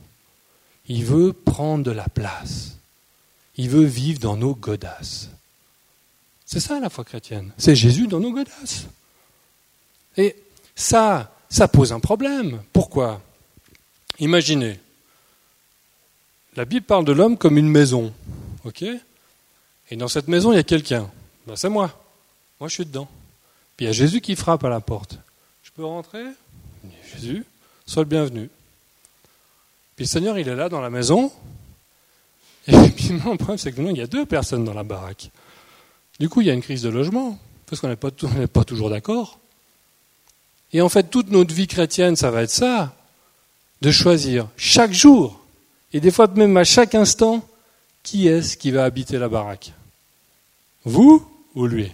Il 0.88 1.04
veut 1.04 1.32
prendre 1.32 1.84
de 1.84 1.90
la 1.90 2.08
place. 2.08 2.77
Il 3.58 3.68
veut 3.68 3.84
vivre 3.84 4.20
dans 4.20 4.36
nos 4.36 4.54
godasses. 4.54 5.28
C'est 6.46 6.60
ça 6.60 6.80
la 6.80 6.88
foi 6.88 7.04
chrétienne. 7.04 7.52
C'est 7.58 7.76
Jésus 7.76 8.06
dans 8.06 8.20
nos 8.20 8.32
godasses. 8.32 8.86
Et 10.16 10.34
ça, 10.74 11.36
ça 11.50 11.68
pose 11.68 11.92
un 11.92 12.00
problème. 12.00 12.62
Pourquoi? 12.72 13.20
Imaginez, 14.18 14.80
la 16.56 16.64
Bible 16.64 16.86
parle 16.86 17.04
de 17.04 17.12
l'homme 17.12 17.36
comme 17.36 17.58
une 17.58 17.68
maison. 17.68 18.12
OK? 18.64 18.82
Et 19.90 19.96
dans 19.96 20.08
cette 20.08 20.28
maison, 20.28 20.52
il 20.52 20.56
y 20.56 20.60
a 20.60 20.64
quelqu'un. 20.64 21.10
Ben, 21.46 21.56
c'est 21.56 21.68
moi. 21.68 21.92
Moi, 22.60 22.68
je 22.68 22.74
suis 22.74 22.86
dedans. 22.86 23.08
Puis 23.76 23.84
il 23.84 23.88
y 23.88 23.90
a 23.90 23.92
Jésus 23.92 24.20
qui 24.20 24.34
frappe 24.34 24.64
à 24.64 24.68
la 24.68 24.80
porte. 24.80 25.18
Je 25.62 25.70
peux 25.70 25.84
rentrer? 25.84 26.24
Jésus, 27.12 27.44
sois 27.86 28.02
le 28.02 28.08
bienvenu. 28.08 28.50
Puis 29.94 30.04
le 30.04 30.08
Seigneur, 30.08 30.38
il 30.38 30.48
est 30.48 30.56
là 30.56 30.68
dans 30.68 30.80
la 30.80 30.90
maison, 30.90 31.32
et 32.68 32.90
puis 32.96 33.08
le 33.08 33.18
problème, 33.18 33.58
c'est 33.58 33.72
que 33.72 33.80
il 33.80 33.96
y 33.96 34.02
a 34.02 34.06
deux 34.06 34.26
personnes 34.26 34.64
dans 34.64 34.74
la 34.74 34.84
baraque. 34.84 35.30
Du 36.20 36.28
coup, 36.28 36.42
il 36.42 36.46
y 36.46 36.50
a 36.50 36.54
une 36.54 36.62
crise 36.62 36.82
de 36.82 36.90
logement, 36.90 37.38
parce 37.66 37.80
qu'on 37.80 37.88
n'est 38.38 38.46
pas 38.46 38.64
toujours 38.64 38.90
d'accord. 38.90 39.38
Et 40.72 40.82
en 40.82 40.88
fait, 40.88 41.04
toute 41.04 41.30
notre 41.30 41.54
vie 41.54 41.66
chrétienne, 41.66 42.14
ça 42.14 42.30
va 42.30 42.42
être 42.42 42.50
ça, 42.50 42.94
de 43.80 43.90
choisir 43.90 44.48
chaque 44.56 44.92
jour, 44.92 45.40
et 45.92 46.00
des 46.00 46.10
fois 46.10 46.28
même 46.28 46.56
à 46.56 46.64
chaque 46.64 46.94
instant, 46.94 47.46
qui 48.02 48.28
est-ce 48.28 48.56
qui 48.56 48.70
va 48.70 48.84
habiter 48.84 49.18
la 49.18 49.28
baraque? 49.28 49.72
Vous 50.84 51.26
ou 51.54 51.66
lui? 51.66 51.90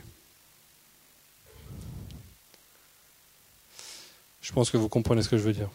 Je 4.40 4.52
pense 4.52 4.70
que 4.70 4.76
vous 4.76 4.88
comprenez 4.88 5.22
ce 5.22 5.28
que 5.28 5.38
je 5.38 5.42
veux 5.42 5.52
dire. 5.52 5.68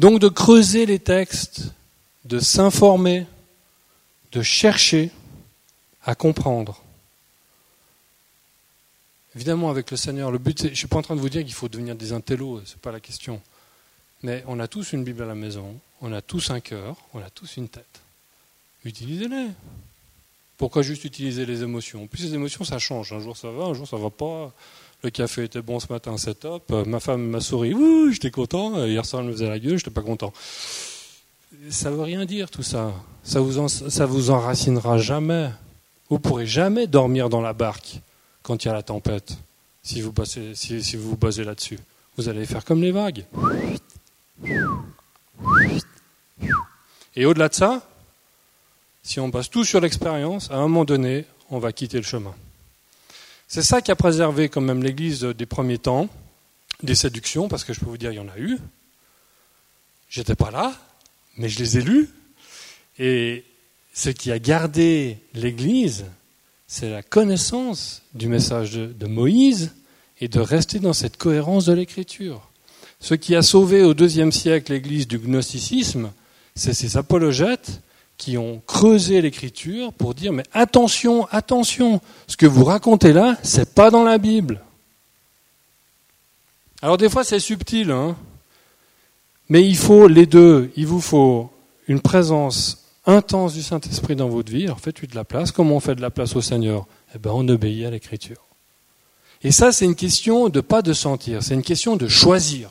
Donc 0.00 0.18
de 0.18 0.28
creuser 0.28 0.86
les 0.86 0.98
textes, 0.98 1.74
de 2.24 2.40
s'informer, 2.40 3.26
de 4.32 4.40
chercher 4.40 5.10
à 6.06 6.14
comprendre. 6.14 6.82
Évidemment, 9.36 9.68
avec 9.68 9.90
le 9.90 9.98
Seigneur, 9.98 10.30
le 10.30 10.38
but, 10.38 10.62
je 10.62 10.68
ne 10.68 10.74
suis 10.74 10.86
pas 10.86 10.96
en 10.96 11.02
train 11.02 11.16
de 11.16 11.20
vous 11.20 11.28
dire 11.28 11.44
qu'il 11.44 11.52
faut 11.52 11.68
devenir 11.68 11.96
des 11.96 12.14
intellos, 12.14 12.62
ce 12.64 12.72
n'est 12.72 12.80
pas 12.80 12.92
la 12.92 13.00
question. 13.00 13.42
Mais 14.22 14.42
on 14.46 14.58
a 14.58 14.68
tous 14.68 14.94
une 14.94 15.04
Bible 15.04 15.22
à 15.22 15.26
la 15.26 15.34
maison, 15.34 15.78
on 16.00 16.14
a 16.14 16.22
tous 16.22 16.48
un 16.48 16.60
cœur, 16.60 16.96
on 17.12 17.20
a 17.20 17.28
tous 17.28 17.58
une 17.58 17.68
tête. 17.68 18.00
Utilisez-les. 18.86 19.48
Pourquoi 20.56 20.80
juste 20.80 21.04
utiliser 21.04 21.44
les 21.44 21.62
émotions? 21.62 22.06
Puis 22.06 22.22
les 22.22 22.32
émotions, 22.32 22.64
ça 22.64 22.78
change. 22.78 23.12
Un 23.12 23.20
jour 23.20 23.36
ça 23.36 23.50
va, 23.50 23.64
un 23.64 23.74
jour 23.74 23.86
ça 23.86 23.98
va 23.98 24.08
pas. 24.08 24.50
Le 25.02 25.10
café 25.10 25.44
était 25.44 25.62
bon 25.62 25.80
ce 25.80 25.90
matin, 25.90 26.16
c'est 26.18 26.40
top. 26.40 26.70
Ma 26.86 27.00
femme 27.00 27.22
m'a 27.22 27.40
souri, 27.40 27.72
ouh, 27.72 28.12
j'étais 28.12 28.30
content. 28.30 28.84
Hier 28.84 29.04
soir, 29.06 29.22
elle 29.22 29.28
me 29.28 29.32
faisait 29.32 29.48
la 29.48 29.58
gueule, 29.58 29.78
j'étais 29.78 29.90
pas 29.90 30.02
content. 30.02 30.32
Ça 31.70 31.90
veut 31.90 32.02
rien 32.02 32.24
dire 32.26 32.50
tout 32.50 32.62
ça. 32.62 32.92
Ça 33.22 33.40
vous, 33.40 33.66
vous 34.08 34.30
enracinera 34.30 34.98
jamais. 34.98 35.50
Vous 36.10 36.18
pourrez 36.18 36.46
jamais 36.46 36.86
dormir 36.86 37.28
dans 37.28 37.40
la 37.40 37.52
barque 37.52 38.00
quand 38.42 38.64
il 38.64 38.68
y 38.68 38.70
a 38.70 38.74
la 38.74 38.82
tempête, 38.82 39.38
si 39.82 40.00
vous, 40.00 40.12
vous 40.12 41.10
vous 41.10 41.16
basez 41.16 41.44
là-dessus. 41.44 41.78
Vous 42.16 42.28
allez 42.28 42.44
faire 42.44 42.64
comme 42.64 42.82
les 42.82 42.90
vagues. 42.90 43.24
Et 47.16 47.26
au-delà 47.26 47.48
de 47.48 47.54
ça, 47.54 47.82
si 49.02 49.20
on 49.20 49.30
passe 49.30 49.50
tout 49.50 49.64
sur 49.64 49.80
l'expérience, 49.80 50.50
à 50.50 50.56
un 50.56 50.62
moment 50.62 50.84
donné, 50.84 51.24
on 51.50 51.58
va 51.58 51.72
quitter 51.72 51.96
le 51.96 52.02
chemin. 52.02 52.34
C'est 53.52 53.64
ça 53.64 53.82
qui 53.82 53.90
a 53.90 53.96
préservé 53.96 54.48
quand 54.48 54.60
même 54.60 54.80
l'Église 54.80 55.22
des 55.22 55.44
premiers 55.44 55.78
temps, 55.78 56.08
des 56.84 56.94
séductions, 56.94 57.48
parce 57.48 57.64
que 57.64 57.72
je 57.72 57.80
peux 57.80 57.86
vous 57.86 57.98
dire, 57.98 58.12
il 58.12 58.14
y 58.14 58.20
en 58.20 58.28
a 58.28 58.38
eu. 58.38 58.58
J'étais 60.08 60.36
pas 60.36 60.52
là, 60.52 60.72
mais 61.36 61.48
je 61.48 61.58
les 61.58 61.76
ai 61.76 61.80
lus. 61.80 62.08
Et 63.00 63.42
ce 63.92 64.08
qui 64.10 64.30
a 64.30 64.38
gardé 64.38 65.18
l'Église, 65.34 66.04
c'est 66.68 66.90
la 66.90 67.02
connaissance 67.02 68.02
du 68.14 68.28
message 68.28 68.70
de, 68.70 68.86
de, 68.86 69.06
Moïse 69.08 69.72
et 70.20 70.28
de 70.28 70.38
rester 70.38 70.78
dans 70.78 70.92
cette 70.92 71.16
cohérence 71.16 71.66
de 71.66 71.72
l'Écriture. 71.72 72.48
Ce 73.00 73.14
qui 73.14 73.34
a 73.34 73.42
sauvé 73.42 73.82
au 73.82 73.94
deuxième 73.94 74.30
siècle 74.30 74.70
l'Église 74.70 75.08
du 75.08 75.18
gnosticisme, 75.18 76.12
c'est 76.54 76.72
ces 76.72 76.96
apologètes 76.96 77.80
qui 78.20 78.36
ont 78.36 78.60
creusé 78.66 79.22
l'écriture 79.22 79.94
pour 79.94 80.12
dire 80.12 80.32
mais 80.32 80.44
attention, 80.52 81.26
attention, 81.30 82.02
ce 82.26 82.36
que 82.36 82.44
vous 82.44 82.64
racontez 82.64 83.14
là, 83.14 83.38
c'est 83.42 83.74
pas 83.74 83.90
dans 83.90 84.04
la 84.04 84.18
Bible. 84.18 84.60
Alors 86.82 86.98
des 86.98 87.08
fois 87.08 87.24
c'est 87.24 87.40
subtil, 87.40 87.90
hein, 87.90 88.14
mais 89.48 89.66
il 89.66 89.76
faut 89.76 90.06
les 90.06 90.26
deux. 90.26 90.70
Il 90.76 90.86
vous 90.86 91.00
faut 91.00 91.50
une 91.88 92.00
présence 92.00 92.84
intense 93.06 93.54
du 93.54 93.62
Saint-Esprit 93.62 94.16
dans 94.16 94.28
votre 94.28 94.52
vie. 94.52 94.64
Alors 94.64 94.80
faites-lui 94.80 95.08
de 95.08 95.14
la 95.14 95.24
place. 95.24 95.50
Comment 95.50 95.76
on 95.76 95.80
fait 95.80 95.94
de 95.94 96.02
la 96.02 96.10
place 96.10 96.36
au 96.36 96.42
Seigneur? 96.42 96.86
Eh 97.14 97.18
bien, 97.18 97.32
on 97.32 97.48
obéit 97.48 97.86
à 97.86 97.90
l'écriture. 97.90 98.44
Et 99.42 99.50
ça, 99.50 99.72
c'est 99.72 99.86
une 99.86 99.94
question 99.94 100.50
de 100.50 100.60
pas 100.60 100.82
de 100.82 100.92
sentir, 100.92 101.42
c'est 101.42 101.54
une 101.54 101.62
question 101.62 101.96
de 101.96 102.06
choisir. 102.06 102.70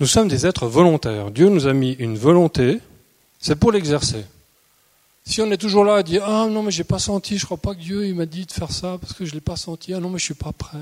Nous 0.00 0.06
sommes 0.06 0.28
des 0.28 0.46
êtres 0.46 0.66
volontaires. 0.66 1.30
Dieu 1.30 1.48
nous 1.48 1.66
a 1.66 1.72
mis 1.72 1.92
une 1.92 2.16
volonté, 2.16 2.80
c'est 3.40 3.56
pour 3.56 3.72
l'exercer. 3.72 4.24
Si 5.24 5.42
on 5.42 5.50
est 5.50 5.56
toujours 5.56 5.84
là 5.84 5.96
à 5.96 6.02
dire 6.02 6.22
Ah 6.24 6.46
non, 6.48 6.62
mais 6.62 6.70
j'ai 6.70 6.84
pas 6.84 7.00
senti, 7.00 7.36
je 7.36 7.44
crois 7.44 7.56
pas 7.56 7.74
que 7.74 7.80
Dieu 7.80 8.14
m'a 8.14 8.24
dit 8.24 8.46
de 8.46 8.52
faire 8.52 8.70
ça 8.70 8.96
parce 9.00 9.12
que 9.12 9.24
je 9.24 9.34
l'ai 9.34 9.40
pas 9.40 9.56
senti, 9.56 9.92
ah 9.92 10.00
non, 10.00 10.08
mais 10.08 10.18
je 10.18 10.24
suis 10.24 10.34
pas 10.34 10.52
prêt. 10.52 10.78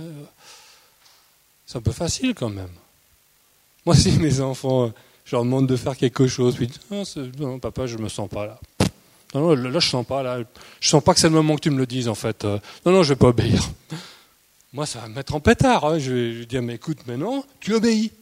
C'est 1.66 1.78
un 1.78 1.80
peu 1.80 1.92
facile 1.92 2.34
quand 2.34 2.50
même. 2.50 2.70
Moi, 3.86 3.96
si 3.96 4.12
mes 4.18 4.40
enfants, 4.40 4.92
je 5.24 5.34
leur 5.34 5.44
demande 5.44 5.66
de 5.66 5.76
faire 5.76 5.96
quelque 5.96 6.26
chose, 6.26 6.54
puis 6.54 6.70
ah, 6.92 7.02
non, 7.38 7.58
papa, 7.58 7.86
je 7.86 7.96
me 7.96 8.08
sens 8.08 8.28
pas 8.28 8.46
là. 8.46 8.60
Non, 9.34 9.40
non, 9.40 9.54
là, 9.54 9.80
je 9.80 9.88
sens 9.88 10.06
pas, 10.06 10.22
là, 10.22 10.40
je 10.78 10.88
sens 10.88 11.02
pas 11.02 11.14
que 11.14 11.20
c'est 11.20 11.28
le 11.28 11.34
moment 11.34 11.56
que 11.56 11.62
tu 11.62 11.70
me 11.70 11.78
le 11.78 11.86
dises, 11.86 12.08
en 12.08 12.14
fait. 12.14 12.44
Non, 12.44 12.60
non, 12.84 13.02
je 13.02 13.10
vais 13.14 13.16
pas 13.16 13.28
obéir. 13.28 13.62
Moi, 14.72 14.84
ça 14.86 15.00
va 15.00 15.08
me 15.08 15.14
mettre 15.14 15.34
en 15.34 15.40
pétard. 15.40 15.84
Hein. 15.86 15.98
Je 15.98 16.12
vais 16.12 16.46
dire, 16.46 16.62
mais 16.62 16.74
écoute, 16.74 16.98
maintenant, 17.06 17.44
tu 17.60 17.74
obéis. 17.74 18.12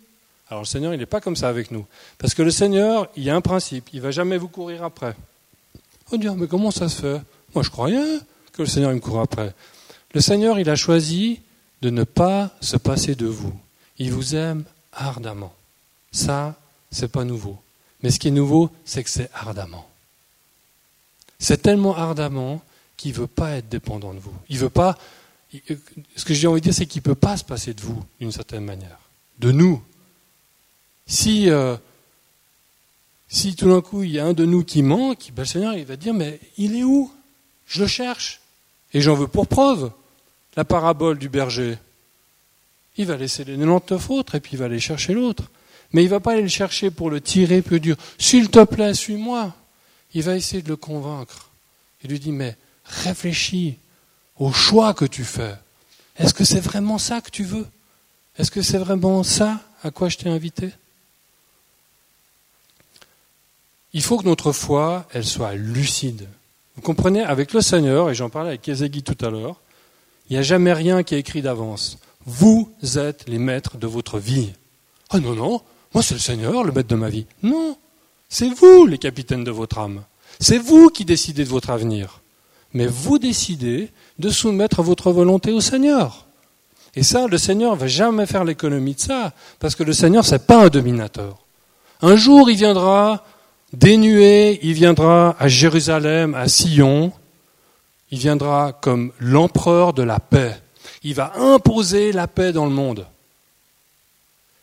Alors 0.49 0.63
le 0.63 0.67
Seigneur, 0.67 0.93
il 0.93 0.99
n'est 0.99 1.07
pas 1.07 1.21
comme 1.21 1.37
ça 1.37 1.49
avec 1.49 1.71
nous. 1.71 1.87
Parce 2.19 2.35
que 2.35 2.43
le 2.43 2.51
Seigneur, 2.51 3.09
il 3.17 3.23
y 3.25 3.31
a 3.31 3.37
un 3.37 3.41
principe, 3.41 3.89
il 3.93 3.97
ne 3.97 4.03
va 4.03 4.11
jamais 4.11 4.37
vous 4.37 4.49
courir 4.49 4.85
après. 4.85 5.17
On 6.13 6.17
dit, 6.17 6.29
mais 6.29 6.47
comment 6.47 6.71
ça 6.71 6.89
se 6.89 7.01
fait? 7.01 7.23
Moi, 7.55 7.65
je 7.65 7.71
crois 7.71 7.87
rien 7.87 8.05
que 8.53 8.63
le 8.63 8.69
Seigneur 8.69 8.93
me 8.93 9.01
court 9.01 9.21
après. 9.21 9.55
Le 10.13 10.21
Seigneur, 10.21 10.59
il 10.59 10.69
a 10.69 10.77
choisi 10.77 11.41
de 11.83 11.91
ne 11.91 12.05
pas 12.05 12.51
se 12.61 12.77
passer 12.77 13.15
de 13.15 13.27
vous. 13.27 13.53
Il 13.99 14.13
vous 14.13 14.35
aime 14.35 14.65
ardemment. 14.93 15.55
Ça, 16.13 16.55
c'est 16.91 17.09
pas 17.09 17.25
nouveau. 17.25 17.59
Mais 18.03 18.11
ce 18.11 18.19
qui 18.19 18.29
est 18.29 18.33
nouveau, 18.33 18.71
c'est 18.85 19.03
que 19.03 19.11
c'est 19.11 19.31
ardemment. 19.35 19.89
C'est 21.39 21.63
tellement 21.63 21.97
ardemment 21.97 22.63
qu'il 22.97 23.13
ne 23.13 23.17
veut 23.17 23.27
pas 23.27 23.53
être 23.53 23.69
dépendant 23.69 24.15
de 24.15 24.19
vous. 24.19 24.35
Il 24.49 24.59
veut 24.59 24.71
pas, 24.71 24.97
ce 26.17 26.25
que 26.25 26.35
j'ai 26.35 26.47
envie 26.47 26.61
de 26.61 26.65
dire, 26.65 26.75
c'est 26.75 26.87
qu'il 26.87 27.01
ne 27.01 27.05
peut 27.05 27.15
pas 27.15 27.37
se 27.37 27.45
passer 27.45 27.75
de 27.75 27.81
vous, 27.81 28.03
d'une 28.21 28.33
certaine 28.33 28.65
manière. 28.65 28.99
De 29.39 29.51
nous. 29.51 29.83
Si, 31.07 31.51
euh, 31.51 31.77
si 33.29 33.55
tout 33.57 33.69
d'un 33.69 33.81
coup, 33.81 34.03
il 34.03 34.11
y 34.11 34.19
a 34.19 34.27
un 34.27 34.33
de 34.33 34.45
nous 34.45 34.65
qui 34.65 34.83
manque, 34.83 35.31
ben, 35.35 35.43
le 35.43 35.47
Seigneur 35.47 35.75
il 35.75 35.85
va 35.85 35.97
dire, 35.97 36.15
mais 36.15 36.41
il 36.57 36.77
est 36.77 36.85
où? 36.85 37.13
Je 37.67 37.83
le 37.83 37.89
cherche. 37.89 38.41
Et 38.93 39.01
j'en 39.01 39.15
veux 39.15 39.27
pour 39.27 39.47
preuve 39.47 39.91
la 40.57 40.65
parabole 40.65 41.19
du 41.19 41.29
berger. 41.29 41.79
Il 42.97 43.07
va 43.07 43.17
laisser 43.17 43.45
les 43.45 43.57
99 43.57 44.11
autres 44.11 44.35
et 44.37 44.41
puis 44.41 44.53
il 44.53 44.59
va 44.59 44.67
aller 44.67 44.81
chercher 44.81 45.15
l'autre. 45.15 45.51
Mais 45.93 46.03
il 46.03 46.07
ne 46.07 46.11
va 46.11 46.21
pas 46.21 46.33
aller 46.33 46.43
le 46.43 46.49
chercher 46.49 46.91
pour 46.91 47.11
le 47.11 47.21
tirer, 47.21 47.63
puis 47.63 47.81
dire 47.81 47.97
S'il 48.19 48.51
te 48.51 48.65
plaît, 48.65 48.95
suis-moi. 48.95 49.55
Il 50.13 50.23
va 50.23 50.37
essayer 50.37 50.63
de 50.63 50.69
le 50.69 50.77
convaincre. 50.77 51.51
Il 52.03 52.11
lui 52.11 52.21
dit 52.21 52.33
Mais 52.33 52.57
réfléchis 52.85 53.79
au 54.37 54.53
choix 54.53 54.95
que 54.95 55.05
tu 55.05 55.25
fais. 55.25 55.55
Est-ce 56.17 56.35
que 56.35 56.45
c'est 56.45 56.61
vraiment 56.61 56.99
ça 56.99 57.21
que 57.21 57.31
tu 57.31 57.45
veux? 57.45 57.67
Est-ce 58.39 58.51
que 58.51 58.63
c'est 58.63 58.79
vraiment 58.79 59.23
ça 59.23 59.61
à 59.83 59.91
quoi 59.91 60.09
je 60.09 60.19
t'ai 60.19 60.29
invité? 60.29 60.71
Il 63.95 64.03
faut 64.03 64.19
que 64.19 64.25
notre 64.25 64.53
foi, 64.53 65.07
elle 65.13 65.25
soit 65.25 65.55
lucide. 65.55 66.29
Vous 66.77 66.83
comprenez, 66.83 67.23
avec 67.23 67.53
le 67.53 67.61
Seigneur, 67.61 68.11
et 68.11 68.15
j'en 68.15 68.29
parlais 68.29 68.51
avec 68.51 68.63
Kézégui 68.63 69.05
tout 69.05 69.17
à 69.25 69.31
l'heure, 69.31 69.61
il 70.29 70.35
n'y 70.35 70.39
a 70.39 70.43
jamais 70.43 70.73
rien 70.73 71.05
qui 71.05 71.15
est 71.15 71.21
écrit 71.21 71.43
d'avance. 71.43 71.99
Vous 72.27 72.73
êtes 72.97 73.29
les 73.29 73.39
maîtres 73.39 73.79
de 73.79 73.87
votre 73.87 74.19
vie. 74.19 74.53
Ah 75.11 75.21
non, 75.21 75.35
non, 75.35 75.63
moi 75.95 76.03
c'est 76.03 76.15
le 76.15 76.21
Seigneur, 76.21 76.65
le 76.65 76.73
maître 76.73 76.89
de 76.89 76.97
ma 76.97 77.09
vie. 77.09 77.27
Non, 77.43 77.77
c'est 78.29 78.49
vous 78.49 78.85
les 78.85 78.99
capitaines 78.99 79.45
de 79.45 79.51
votre 79.53 79.79
âme. 79.79 80.03
C'est 80.41 80.59
vous 80.59 80.89
qui 80.89 81.05
décidez 81.05 81.45
de 81.45 81.51
votre 81.51 81.71
avenir. 81.71 82.21
Mais 82.73 82.89
vous 82.89 83.21
décidez 83.21 83.91
de 84.19 84.31
soumettre 84.31 84.83
votre 84.83 85.13
volonté 85.13 85.53
au 85.53 85.61
Seigneur. 85.61 86.27
Et 86.97 87.05
ça, 87.05 87.29
le 87.29 87.39
Seigneur 87.39 87.75
ne 87.75 87.81
va 87.81 87.87
jamais 87.87 88.27
faire 88.27 88.45
l'économie 88.45 88.95
de 88.95 89.01
ça, 89.01 89.33
parce 89.61 89.77
que 89.77 89.85
le 89.85 89.93
Seigneur, 89.93 90.25
n'est 90.29 90.39
pas 90.41 90.65
un 90.65 90.69
dominateur. 90.69 91.39
Un 92.03 92.17
jour, 92.17 92.51
il 92.51 92.57
viendra 92.57 93.25
dénué, 93.75 94.61
il 94.63 94.73
viendra 94.73 95.37
à 95.39 95.49
Jérusalem, 95.49 96.35
à 96.35 96.49
Sion, 96.49 97.13
il 98.11 98.19
viendra 98.19 98.73
comme 98.73 99.13
l'empereur 99.19 99.93
de 99.93 100.03
la 100.03 100.21
paix. 100.21 100.57
Il 101.03 101.15
va 101.15 101.33
imposer 101.37 102.13
la 102.13 102.27
paix 102.27 102.53
dans 102.53 102.65
le 102.65 102.71
monde. 102.71 103.07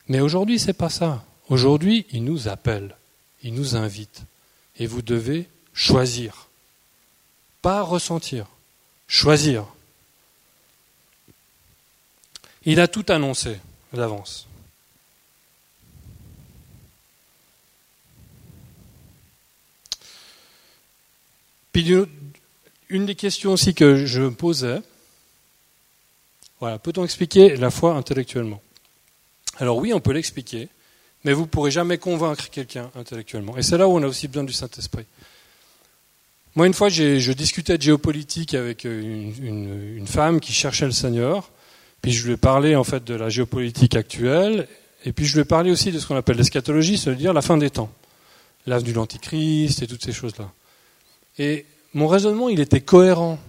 Mais 0.08 0.20
aujourd'hui, 0.20 0.60
ce 0.60 0.68
n'est 0.68 0.74
pas 0.74 0.90
ça. 0.90 1.24
Aujourd'hui, 1.50 2.06
il 2.12 2.24
nous 2.24 2.48
appelle, 2.48 2.96
il 3.44 3.54
nous 3.54 3.76
invite. 3.76 4.24
Et 4.80 4.88
vous 4.88 5.02
devez 5.02 5.48
choisir. 5.74 6.48
Pas 7.62 7.82
ressentir, 7.82 8.48
choisir. 9.08 9.66
Il 12.66 12.80
a 12.80 12.88
tout 12.88 13.06
annoncé 13.10 13.60
d'avance. 13.94 14.48
Puis 21.72 21.94
une 22.90 23.06
des 23.06 23.16
questions 23.16 23.54
aussi 23.54 23.74
que 23.74 24.06
je 24.06 24.22
me 24.22 24.32
posais, 24.32 24.82
voilà, 26.60 26.78
peut-on 26.78 27.04
expliquer 27.04 27.56
la 27.56 27.72
foi 27.72 27.96
intellectuellement? 27.96 28.62
Alors 29.58 29.78
oui, 29.78 29.94
on 29.94 30.00
peut 30.00 30.12
l'expliquer, 30.12 30.70
mais 31.24 31.34
vous 31.34 31.42
ne 31.42 31.48
pourrez 31.48 31.72
jamais 31.72 31.98
convaincre 31.98 32.50
quelqu'un 32.50 32.92
intellectuellement. 32.96 33.58
Et 33.58 33.64
c'est 33.64 33.78
là 33.78 33.88
où 33.88 33.92
on 33.92 34.04
a 34.04 34.08
aussi 34.08 34.28
besoin 34.28 34.44
du 34.44 34.54
Saint-Esprit. 34.54 35.06
Moi, 36.56 36.68
une 36.68 36.74
fois, 36.74 36.90
je 36.90 37.32
discutais 37.32 37.78
de 37.78 37.82
géopolitique 37.82 38.54
avec 38.54 38.84
une, 38.84 39.34
une, 39.98 40.08
femme 40.08 40.42
qui 40.42 40.52
cherchait 40.52 40.86
le 40.86 40.92
Seigneur, 40.92 41.50
puis 42.02 42.12
je 42.12 42.26
lui 42.26 42.34
ai 42.34 42.38
parlé 42.38 42.76
en 42.76 42.84
fait 42.84 43.04
de 43.06 43.14
la 43.14 43.30
géopolitique 43.30 43.96
actuelle, 43.96 44.68
et 45.06 45.14
puis 45.14 45.26
je 45.26 45.36
lui 45.36 45.42
ai 45.42 45.46
parlé 45.46 45.72
aussi 45.72 45.92
de 45.92 46.00
ce 46.00 46.06
qu'on 46.06 46.18
appelle 46.18 46.38
l'eschatologie, 46.38 46.98
c'est-à-dire 46.98 47.32
la 47.32 47.42
fin 47.42 47.58
des 47.58 47.70
temps, 47.70 47.90
l'âge 48.68 48.84
de 48.84 48.92
l'Antichrist 48.92 49.82
et 49.82 49.88
toutes 49.88 50.04
ces 50.04 50.12
choses-là. 50.12 50.52
Et 51.42 51.66
mon 51.96 52.08
raisonnement, 52.08 52.50
il 52.50 52.60
était 52.60 52.82
cohérent, 52.82 53.40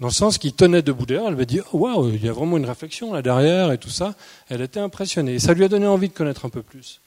dans 0.00 0.06
le 0.06 0.12
sens 0.12 0.38
qu'il 0.38 0.54
tenait 0.54 0.80
debout 0.80 1.04
derrière. 1.04 1.28
Elle 1.28 1.36
m'a 1.36 1.44
dit 1.44 1.60
oh, 1.70 1.80
Waouh, 1.80 2.08
il 2.14 2.24
y 2.24 2.30
a 2.30 2.32
vraiment 2.32 2.56
une 2.56 2.64
réflexion 2.64 3.12
là 3.12 3.20
derrière 3.20 3.72
et 3.72 3.78
tout 3.78 3.90
ça. 3.90 4.14
Elle 4.48 4.62
était 4.62 4.80
impressionnée. 4.80 5.38
Ça 5.38 5.52
lui 5.52 5.62
a 5.62 5.68
donné 5.68 5.86
envie 5.86 6.08
de 6.08 6.14
connaître 6.14 6.46
un 6.46 6.48
peu 6.48 6.62
plus. 6.62 6.98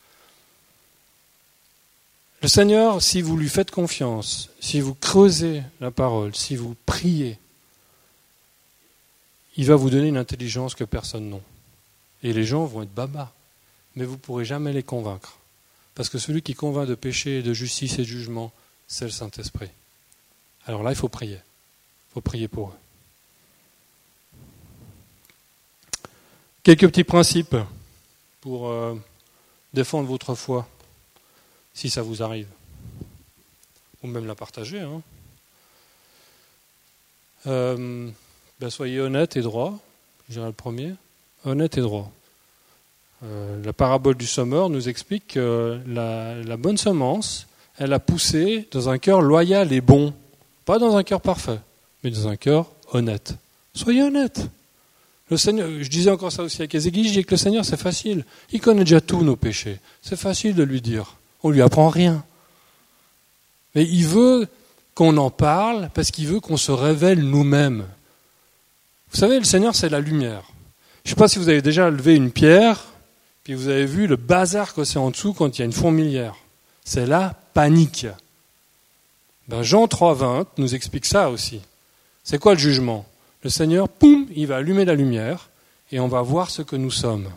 Le 2.43 2.47
Seigneur, 2.47 3.01
si 3.01 3.23
vous 3.23 3.37
lui 3.37 3.49
faites 3.49 3.71
confiance, 3.71 4.51
si 4.59 4.81
vous 4.81 4.93
creusez 4.93 5.63
la 5.81 5.89
parole, 5.89 6.35
si 6.35 6.55
vous 6.55 6.75
priez, 6.85 7.39
il 9.57 9.65
va 9.65 9.75
vous 9.77 9.89
donner 9.89 10.09
une 10.09 10.17
intelligence 10.17 10.75
que 10.75 10.83
personne 10.83 11.31
n'a. 11.31 11.37
Et 12.21 12.33
les 12.33 12.43
gens 12.43 12.65
vont 12.65 12.83
être 12.83 12.93
babas. 12.93 13.31
Mais 13.95 14.05
vous 14.05 14.13
ne 14.13 14.17
pourrez 14.17 14.45
jamais 14.45 14.73
les 14.73 14.83
convaincre. 14.83 15.39
Parce 15.95 16.07
que 16.07 16.19
celui 16.19 16.43
qui 16.43 16.53
convainc 16.53 16.87
de 16.87 16.93
péché, 16.93 17.41
de 17.41 17.53
justice 17.53 17.95
et 17.95 18.03
de 18.03 18.07
jugement, 18.07 18.51
c'est 18.87 19.05
le 19.05 19.11
Saint-Esprit. 19.11 19.71
Alors 20.69 20.83
là, 20.83 20.91
il 20.91 20.95
faut 20.95 21.09
prier. 21.09 21.39
Il 21.39 22.13
faut 22.13 22.21
prier 22.21 22.47
pour 22.47 22.69
eux. 22.69 22.73
Quelques 26.61 26.87
petits 26.87 27.03
principes 27.03 27.55
pour 28.39 28.69
euh, 28.69 28.93
défendre 29.73 30.07
votre 30.07 30.35
foi, 30.35 30.67
si 31.73 31.89
ça 31.89 32.03
vous 32.03 32.21
arrive. 32.21 32.45
Ou 34.03 34.07
même 34.09 34.27
la 34.27 34.35
partager. 34.35 34.79
Hein. 34.79 35.01
Euh, 37.47 38.11
ben 38.59 38.69
soyez 38.69 38.99
honnête 38.99 39.37
et 39.37 39.41
droit. 39.41 39.75
Je 40.27 40.33
dirais 40.35 40.45
le 40.45 40.53
premier. 40.53 40.93
Honnête 41.45 41.79
et 41.79 41.81
droit. 41.81 42.11
Euh, 43.23 43.59
la 43.63 43.73
parabole 43.73 44.17
du 44.17 44.27
sommeur 44.27 44.69
nous 44.69 44.87
explique 44.87 45.29
que 45.29 45.81
la, 45.87 46.35
la 46.35 46.57
bonne 46.57 46.77
semence, 46.77 47.47
elle 47.79 47.91
a 47.91 47.99
poussé 47.99 48.67
dans 48.69 48.89
un 48.89 48.99
cœur 48.99 49.23
loyal 49.23 49.73
et 49.73 49.81
bon. 49.81 50.13
Pas 50.69 50.77
dans 50.77 50.95
un 50.95 51.01
cœur 51.01 51.19
parfait, 51.19 51.59
mais 52.03 52.11
dans 52.11 52.27
un 52.27 52.35
cœur 52.35 52.67
honnête. 52.93 53.33
Soyez 53.73 54.03
honnête. 54.03 54.47
Le 55.31 55.35
Seigneur, 55.35 55.67
je 55.81 55.89
disais 55.89 56.11
encore 56.11 56.31
ça 56.31 56.43
aussi 56.43 56.61
à 56.61 56.67
Kézéguy, 56.67 57.07
je 57.07 57.13
dis 57.13 57.25
que 57.25 57.31
le 57.31 57.37
Seigneur 57.37 57.65
c'est 57.65 57.75
facile. 57.75 58.23
Il 58.51 58.61
connaît 58.61 58.83
déjà 58.83 59.01
tous 59.01 59.23
nos 59.23 59.35
péchés. 59.35 59.79
C'est 60.03 60.15
facile 60.15 60.53
de 60.53 60.61
lui 60.61 60.79
dire. 60.79 61.15
On 61.41 61.49
lui 61.49 61.63
apprend 61.63 61.89
rien. 61.89 62.23
Mais 63.73 63.83
il 63.83 64.05
veut 64.05 64.47
qu'on 64.93 65.17
en 65.17 65.31
parle 65.31 65.89
parce 65.95 66.11
qu'il 66.11 66.27
veut 66.27 66.39
qu'on 66.39 66.55
se 66.55 66.71
révèle 66.71 67.23
nous-mêmes. 67.23 67.85
Vous 69.09 69.17
savez, 69.17 69.39
le 69.39 69.45
Seigneur 69.45 69.73
c'est 69.73 69.89
la 69.89 70.01
lumière. 70.01 70.43
Je 71.03 71.09
ne 71.09 71.15
sais 71.15 71.19
pas 71.19 71.27
si 71.27 71.39
vous 71.39 71.49
avez 71.49 71.63
déjà 71.63 71.89
levé 71.89 72.15
une 72.15 72.29
pierre, 72.29 72.85
puis 73.43 73.55
vous 73.55 73.69
avez 73.69 73.87
vu 73.87 74.05
le 74.05 74.17
bazar 74.17 74.75
que 74.75 74.83
c'est 74.83 74.99
en 74.99 75.09
dessous 75.09 75.33
quand 75.33 75.57
il 75.57 75.61
y 75.61 75.63
a 75.63 75.65
une 75.65 75.73
fourmilière. 75.73 76.35
C'est 76.85 77.07
la 77.07 77.33
panique. 77.55 78.05
Ben 79.49 79.63
Jean 79.63 79.85
3.20 79.87 80.45
nous 80.59 80.75
explique 80.75 81.05
ça 81.05 81.31
aussi. 81.31 81.59
C'est 82.23 82.37
quoi 82.37 82.53
le 82.53 82.59
jugement? 82.59 83.05
Le 83.41 83.49
Seigneur, 83.49 83.89
poum, 83.89 84.27
il 84.35 84.45
va 84.45 84.57
allumer 84.57 84.85
la 84.85 84.93
lumière 84.93 85.49
et 85.91 85.99
on 85.99 86.07
va 86.07 86.21
voir 86.21 86.51
ce 86.51 86.61
que 86.61 86.75
nous 86.75 86.91
sommes. 86.91 87.27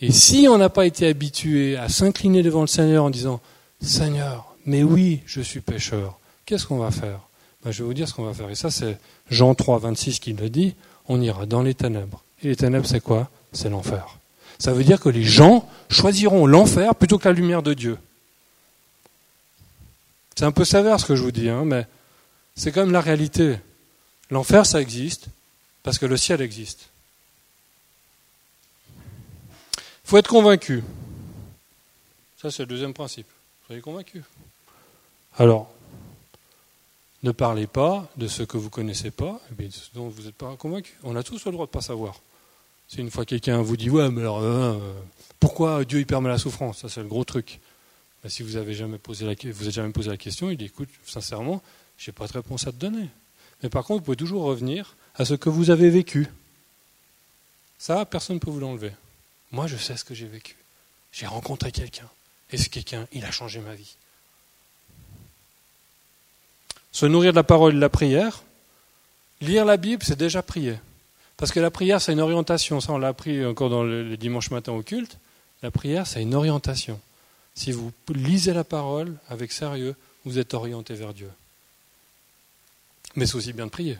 Et 0.00 0.10
si 0.10 0.48
on 0.50 0.58
n'a 0.58 0.68
pas 0.68 0.84
été 0.84 1.06
habitué 1.06 1.76
à 1.76 1.88
s'incliner 1.88 2.42
devant 2.42 2.62
le 2.62 2.66
Seigneur 2.66 3.04
en 3.04 3.10
disant 3.10 3.40
Seigneur, 3.80 4.56
mais 4.66 4.82
oui, 4.82 5.20
je 5.24 5.40
suis 5.40 5.60
pécheur, 5.60 6.18
qu'est-ce 6.46 6.66
qu'on 6.66 6.78
va 6.78 6.90
faire? 6.90 7.20
Ben, 7.64 7.70
Je 7.70 7.84
vais 7.84 7.86
vous 7.86 7.94
dire 7.94 8.08
ce 8.08 8.14
qu'on 8.14 8.24
va 8.24 8.34
faire. 8.34 8.50
Et 8.50 8.56
ça, 8.56 8.72
c'est 8.72 8.98
Jean 9.30 9.54
3, 9.54 9.78
26 9.78 10.18
qui 10.18 10.32
le 10.32 10.50
dit 10.50 10.74
on 11.06 11.20
ira 11.20 11.46
dans 11.46 11.62
les 11.62 11.74
ténèbres. 11.74 12.24
Et 12.42 12.48
les 12.48 12.56
ténèbres, 12.56 12.86
c'est 12.88 13.00
quoi? 13.00 13.30
C'est 13.52 13.70
l'enfer. 13.70 14.18
Ça 14.58 14.72
veut 14.72 14.82
dire 14.82 15.00
que 15.00 15.08
les 15.08 15.22
gens 15.22 15.68
choisiront 15.88 16.44
l'enfer 16.44 16.96
plutôt 16.96 17.18
que 17.18 17.28
la 17.28 17.34
lumière 17.34 17.62
de 17.62 17.72
Dieu. 17.72 17.98
C'est 20.34 20.44
un 20.44 20.52
peu 20.52 20.64
sévère 20.64 20.98
ce 20.98 21.06
que 21.06 21.14
je 21.14 21.22
vous 21.22 21.32
dis, 21.32 21.48
hein, 21.48 21.64
mais 21.64 21.86
c'est 22.54 22.72
quand 22.72 22.82
même 22.82 22.92
la 22.92 23.00
réalité. 23.00 23.58
L'enfer, 24.30 24.64
ça 24.66 24.80
existe, 24.80 25.26
parce 25.82 25.98
que 25.98 26.06
le 26.06 26.16
ciel 26.16 26.40
existe. 26.40 26.88
Il 29.76 30.08
faut 30.08 30.18
être 30.18 30.28
convaincu. 30.28 30.82
Ça, 32.40 32.50
c'est 32.50 32.62
le 32.62 32.66
deuxième 32.66 32.94
principe. 32.94 33.26
Soyez 33.66 33.80
convaincu. 33.80 34.22
Alors, 35.38 35.72
ne 37.22 37.30
parlez 37.30 37.66
pas 37.66 38.08
de 38.16 38.26
ce 38.26 38.42
que 38.42 38.56
vous 38.56 38.64
ne 38.64 38.70
connaissez 38.70 39.10
pas, 39.10 39.40
et 39.58 39.68
dont 39.94 40.08
vous 40.08 40.22
n'êtes 40.22 40.34
pas 40.34 40.56
convaincu. 40.56 40.98
On 41.04 41.14
a 41.14 41.22
tous 41.22 41.44
le 41.44 41.52
droit 41.52 41.66
de 41.66 41.70
ne 41.70 41.72
pas 41.72 41.80
savoir. 41.80 42.20
Si 42.88 42.98
une 42.98 43.10
fois 43.10 43.24
quelqu'un 43.24 43.62
vous 43.62 43.76
dit 43.76 43.88
Ouais, 43.88 44.10
mais 44.10 44.22
alors, 44.22 44.40
euh, 44.40 44.78
pourquoi 45.40 45.84
Dieu 45.84 46.00
il 46.00 46.06
permet 46.06 46.28
la 46.28 46.38
souffrance? 46.38 46.78
Ça, 46.78 46.88
c'est 46.88 47.00
le 47.00 47.08
gros 47.08 47.24
truc. 47.24 47.60
Ben, 48.22 48.28
si 48.28 48.42
vous 48.42 48.56
avez 48.56 48.74
jamais 48.74 48.98
posé 48.98 49.24
la, 49.24 49.32
avez 49.32 49.70
jamais 49.70 49.92
posé 49.92 50.10
la 50.10 50.16
question, 50.16 50.50
il 50.50 50.56
dit 50.56 50.66
écoute, 50.66 50.88
sincèrement, 51.04 51.62
je 51.98 52.10
n'ai 52.10 52.14
pas 52.14 52.26
de 52.26 52.32
réponse 52.32 52.66
à 52.66 52.72
te 52.72 52.76
donner. 52.76 53.08
Mais 53.62 53.68
par 53.68 53.84
contre, 53.84 54.00
vous 54.00 54.04
pouvez 54.04 54.16
toujours 54.16 54.44
revenir 54.44 54.96
à 55.14 55.24
ce 55.24 55.34
que 55.34 55.48
vous 55.48 55.70
avez 55.70 55.90
vécu. 55.90 56.28
Ça, 57.78 58.04
personne 58.04 58.36
ne 58.36 58.40
peut 58.40 58.50
vous 58.50 58.60
l'enlever. 58.60 58.92
Moi, 59.50 59.66
je 59.66 59.76
sais 59.76 59.96
ce 59.96 60.04
que 60.04 60.14
j'ai 60.14 60.26
vécu. 60.26 60.56
J'ai 61.12 61.26
rencontré 61.26 61.72
quelqu'un. 61.72 62.08
Et 62.50 62.56
ce 62.56 62.68
quelqu'un, 62.68 63.06
il 63.12 63.24
a 63.24 63.30
changé 63.30 63.60
ma 63.60 63.74
vie. 63.74 63.96
Se 66.92 67.06
nourrir 67.06 67.32
de 67.32 67.36
la 67.36 67.42
parole 67.42 67.72
et 67.72 67.76
de 67.76 67.80
la 67.80 67.88
prière, 67.88 68.42
lire 69.40 69.64
la 69.64 69.76
Bible, 69.76 70.02
c'est 70.04 70.18
déjà 70.18 70.42
prier. 70.42 70.78
Parce 71.36 71.50
que 71.50 71.60
la 71.60 71.70
prière, 71.70 72.00
c'est 72.00 72.12
une 72.12 72.20
orientation. 72.20 72.80
Ça, 72.80 72.92
on 72.92 72.98
l'a 72.98 73.08
appris 73.08 73.44
encore 73.44 73.70
dans 73.70 73.82
les 73.82 74.16
dimanches 74.16 74.50
matins 74.50 74.72
au 74.72 74.82
culte. 74.82 75.18
La 75.62 75.70
prière, 75.70 76.06
c'est 76.06 76.22
une 76.22 76.34
orientation. 76.34 77.00
Si 77.54 77.72
vous 77.72 77.92
lisez 78.08 78.52
la 78.52 78.64
parole 78.64 79.16
avec 79.28 79.52
sérieux, 79.52 79.94
vous 80.24 80.38
êtes 80.38 80.54
orienté 80.54 80.94
vers 80.94 81.12
Dieu. 81.12 81.30
Mais 83.14 83.26
c'est 83.26 83.36
aussi 83.36 83.52
bien 83.52 83.66
de 83.66 83.70
prier. 83.70 83.98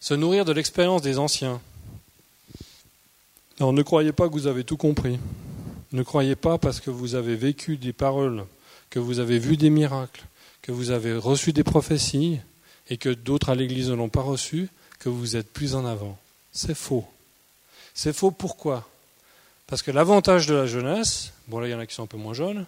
Se 0.00 0.14
nourrir 0.14 0.44
de 0.44 0.52
l'expérience 0.52 1.02
des 1.02 1.18
anciens. 1.18 1.60
Alors 3.58 3.72
ne 3.72 3.82
croyez 3.82 4.12
pas 4.12 4.28
que 4.28 4.32
vous 4.32 4.46
avez 4.46 4.64
tout 4.64 4.76
compris. 4.76 5.18
Ne 5.92 6.02
croyez 6.02 6.36
pas 6.36 6.58
parce 6.58 6.80
que 6.80 6.90
vous 6.90 7.14
avez 7.14 7.36
vécu 7.36 7.76
des 7.76 7.92
paroles, 7.92 8.46
que 8.88 8.98
vous 8.98 9.18
avez 9.18 9.38
vu 9.38 9.56
des 9.56 9.70
miracles, 9.70 10.24
que 10.62 10.72
vous 10.72 10.90
avez 10.90 11.14
reçu 11.14 11.52
des 11.52 11.64
prophéties 11.64 12.40
et 12.88 12.96
que 12.96 13.10
d'autres 13.10 13.50
à 13.50 13.54
l'Église 13.54 13.90
ne 13.90 13.94
l'ont 13.94 14.08
pas 14.08 14.22
reçu, 14.22 14.68
que 14.98 15.08
vous 15.08 15.36
êtes 15.36 15.52
plus 15.52 15.74
en 15.74 15.84
avant. 15.84 16.18
C'est 16.52 16.74
faux. 16.74 17.06
C'est 17.94 18.14
faux 18.14 18.30
pourquoi 18.30 18.88
Parce 19.72 19.80
que 19.80 19.90
l'avantage 19.90 20.46
de 20.46 20.54
la 20.54 20.66
jeunesse, 20.66 21.32
bon 21.48 21.58
là 21.58 21.66
il 21.66 21.70
y 21.70 21.74
en 21.74 21.78
a 21.78 21.86
qui 21.86 21.94
sont 21.94 22.02
un 22.02 22.06
peu 22.06 22.18
moins 22.18 22.34
jeunes, 22.34 22.66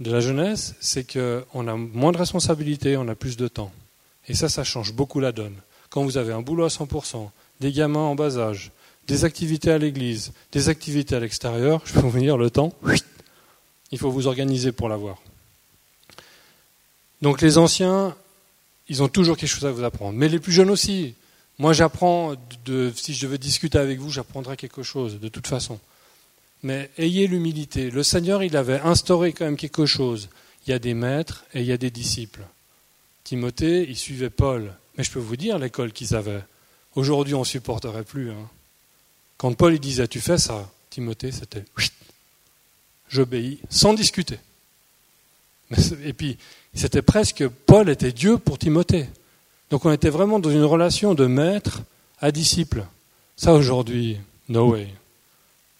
de 0.00 0.10
la 0.10 0.18
jeunesse, 0.18 0.74
c'est 0.80 1.04
qu'on 1.04 1.68
a 1.68 1.76
moins 1.76 2.10
de 2.10 2.16
responsabilités, 2.16 2.96
on 2.96 3.06
a 3.06 3.14
plus 3.14 3.36
de 3.36 3.46
temps. 3.46 3.70
Et 4.26 4.34
ça, 4.34 4.48
ça 4.48 4.64
change 4.64 4.92
beaucoup 4.92 5.20
la 5.20 5.30
donne. 5.30 5.54
Quand 5.88 6.02
vous 6.02 6.16
avez 6.16 6.32
un 6.32 6.42
boulot 6.42 6.64
à 6.64 6.66
100%, 6.66 7.30
des 7.60 7.70
gamins 7.70 8.00
en 8.00 8.16
bas 8.16 8.38
âge, 8.38 8.72
des 9.06 9.24
activités 9.24 9.70
à 9.70 9.78
l'église, 9.78 10.32
des 10.50 10.68
activités 10.68 11.14
à 11.14 11.20
l'extérieur, 11.20 11.80
je 11.84 11.92
peux 11.92 12.00
vous 12.00 12.18
dire, 12.18 12.36
le 12.36 12.50
temps, 12.50 12.72
il 13.92 13.98
faut 13.98 14.10
vous 14.10 14.26
organiser 14.26 14.72
pour 14.72 14.88
l'avoir. 14.88 15.18
Donc 17.22 17.40
les 17.40 17.56
anciens, 17.56 18.16
ils 18.88 19.00
ont 19.00 19.08
toujours 19.08 19.36
quelque 19.36 19.48
chose 19.48 19.64
à 19.64 19.70
vous 19.70 19.84
apprendre. 19.84 20.18
Mais 20.18 20.28
les 20.28 20.40
plus 20.40 20.50
jeunes 20.50 20.70
aussi. 20.70 21.14
Moi, 21.60 21.72
j'apprends, 21.72 22.34
de, 22.64 22.90
si 22.96 23.14
je 23.14 23.28
veux 23.28 23.38
discuter 23.38 23.78
avec 23.78 24.00
vous, 24.00 24.10
j'apprendrai 24.10 24.56
quelque 24.56 24.82
chose, 24.82 25.20
de 25.20 25.28
toute 25.28 25.46
façon. 25.46 25.78
Mais 26.62 26.90
ayez 26.98 27.26
l'humilité. 27.26 27.90
Le 27.90 28.02
Seigneur, 28.02 28.42
il 28.42 28.56
avait 28.56 28.80
instauré 28.80 29.32
quand 29.32 29.44
même 29.44 29.56
quelque 29.56 29.86
chose. 29.86 30.28
Il 30.66 30.70
y 30.70 30.72
a 30.74 30.78
des 30.78 30.94
maîtres 30.94 31.44
et 31.54 31.60
il 31.60 31.66
y 31.66 31.72
a 31.72 31.78
des 31.78 31.90
disciples. 31.90 32.42
Timothée, 33.24 33.86
il 33.88 33.96
suivait 33.96 34.30
Paul. 34.30 34.72
Mais 34.96 35.04
je 35.04 35.10
peux 35.10 35.18
vous 35.18 35.36
dire 35.36 35.58
l'école 35.58 35.92
qu'ils 35.92 36.14
avaient. 36.14 36.42
Aujourd'hui, 36.94 37.34
on 37.34 37.40
ne 37.40 37.44
supporterait 37.44 38.04
plus. 38.04 38.30
Hein. 38.30 38.48
Quand 39.38 39.54
Paul 39.54 39.74
il 39.74 39.80
disait 39.80 40.08
Tu 40.08 40.20
fais 40.20 40.38
ça, 40.38 40.70
Timothée, 40.90 41.32
c'était 41.32 41.64
J'obéis, 43.08 43.58
sans 43.70 43.94
discuter. 43.94 44.38
Et 46.04 46.12
puis, 46.12 46.38
c'était 46.74 47.02
presque 47.02 47.46
Paul 47.48 47.88
était 47.88 48.12
Dieu 48.12 48.38
pour 48.38 48.58
Timothée. 48.58 49.08
Donc 49.70 49.84
on 49.84 49.92
était 49.92 50.10
vraiment 50.10 50.38
dans 50.38 50.50
une 50.50 50.64
relation 50.64 51.14
de 51.14 51.26
maître 51.26 51.82
à 52.20 52.32
disciple. 52.32 52.84
Ça 53.36 53.52
aujourd'hui, 53.54 54.18
no 54.48 54.70
way. 54.70 54.88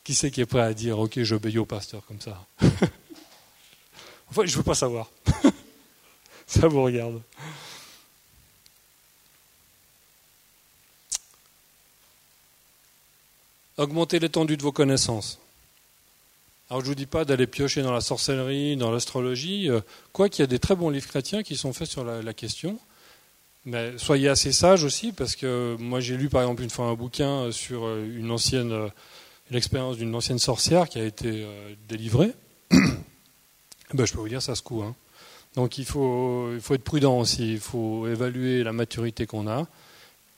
Qui 0.05 0.14
c'est 0.14 0.30
qui 0.30 0.40
est 0.40 0.46
prêt 0.46 0.62
à 0.62 0.74
dire 0.74 0.98
Ok, 0.98 1.20
j'obéis 1.22 1.59
au 1.59 1.66
pasteur 1.66 2.05
comme 2.07 2.20
ça? 2.20 2.44
Enfin, 4.30 4.46
je 4.46 4.53
ne 4.53 4.59
veux 4.59 4.62
pas 4.62 4.76
savoir. 4.76 5.11
ça 6.46 6.68
vous 6.68 6.84
regarde. 6.84 7.20
Augmentez 13.76 14.20
l'étendue 14.20 14.57
de 14.57 14.62
vos 14.62 14.72
connaissances. 14.72 15.40
Alors 16.68 16.82
je 16.82 16.84
ne 16.84 16.90
vous 16.90 16.94
dis 16.94 17.07
pas 17.07 17.24
d'aller 17.24 17.46
piocher 17.46 17.82
dans 17.82 17.92
la 17.92 18.01
sorcellerie, 18.01 18.76
dans 18.76 18.92
l'astrologie, 18.92 19.68
euh, 19.68 19.80
quoi 20.12 20.28
qu'il 20.28 20.42
y 20.42 20.44
a 20.44 20.46
des 20.46 20.61
très 20.61 20.76
bons 20.76 20.90
livres 20.90 21.09
chrétiens 21.09 21.42
qui 21.42 21.57
sont 21.57 21.72
faits 21.72 21.88
sur 21.88 22.05
la, 22.05 22.34
question. 22.34 22.78
Mais 23.64 23.96
soyez 23.96 24.28
assez 24.28 24.53
sages 24.53 24.84
aussi, 24.84 25.12
parce 25.12 25.34
que 25.34 25.76
moi 25.80 25.98
j'ai 25.98 26.16
lu 26.16 26.28
par 26.28 26.42
exemple 26.42 26.62
une 26.62 26.70
fois 26.70 26.86
un 26.86 26.94
bouquin 26.94 27.51
sur 27.51 27.86
euh, 27.86 28.07
une 28.16 28.30
ancienne, 28.30 28.70
euh, 28.70 28.88
l'expérience 29.51 29.96
d'une 29.96 30.14
ancienne 30.14 30.38
sorcière 30.38 30.88
qui 30.88 30.98
a 30.98 31.05
été 31.05 31.46
délivrée. 31.88 32.32
ben, 32.70 34.05
je 34.05 34.12
peux 34.12 34.18
vous 34.18 34.28
dire, 34.28 34.42
ça 34.42 34.55
se 34.55 34.62
coud. 34.62 34.84
Hein. 34.84 34.94
Donc 35.57 35.78
il 35.78 35.84
faut, 35.84 36.53
il 36.55 36.61
faut 36.61 36.74
être 36.74 36.84
prudent 36.84 37.18
aussi, 37.18 37.53
il 37.53 37.61
faut 37.61 38.07
évaluer 38.07 38.62
la 38.62 38.72
maturité 38.72 39.26
qu'on 39.26 39.48
a. 39.48 39.66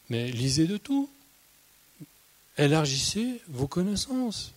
Mais 0.08 0.30
lisez 0.30 0.66
de 0.66 0.76
tout. 0.76 1.08
Élargissez 2.58 3.40
vos 3.48 3.66
connaissances. 3.66 4.52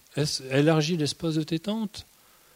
Élargis 0.51 0.97
l'espace 0.97 1.35
de 1.35 1.43
tes 1.43 1.59
tentes. 1.59 2.05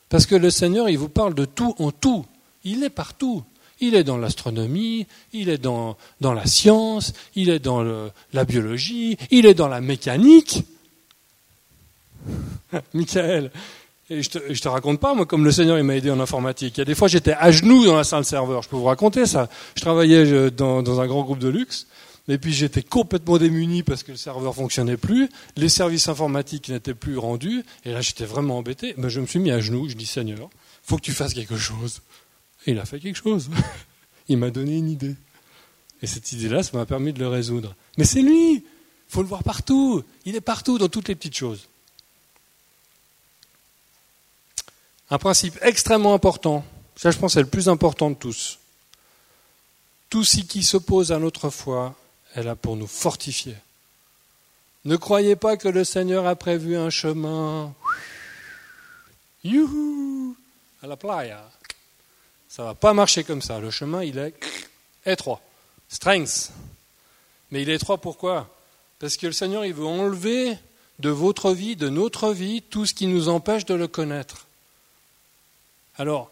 Parce 0.08 0.26
que 0.26 0.36
le 0.36 0.50
Seigneur, 0.50 0.90
il 0.90 0.98
vous 0.98 1.10
parle 1.10 1.36
de 1.36 1.46
tout 1.46 1.76
en 1.80 1.92
tout. 1.92 2.26
Il 2.64 2.84
est 2.84 2.90
partout. 2.90 3.44
Il 3.82 3.96
est 3.96 4.04
dans 4.04 4.18
l'astronomie, 4.18 5.08
il 5.32 5.48
est 5.48 5.58
dans, 5.58 5.96
dans, 6.20 6.34
la 6.34 6.46
science, 6.46 7.14
il 7.36 7.50
est 7.50 7.60
dans 7.60 7.82
la 8.34 8.44
biologie, 8.44 9.18
il 9.32 9.46
est 9.46 9.54
dans 9.54 9.70
la 9.70 9.80
mécanique. 9.80 10.64
Michael, 12.94 13.52
et 14.10 14.24
je 14.24 14.30
te, 14.30 14.40
te 14.40 14.68
raconte 14.68 15.00
pas, 15.00 15.14
moi, 15.14 15.26
comme 15.26 15.46
le 15.46 15.52
Seigneur 15.52 15.78
il 15.78 15.84
m'a 15.84 15.96
aidé 15.96 16.10
en 16.10 16.20
informatique. 16.20 16.78
Il 16.78 16.80
y 16.80 16.82
a 16.82 16.86
des 16.86 16.96
fois, 16.96 17.08
j'étais 17.08 17.34
à 17.34 17.52
genoux 17.52 17.86
dans 17.86 17.96
la 17.96 18.04
salle 18.04 18.26
serveur. 18.26 18.64
Je 18.64 18.70
peux 18.70 18.76
vous 18.76 18.86
raconter 18.86 19.26
ça. 19.26 19.50
Je 19.76 19.82
travaillais 19.82 20.50
dans, 20.52 21.00
un 21.00 21.08
grand 21.08 21.24
groupe 21.24 21.40
de 21.40 21.50
luxe. 21.50 21.88
Et 22.28 22.38
puis 22.38 22.54
j'étais 22.54 22.84
complètement 22.84 23.40
démuni 23.40 23.82
parce 23.82 24.04
que 24.04 24.12
le 24.12 24.18
serveur 24.18 24.54
fonctionnait 24.54 24.98
plus, 24.98 25.30
les 25.58 25.68
services 25.68 26.10
informatiques 26.10 26.70
n'étaient 26.70 26.94
plus 26.94 27.18
rendus, 27.18 27.64
et 27.86 27.92
là 27.92 28.02
j'étais 28.02 28.26
vraiment 28.26 28.60
embêté. 28.60 28.94
Mais 28.98 29.10
je 29.10 29.20
me 29.20 29.26
suis 29.26 29.40
mis 29.40 29.50
à 29.50 29.60
genoux, 29.60 29.90
je 29.90 29.96
dis 29.96 30.06
Seigneur, 30.06 30.48
faut 30.84 30.98
que 30.98 31.02
tu 31.02 31.12
fasses 31.12 31.34
quelque 31.34 31.58
chose. 31.58 32.02
Et 32.68 32.72
il 32.72 32.80
a 32.80 32.86
fait 32.86 33.00
quelque 33.00 33.16
chose. 33.16 33.50
il 34.28 34.38
m'a 34.38 34.52
donné 34.52 34.78
une 34.78 34.92
idée. 34.92 35.16
Et 36.04 36.08
cette 36.08 36.32
idée-là, 36.32 36.62
ça 36.62 36.78
m'a 36.78 36.86
permis 36.86 37.14
de 37.14 37.20
le 37.20 37.28
résoudre. 37.28 37.76
Mais 37.98 38.06
c'est 38.06 38.22
lui 38.22 38.58
Il 38.58 38.64
faut 39.08 39.24
le 39.24 39.28
voir 39.28 39.44
partout. 39.44 40.04
Il 40.26 40.36
est 40.36 40.42
partout 40.42 40.78
dans 40.78 40.88
toutes 40.88 41.08
les 41.08 41.16
petites 41.16 41.36
choses. 41.36 41.68
Un 45.12 45.18
principe 45.18 45.58
extrêmement 45.62 46.14
important, 46.14 46.64
ça 46.96 47.12
je 47.12 47.18
pense 47.18 47.34
c'est 47.34 47.42
le 47.42 47.48
plus 47.48 47.70
important 47.70 48.10
de 48.10 48.16
tous. 48.16 48.60
Tout 50.10 50.24
ce 50.24 50.42
qui 50.42 50.64
s'oppose 50.64 51.12
à 51.12 51.20
notre 51.20 51.50
foi 51.50 51.96
est 52.36 52.44
là 52.44 52.56
pour 52.56 52.76
nous 52.76 52.88
fortifier. 52.88 53.56
Ne 54.86 54.96
croyez 54.96 55.36
pas 55.36 55.58
que 55.58 55.68
le 55.68 55.84
Seigneur 55.84 56.26
a 56.26 56.36
prévu 56.36 56.78
un 56.78 56.90
chemin. 56.90 57.74
Youhou 59.44 60.36
À 60.82 60.88
la 60.88 60.96
playa. 60.96 61.50
Ça 62.48 62.64
ne 62.64 62.68
va 62.70 62.74
pas 62.74 62.94
marcher 62.94 63.24
comme 63.24 63.42
ça. 63.42 63.60
Le 63.60 63.72
chemin, 63.72 64.04
il 64.04 64.18
est 64.18 64.34
étroit. 65.06 65.42
Strength. 65.90 66.52
Mais 67.52 67.62
il 67.62 67.70
est 67.70 67.76
étroit 67.76 67.98
pourquoi? 67.98 68.50
Parce 69.00 69.18
que 69.18 69.28
le 69.28 69.34
Seigneur, 69.34 69.66
il 69.66 69.74
veut 69.74 69.86
enlever 69.86 70.58
de 71.00 71.10
votre 71.10 71.52
vie, 71.52 71.76
de 71.76 71.90
notre 71.90 72.32
vie, 72.32 72.62
tout 72.62 72.86
ce 72.86 72.94
qui 72.94 73.08
nous 73.08 73.30
empêche 73.30 73.66
de 73.66 73.74
le 73.74 73.88
connaître. 73.88 74.48
Alors, 76.00 76.32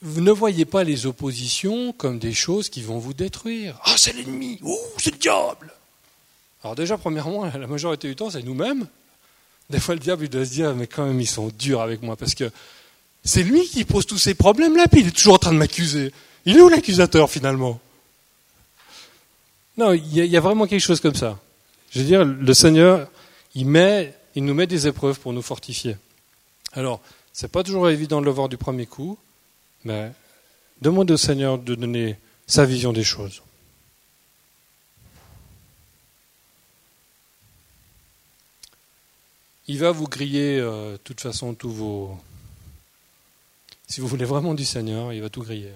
vous 0.00 0.20
ne 0.20 0.30
voyez 0.30 0.64
pas 0.64 0.84
les 0.84 1.06
oppositions 1.06 1.92
comme 1.92 2.20
des 2.20 2.32
choses 2.32 2.68
qui 2.68 2.80
vont 2.80 2.98
vous 2.98 3.12
détruire. 3.12 3.76
Ah, 3.84 3.94
c'est 3.96 4.12
l'ennemi, 4.12 4.60
oh, 4.64 4.78
c'est 4.98 5.10
le 5.10 5.18
diable. 5.18 5.72
Alors 6.62 6.76
déjà, 6.76 6.96
premièrement, 6.96 7.44
la 7.58 7.66
majorité 7.66 8.08
du 8.08 8.14
temps, 8.14 8.30
c'est 8.30 8.42
nous-mêmes. 8.42 8.86
Des 9.68 9.80
fois, 9.80 9.94
le 9.94 10.00
diable, 10.00 10.24
il 10.24 10.30
doit 10.30 10.46
se 10.46 10.52
dire, 10.52 10.74
mais 10.76 10.86
quand 10.86 11.04
même, 11.04 11.20
ils 11.20 11.26
sont 11.26 11.48
durs 11.58 11.80
avec 11.80 12.02
moi, 12.02 12.16
parce 12.16 12.36
que 12.36 12.50
c'est 13.24 13.42
lui 13.42 13.66
qui 13.66 13.84
pose 13.84 14.06
tous 14.06 14.16
ces 14.16 14.34
problèmes-là, 14.34 14.86
puis 14.86 15.00
il 15.00 15.08
est 15.08 15.10
toujours 15.10 15.34
en 15.34 15.38
train 15.38 15.52
de 15.52 15.58
m'accuser. 15.58 16.12
Il 16.46 16.56
est 16.56 16.60
où 16.60 16.68
l'accusateur, 16.68 17.28
finalement? 17.28 17.80
Non, 19.76 19.92
il 19.92 20.24
y, 20.24 20.36
a 20.36 20.40
vraiment 20.40 20.66
quelque 20.66 20.80
chose 20.80 21.00
comme 21.00 21.14
ça. 21.14 21.38
Je 21.90 21.98
veux 21.98 22.06
dire, 22.06 22.24
le 22.24 22.54
Seigneur, 22.54 23.08
il 23.54 23.66
nous 23.66 24.54
met 24.54 24.66
des 24.66 24.86
épreuves 24.86 25.18
pour 25.18 25.32
nous 25.32 25.42
fortifier. 25.42 25.96
Alors, 26.72 27.00
c'est 27.32 27.50
pas 27.50 27.62
toujours 27.62 27.88
évident 27.88 28.20
de 28.20 28.26
le 28.26 28.32
voir 28.32 28.48
du 28.48 28.56
premier 28.56 28.86
coup, 28.86 29.18
mais 29.84 30.12
demandez 30.80 31.12
au 31.12 31.16
Seigneur 31.16 31.58
de 31.58 31.74
donner 31.74 32.18
sa 32.46 32.64
vision 32.64 32.92
des 32.92 33.04
choses. 33.04 33.42
Il 39.66 39.78
va 39.78 39.90
vous 39.90 40.06
griller, 40.06 40.58
euh, 40.58 40.92
de 40.92 40.96
toute 40.96 41.20
façon, 41.20 41.54
tous 41.54 41.70
vos. 41.70 42.18
Si 43.86 44.00
vous 44.00 44.08
voulez 44.08 44.24
vraiment 44.24 44.54
du 44.54 44.64
Seigneur, 44.64 45.12
il 45.12 45.20
va 45.20 45.28
tout 45.28 45.42
griller. 45.42 45.72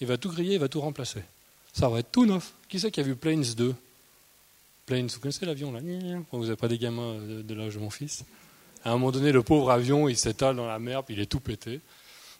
Il 0.00 0.08
va 0.08 0.18
tout 0.18 0.30
griller, 0.30 0.54
il 0.54 0.60
va 0.60 0.68
tout 0.68 0.80
remplacer. 0.80 1.22
Ça 1.72 1.88
va 1.88 2.00
être 2.00 2.10
tout 2.10 2.26
neuf. 2.26 2.52
Qui 2.68 2.80
c'est 2.80 2.90
qui 2.90 3.00
a 3.00 3.04
vu 3.04 3.14
Planes 3.14 3.54
2 3.56 3.74
Planes, 4.86 5.06
vous 5.06 5.20
connaissez 5.20 5.46
l'avion 5.46 5.72
là? 5.72 5.80
Vous 6.30 6.42
n'avez 6.42 6.56
pas 6.56 6.68
des 6.68 6.76
gamins 6.76 7.16
de 7.18 7.54
l'âge 7.54 7.74
de 7.74 7.78
mon 7.78 7.90
fils 7.90 8.24
À 8.84 8.90
un 8.90 8.92
moment 8.92 9.10
donné, 9.10 9.32
le 9.32 9.42
pauvre 9.42 9.70
avion, 9.70 10.08
il 10.08 10.16
s'étale 10.16 10.56
dans 10.56 10.66
la 10.66 10.78
mer, 10.78 11.04
puis 11.04 11.14
il 11.14 11.20
est 11.20 11.26
tout 11.26 11.40
pété. 11.40 11.80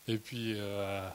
Et 0.09 0.18
puis, 0.18 0.55
euh, 0.57 1.09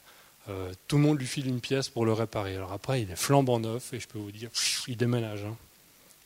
euh, 0.49 0.71
tout 0.87 0.97
le 0.97 1.03
monde 1.03 1.19
lui 1.19 1.27
file 1.27 1.47
une 1.47 1.59
pièce 1.59 1.89
pour 1.89 2.05
le 2.05 2.13
réparer. 2.13 2.55
Alors 2.55 2.73
après, 2.73 3.03
il 3.03 3.11
est 3.11 3.15
flambant 3.15 3.59
neuf, 3.59 3.93
et 3.93 3.99
je 3.99 4.07
peux 4.07 4.17
vous 4.17 4.31
dire, 4.31 4.49
il 4.87 4.97
déménage. 4.97 5.43
Hein. 5.45 5.55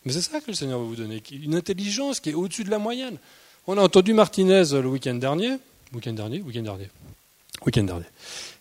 Mais 0.05 0.13
c'est 0.13 0.21
ça 0.21 0.39
que 0.39 0.47
le 0.47 0.53
Seigneur 0.53 0.79
va 0.79 0.85
vous 0.85 0.95
donner, 0.95 1.21
une 1.31 1.55
intelligence 1.55 2.19
qui 2.19 2.29
est 2.29 2.33
au-dessus 2.33 2.63
de 2.63 2.69
la 2.69 2.79
moyenne. 2.79 3.17
On 3.67 3.77
a 3.77 3.81
entendu 3.81 4.13
Martinez 4.13 4.63
le 4.71 4.87
week-end 4.87 5.15
dernier, 5.15 5.57
week-end 5.93 6.13
dernier, 6.13 6.41
week-end 6.41 6.63
dernier, 6.63 6.89
week-end 7.65 7.83
dernier. 7.83 8.05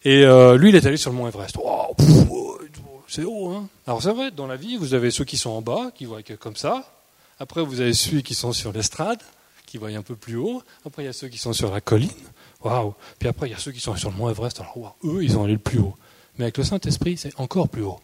Et 0.05 0.25
euh, 0.25 0.57
lui, 0.57 0.69
il 0.71 0.77
est 0.77 0.87
allé 0.87 0.97
sur 0.97 1.11
le 1.11 1.17
mont 1.17 1.29
Everest. 1.29 1.57
c'est 3.09 3.25
haut. 3.25 3.51
Hein 3.51 3.69
Alors 3.87 4.03
c'est 4.03 4.13
vrai, 4.13 4.31
dans 4.31 4.47
la 4.47 4.57
vie, 4.57 4.77
vous 4.77 4.95
avez 4.95 5.11
ceux 5.11 5.25
qui 5.25 5.37
sont 5.37 5.51
en 5.51 5.63
bas, 5.63 5.91
qui 5.95 6.05
voient 6.05 6.23
comme 6.39 6.57
ça. 6.57 6.85
Après, 7.41 7.63
vous 7.63 7.81
avez 7.81 7.95
ceux 7.95 8.21
qui 8.21 8.35
sont 8.35 8.53
sur 8.53 8.73
l'estrade, 8.73 9.21
qui 9.73 9.79
voient 9.79 9.89
un 9.89 10.03
peu 10.03 10.17
plus 10.17 10.37
haut. 10.37 10.63
Après, 10.85 11.03
il 11.03 11.07
y 11.07 11.09
a 11.09 11.15
ceux 11.15 11.29
qui 11.29 11.39
sont 11.39 11.55
sur 11.55 11.73
la 11.73 11.81
colline. 11.81 12.11
Waouh 12.63 12.93
Puis 13.19 13.27
après, 13.27 13.49
il 13.49 13.53
y 13.53 13.55
a 13.55 13.59
ceux 13.59 13.73
qui 13.73 13.81
sont 13.81 13.97
sur 13.97 14.11
le 14.11 14.17
mont 14.19 14.29
Everest. 14.29 14.61
Alors, 14.61 14.99
eux, 15.03 15.25
ils 15.25 15.39
ont 15.39 15.45
allé 15.45 15.55
le 15.55 15.59
plus 15.59 15.79
haut. 15.79 15.97
Mais 16.37 16.45
avec 16.45 16.59
le 16.59 16.65
Saint-Esprit, 16.65 17.17
c'est 17.17 17.33
encore 17.41 17.71
plus 17.71 17.83
haut. 17.83 17.99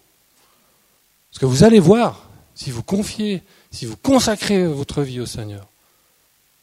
Parce 1.31 1.41
que 1.41 1.45
vous 1.45 1.65
allez 1.65 1.79
voir, 1.79 2.27
si 2.55 2.71
vous 2.71 2.83
confiez, 2.83 3.43
si 3.71 3.85
vous 3.85 3.99
consacrez 3.99 4.67
votre 4.67 5.03
vie 5.03 5.21
au 5.21 5.27
Seigneur, 5.27 5.67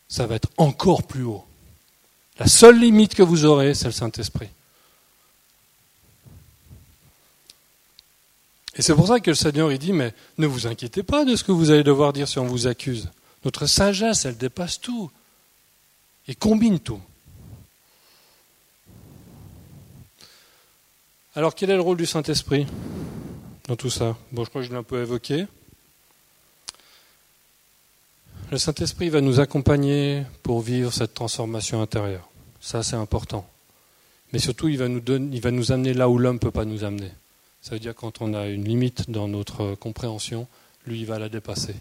ça 0.07 0.25
va 0.25 0.33
être 0.33 0.49
encore 0.57 1.03
plus 1.03 1.23
haut. 1.23 1.45
La 2.39 2.47
seule 2.47 2.79
limite 2.79 3.13
que 3.13 3.21
vous 3.21 3.45
aurez, 3.45 3.75
c'est 3.75 3.85
le 3.85 3.91
Saint-Esprit. 3.91 4.49
Et 8.75 8.81
c'est 8.81 8.95
pour 8.95 9.07
ça 9.07 9.19
que 9.19 9.29
le 9.29 9.35
Seigneur 9.35 9.71
il 9.71 9.77
dit, 9.77 9.93
mais 9.93 10.15
ne 10.39 10.47
vous 10.47 10.65
inquiétez 10.65 11.03
pas 11.03 11.25
de 11.25 11.35
ce 11.35 11.43
que 11.43 11.51
vous 11.51 11.69
allez 11.69 11.83
devoir 11.83 12.11
dire 12.11 12.27
si 12.27 12.39
on 12.39 12.47
vous 12.47 12.65
accuse. 12.65 13.11
Notre 13.45 13.67
sagesse, 13.67 14.25
elle 14.25 14.37
dépasse 14.37 14.81
tout 14.81 15.11
et 16.27 16.33
combine 16.33 16.79
tout. 16.79 16.99
Alors 21.35 21.53
quel 21.53 21.69
est 21.69 21.75
le 21.75 21.81
rôle 21.81 21.97
du 21.97 22.07
Saint-Esprit 22.07 22.65
dans 23.67 23.75
tout 23.75 23.91
ça? 23.91 24.17
Bon, 24.31 24.43
je 24.43 24.49
crois 24.49 24.61
que 24.61 24.67
je 24.67 24.71
l'ai 24.71 24.77
un 24.77 24.83
peu 24.83 25.01
évoqué. 25.01 25.45
Le 28.51 28.57
Saint-Esprit 28.57 29.09
va 29.09 29.21
nous 29.21 29.39
accompagner 29.39 30.23
pour 30.43 30.61
vivre 30.61 30.91
cette 30.91 31.13
transformation 31.13 31.81
intérieure. 31.81 32.27
Ça, 32.61 32.83
c'est 32.83 32.95
important. 32.95 33.47
Mais 34.33 34.39
surtout, 34.39 34.69
il 34.69 34.77
va 34.77 34.87
nous, 34.87 34.99
donner, 34.99 35.35
il 35.35 35.41
va 35.41 35.51
nous 35.51 35.71
amener 35.71 35.93
là 35.93 36.09
où 36.09 36.17
l'homme 36.17 36.35
ne 36.35 36.39
peut 36.39 36.51
pas 36.51 36.65
nous 36.65 36.83
amener. 36.83 37.11
Ça 37.61 37.71
veut 37.71 37.79
dire 37.79 37.95
quand 37.95 38.21
on 38.21 38.33
a 38.33 38.47
une 38.47 38.65
limite 38.65 39.09
dans 39.09 39.27
notre 39.27 39.75
compréhension, 39.75 40.47
lui, 40.85 41.01
il 41.01 41.05
va 41.05 41.19
la 41.19 41.29
dépasser. 41.29 41.75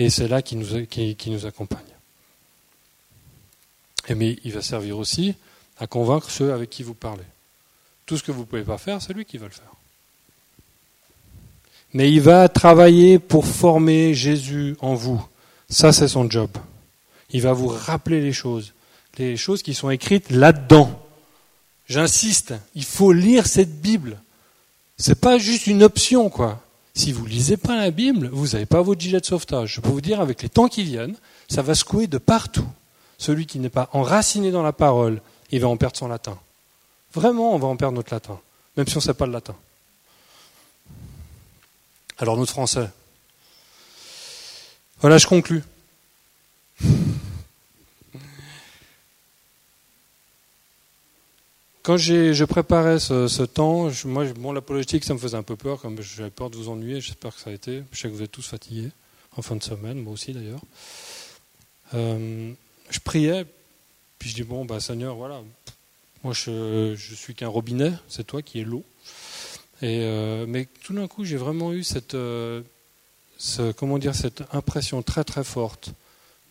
Et 0.00 0.08
c'est 0.08 0.28
là 0.28 0.40
qui, 0.40 0.56
nous 0.56 1.44
accompagne. 1.46 1.84
Et 4.08 4.14
mais 4.14 4.38
il 4.44 4.52
va 4.52 4.62
servir 4.62 4.96
aussi 4.96 5.34
à 5.78 5.86
convaincre 5.86 6.30
ceux 6.30 6.54
avec 6.54 6.70
qui 6.70 6.82
vous 6.82 6.94
parlez. 6.94 7.26
Tout 8.06 8.16
ce 8.16 8.22
que 8.22 8.32
vous 8.32 8.40
ne 8.40 8.46
pouvez 8.46 8.62
pas 8.62 8.78
faire, 8.78 9.02
c'est 9.02 9.12
lui 9.12 9.26
qui 9.26 9.36
va 9.36 9.44
le 9.44 9.52
faire. 9.52 9.74
Mais 11.92 12.10
il 12.10 12.22
va 12.22 12.48
travailler 12.48 13.18
pour 13.18 13.44
former 13.44 14.14
Jésus 14.14 14.74
en 14.80 14.94
vous. 14.94 15.22
Ça, 15.68 15.92
c'est 15.92 16.08
son 16.08 16.30
job. 16.30 16.48
Il 17.28 17.42
va 17.42 17.52
vous 17.52 17.68
rappeler 17.68 18.22
les 18.22 18.32
choses, 18.32 18.72
les 19.18 19.36
choses 19.36 19.62
qui 19.62 19.74
sont 19.74 19.90
écrites 19.90 20.30
là-dedans. 20.30 20.98
J'insiste, 21.88 22.54
il 22.74 22.84
faut 22.84 23.12
lire 23.12 23.46
cette 23.46 23.82
Bible. 23.82 24.18
C'est 24.96 25.20
pas 25.20 25.36
juste 25.36 25.66
une 25.66 25.82
option, 25.82 26.30
quoi. 26.30 26.64
Si 26.94 27.12
vous 27.12 27.24
lisez 27.24 27.56
pas 27.56 27.76
la 27.76 27.90
Bible, 27.90 28.28
vous 28.32 28.48
n'avez 28.48 28.66
pas 28.66 28.82
votre 28.82 29.00
gilet 29.00 29.20
de 29.20 29.24
sauvetage. 29.24 29.74
Je 29.74 29.80
peux 29.80 29.90
vous 29.90 30.00
dire, 30.00 30.20
avec 30.20 30.42
les 30.42 30.48
temps 30.48 30.68
qui 30.68 30.82
viennent, 30.82 31.16
ça 31.48 31.62
va 31.62 31.74
secouer 31.74 32.06
de 32.06 32.18
partout. 32.18 32.66
Celui 33.18 33.46
qui 33.46 33.58
n'est 33.58 33.68
pas 33.68 33.88
enraciné 33.92 34.50
dans 34.50 34.62
la 34.62 34.72
parole, 34.72 35.20
il 35.50 35.60
va 35.60 35.68
en 35.68 35.76
perdre 35.76 35.96
son 35.96 36.08
latin. 36.08 36.38
Vraiment, 37.12 37.54
on 37.54 37.58
va 37.58 37.68
en 37.68 37.76
perdre 37.76 37.96
notre 37.96 38.12
latin, 38.12 38.40
même 38.76 38.86
si 38.86 38.96
on 38.96 39.00
ne 39.00 39.04
sait 39.04 39.14
pas 39.14 39.26
le 39.26 39.32
latin. 39.32 39.54
Alors 42.18 42.36
notre 42.36 42.52
français. 42.52 42.88
Voilà, 45.00 45.18
je 45.18 45.26
conclus. 45.26 45.62
Quand 51.90 51.96
je 51.96 52.44
préparais 52.44 53.00
ce, 53.00 53.42
temps, 53.42 53.90
moi, 54.04 54.24
bon, 54.34 54.52
l'apologétique, 54.52 55.02
ça 55.02 55.12
me 55.12 55.18
faisait 55.18 55.36
un 55.36 55.42
peu 55.42 55.56
peur, 55.56 55.80
comme 55.80 56.00
j'avais 56.00 56.30
peur 56.30 56.48
de 56.48 56.56
vous 56.56 56.68
ennuyer, 56.68 57.00
j'espère 57.00 57.34
que 57.34 57.40
ça 57.40 57.50
a 57.50 57.52
été. 57.52 57.82
Je 57.90 57.98
sais 57.98 58.08
que 58.08 58.14
vous 58.14 58.22
êtes 58.22 58.30
tous 58.30 58.46
fatigués, 58.46 58.90
en 59.36 59.42
fin 59.42 59.56
de 59.56 59.62
semaine, 59.64 59.98
moi 60.00 60.12
aussi 60.12 60.32
d'ailleurs. 60.32 60.60
Euh, 61.94 62.52
je 62.90 63.00
priais, 63.00 63.44
puis 64.20 64.30
je 64.30 64.36
dis, 64.36 64.44
bon, 64.44 64.64
bah, 64.64 64.78
Seigneur, 64.78 65.16
voilà, 65.16 65.42
moi 66.22 66.32
je, 66.32 66.94
je 66.96 67.14
suis 67.16 67.34
qu'un 67.34 67.48
robinet, 67.48 67.90
c'est 68.08 68.24
toi 68.24 68.40
qui 68.40 68.60
es 68.60 68.64
l'eau. 68.64 68.84
Et, 69.82 70.02
euh, 70.04 70.46
mais 70.46 70.68
tout 70.84 70.94
d'un 70.94 71.08
coup, 71.08 71.24
j'ai 71.24 71.38
vraiment 71.38 71.72
eu 71.72 71.82
cette, 71.82 72.14
euh, 72.14 72.62
ce, 73.36 73.72
comment 73.72 73.98
dire, 73.98 74.14
cette 74.14 74.44
impression 74.52 75.02
très 75.02 75.24
très 75.24 75.42
forte 75.42 75.90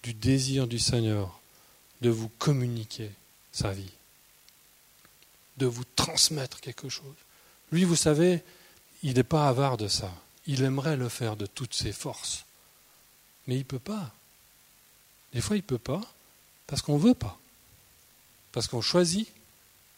du 0.04 0.14
désir 0.14 0.68
du 0.68 0.80
Seigneur 0.80 1.40
de 2.02 2.10
vous 2.10 2.28
communiquer 2.28 3.10
sa 3.54 3.72
vie 3.72 3.94
de 5.60 5.68
vous 5.68 5.84
transmettre 5.96 6.60
quelque 6.62 6.90
chose. 6.90 7.16
Lui, 7.72 7.84
vous 7.84 7.96
savez, 7.96 8.42
il 9.04 9.14
n'est 9.14 9.24
pas 9.24 9.48
avare 9.48 9.78
de 9.78 9.88
ça. 9.88 10.12
Il 10.48 10.64
aimerait 10.64 10.98
le 10.98 11.10
faire 11.10 11.36
de 11.36 11.46
toutes 11.46 11.76
ses 11.76 11.92
forces. 11.92 12.46
Mais 13.46 13.56
il 13.56 13.60
ne 13.60 13.64
peut 13.64 13.80
pas. 13.80 14.12
Des 15.34 15.42
fois, 15.42 15.56
il 15.56 15.60
ne 15.60 15.66
peut 15.66 15.78
pas 15.78 16.02
parce 16.66 16.82
qu'on 16.82 16.96
ne 16.96 17.04
veut 17.04 17.14
pas. 17.14 17.38
Parce 18.52 18.68
qu'on 18.68 18.78
ne 18.78 18.82
choisit 18.82 19.28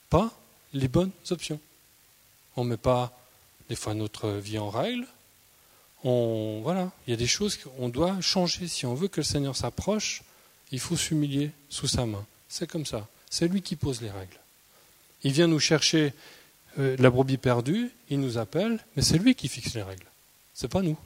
pas 0.10 0.34
les 0.74 0.90
bonnes 0.90 1.12
options. 1.30 1.60
On 2.58 2.66
ne 2.66 2.72
met 2.72 2.78
pas 2.78 3.18
des 3.70 3.76
fois 3.76 3.94
notre 3.94 4.30
vie 4.32 4.58
en 4.58 4.70
règle. 4.70 5.08
On, 6.04 6.62
voilà, 6.64 6.92
il 7.06 7.12
y 7.12 7.14
a 7.14 7.18
des 7.18 7.28
choses 7.28 7.58
qu'on 7.58 7.88
doit 7.88 8.20
changer. 8.20 8.68
Si 8.68 8.86
on 8.86 8.96
veut 8.96 9.08
que 9.08 9.22
le 9.22 9.26
Seigneur 9.26 9.56
s'approche, 9.56 10.24
il 10.72 10.80
faut 10.80 10.98
s'humilier 10.98 11.52
sous 11.70 11.88
sa 11.88 12.06
main. 12.06 12.26
C'est 12.50 12.70
comme 12.70 12.86
ça. 12.86 13.08
C'est 13.30 13.48
lui 13.48 13.62
qui 13.62 13.76
pose 13.76 14.02
les 14.02 14.12
règles. 14.12 14.40
Il 15.24 15.32
vient 15.32 15.48
nous 15.48 15.60
chercher 15.60 16.14
euh, 16.80 16.96
la 17.00 17.10
brebis 17.10 17.38
perdue, 17.38 17.92
il 18.10 18.20
nous 18.20 18.38
appelle, 18.38 18.80
mais 18.96 19.02
c'est 19.02 19.18
lui 19.18 19.36
qui 19.36 19.48
fixe 19.48 19.74
les 19.74 19.84
règles. 19.84 20.06
C'est 20.54 20.68
pas 20.68 20.82
nous. 20.82 20.98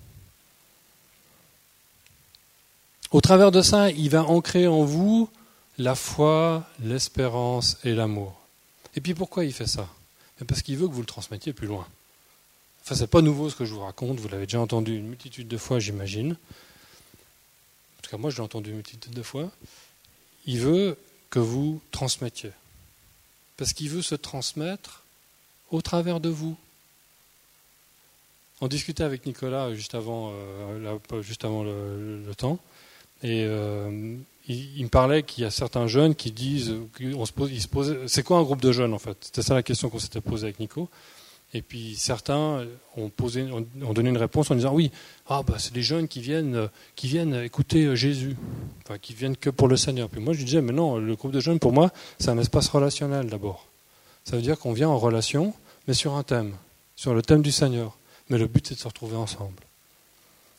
Au 3.12 3.22
travers 3.22 3.52
de 3.52 3.62
ça, 3.62 3.92
il 3.92 4.10
va 4.10 4.24
ancrer 4.24 4.68
en 4.68 4.84
vous 4.84 5.30
la 5.78 5.96
foi, 5.96 6.68
l'espérance 6.82 7.78
et 7.84 7.94
l'amour. 7.94 8.40
Et 8.96 9.02
puis 9.02 9.14
pourquoi 9.14 9.46
il 9.46 9.54
fait 9.54 9.68
ça? 9.68 9.88
Parce 10.48 10.62
qu'il 10.62 10.78
veut 10.78 10.88
que 10.88 10.94
vous 10.94 11.02
le 11.02 11.06
transmettiez 11.06 11.54
plus 11.54 11.68
loin. 11.68 11.88
Enfin, 12.84 12.96
c'est 12.96 13.08
pas 13.08 13.22
nouveau 13.22 13.50
ce 13.50 13.56
que 13.56 13.66
je 13.66 13.74
vous 13.74 13.82
raconte, 13.82 14.20
vous 14.20 14.28
l'avez 14.28 14.46
déjà 14.46 14.60
entendu 14.60 14.98
une 14.98 15.08
multitude 15.08 15.48
de 15.48 15.58
fois, 15.58 15.80
j'imagine. 15.80 16.34
En 16.34 18.02
tout 18.02 18.12
cas, 18.12 18.18
moi, 18.18 18.30
je 18.30 18.38
l'ai 18.38 18.44
entendu 18.44 18.70
une 18.70 18.78
multitude 18.78 19.14
de 19.14 19.24
fois. 19.24 19.50
Il 20.46 20.60
veut 20.60 20.98
que 21.30 21.40
vous 21.40 21.82
transmettiez 21.92 22.52
parce 23.58 23.74
qu'il 23.74 23.90
veut 23.90 24.02
se 24.02 24.16
transmettre 24.16 25.04
au 25.72 25.82
travers 25.82 26.20
de 26.20 26.30
vous. 26.30 26.56
On 28.62 28.68
discutait 28.68 29.04
avec 29.04 29.26
Nicolas 29.26 29.74
juste 29.74 29.96
avant, 29.96 30.32
euh, 30.34 30.98
le, 32.28 32.36
temps, 32.36 32.60
et 33.22 33.44
euh, 33.46 34.16
il, 34.48 34.84
me 34.84 34.90
parlait 34.90 35.24
qu'il 35.24 35.44
y 35.44 35.48
a 35.48 35.52
certains 35.52 35.88
jeunes 35.88 36.16
qui 36.16 36.32
disent, 36.32 36.74
c'est 38.08 38.24
quoi 38.24 38.38
un 38.38 38.44
groupe 38.44 38.62
de 38.62 38.72
jeunes 38.72 38.94
en 38.94 39.00
fait? 39.00 39.18
C'était 39.22 39.42
ça 39.42 39.54
la 39.54 39.64
question 39.64 39.90
qu'on 39.90 40.00
s'était 40.00 40.22
posée 40.22 40.46
avec 40.46 40.60
Nico. 40.60 40.90
Et 41.56 41.62
puis 41.62 41.96
certains 41.96 42.68
ont, 42.98 43.08
posé, 43.08 43.44
ont, 43.44 43.94
donné 43.94 44.10
une 44.10 44.18
réponse 44.18 44.52
en 44.52 44.56
disant 44.56 44.74
oui, 44.74 44.92
ah 45.26 45.42
bah 45.42 45.56
c'est 45.58 45.72
des 45.72 45.84
jeunes 45.84 46.10
qui 46.10 46.20
viennent, 46.20 46.68
qui 46.98 47.08
viennent 47.08 47.34
écouter 47.34 47.96
Jésus, 47.96 48.36
enfin 48.84 48.98
qui 48.98 49.14
viennent 49.14 49.38
que 49.38 49.50
pour 49.50 49.70
le 49.70 49.78
Seigneur. 49.78 50.10
Puis 50.10 50.20
moi 50.20 50.34
je 50.34 50.44
disais 50.44 50.60
mais 50.60 50.74
non, 50.74 50.98
le 50.98 51.16
groupe 51.16 51.32
de 51.32 51.40
jeunes 51.40 51.60
pour 51.60 51.72
moi 51.72 51.92
c'est 52.20 52.28
un 52.28 52.38
espace 52.40 52.68
relationnel 52.68 53.28
d'abord. 53.28 53.68
Ça 54.26 54.36
veut 54.36 54.42
dire 54.42 54.60
qu'on 54.60 54.74
vient 54.74 54.90
en 54.90 54.98
relation, 54.98 55.54
mais 55.88 55.94
sur 55.94 56.16
un 56.16 56.24
thème, 56.24 56.58
sur 56.98 57.14
le 57.14 57.22
thème 57.22 57.42
du 57.42 57.54
Seigneur. 57.54 57.98
Mais 58.30 58.38
le 58.38 58.48
but 58.48 58.68
c'est 58.68 58.76
de 58.76 58.80
se 58.82 58.88
retrouver 58.90 59.16
ensemble. 59.16 59.64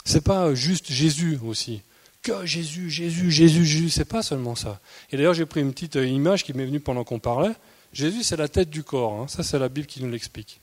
C'est 0.07 0.25
pas 0.25 0.55
juste 0.55 0.91
Jésus 0.91 1.39
aussi. 1.45 1.83
Que 2.23 2.47
Jésus, 2.47 2.89
Jésus, 2.89 3.31
Jésus, 3.31 3.67
Jésus, 3.67 3.91
c'est 3.91 4.07
pas 4.07 4.23
seulement 4.23 4.55
ça. 4.55 4.81
Et 5.13 5.19
d'ailleurs 5.19 5.35
j'ai 5.35 5.45
pris 5.45 5.61
une 5.61 5.75
petite 5.75 5.97
image 5.97 6.43
qui 6.43 6.55
m'est 6.55 6.65
venue 6.65 6.81
pendant 6.81 7.05
qu'on 7.05 7.19
parlait. 7.19 7.53
Jésus 7.93 8.23
c'est 8.23 8.39
la 8.39 8.49
tête 8.49 8.71
du 8.71 8.83
corps. 8.83 9.13
Hein. 9.13 9.29
Ça 9.29 9.43
c'est 9.43 9.59
la 9.59 9.69
Bible 9.69 9.87
qui 9.87 10.03
nous 10.03 10.11
l'explique. 10.11 10.63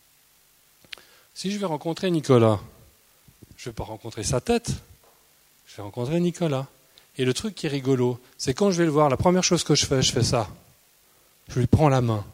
Si 1.34 1.52
je 1.52 1.58
vais 1.58 1.66
rencontrer 1.66 2.12
Nicolas, 2.12 2.60
je 3.58 3.70
ne 3.70 3.72
vais 3.72 3.76
pas 3.76 3.84
rencontrer 3.84 4.24
sa 4.24 4.42
tête, 4.42 4.72
je 5.68 5.78
vais 5.78 5.84
rencontrer 5.84 6.20
Nicolas. 6.20 6.68
Et 7.18 7.26
le 7.26 7.34
truc 7.34 7.56
qui 7.56 7.68
est 7.68 7.70
rigolo, 7.70 8.20
c'est 8.38 8.54
quand 8.54 8.72
je 8.72 8.78
vais 8.78 8.86
le 8.86 8.92
voir, 8.92 9.10
la 9.10 9.18
première 9.18 9.44
chose 9.44 9.64
que 9.64 9.76
je 9.76 9.86
fais, 9.86 10.02
je 10.02 10.12
fais 10.12 10.24
ça. 10.24 10.50
Je 11.50 11.60
lui 11.60 11.68
prends 11.68 11.90
la 11.90 12.02
main. 12.02 12.26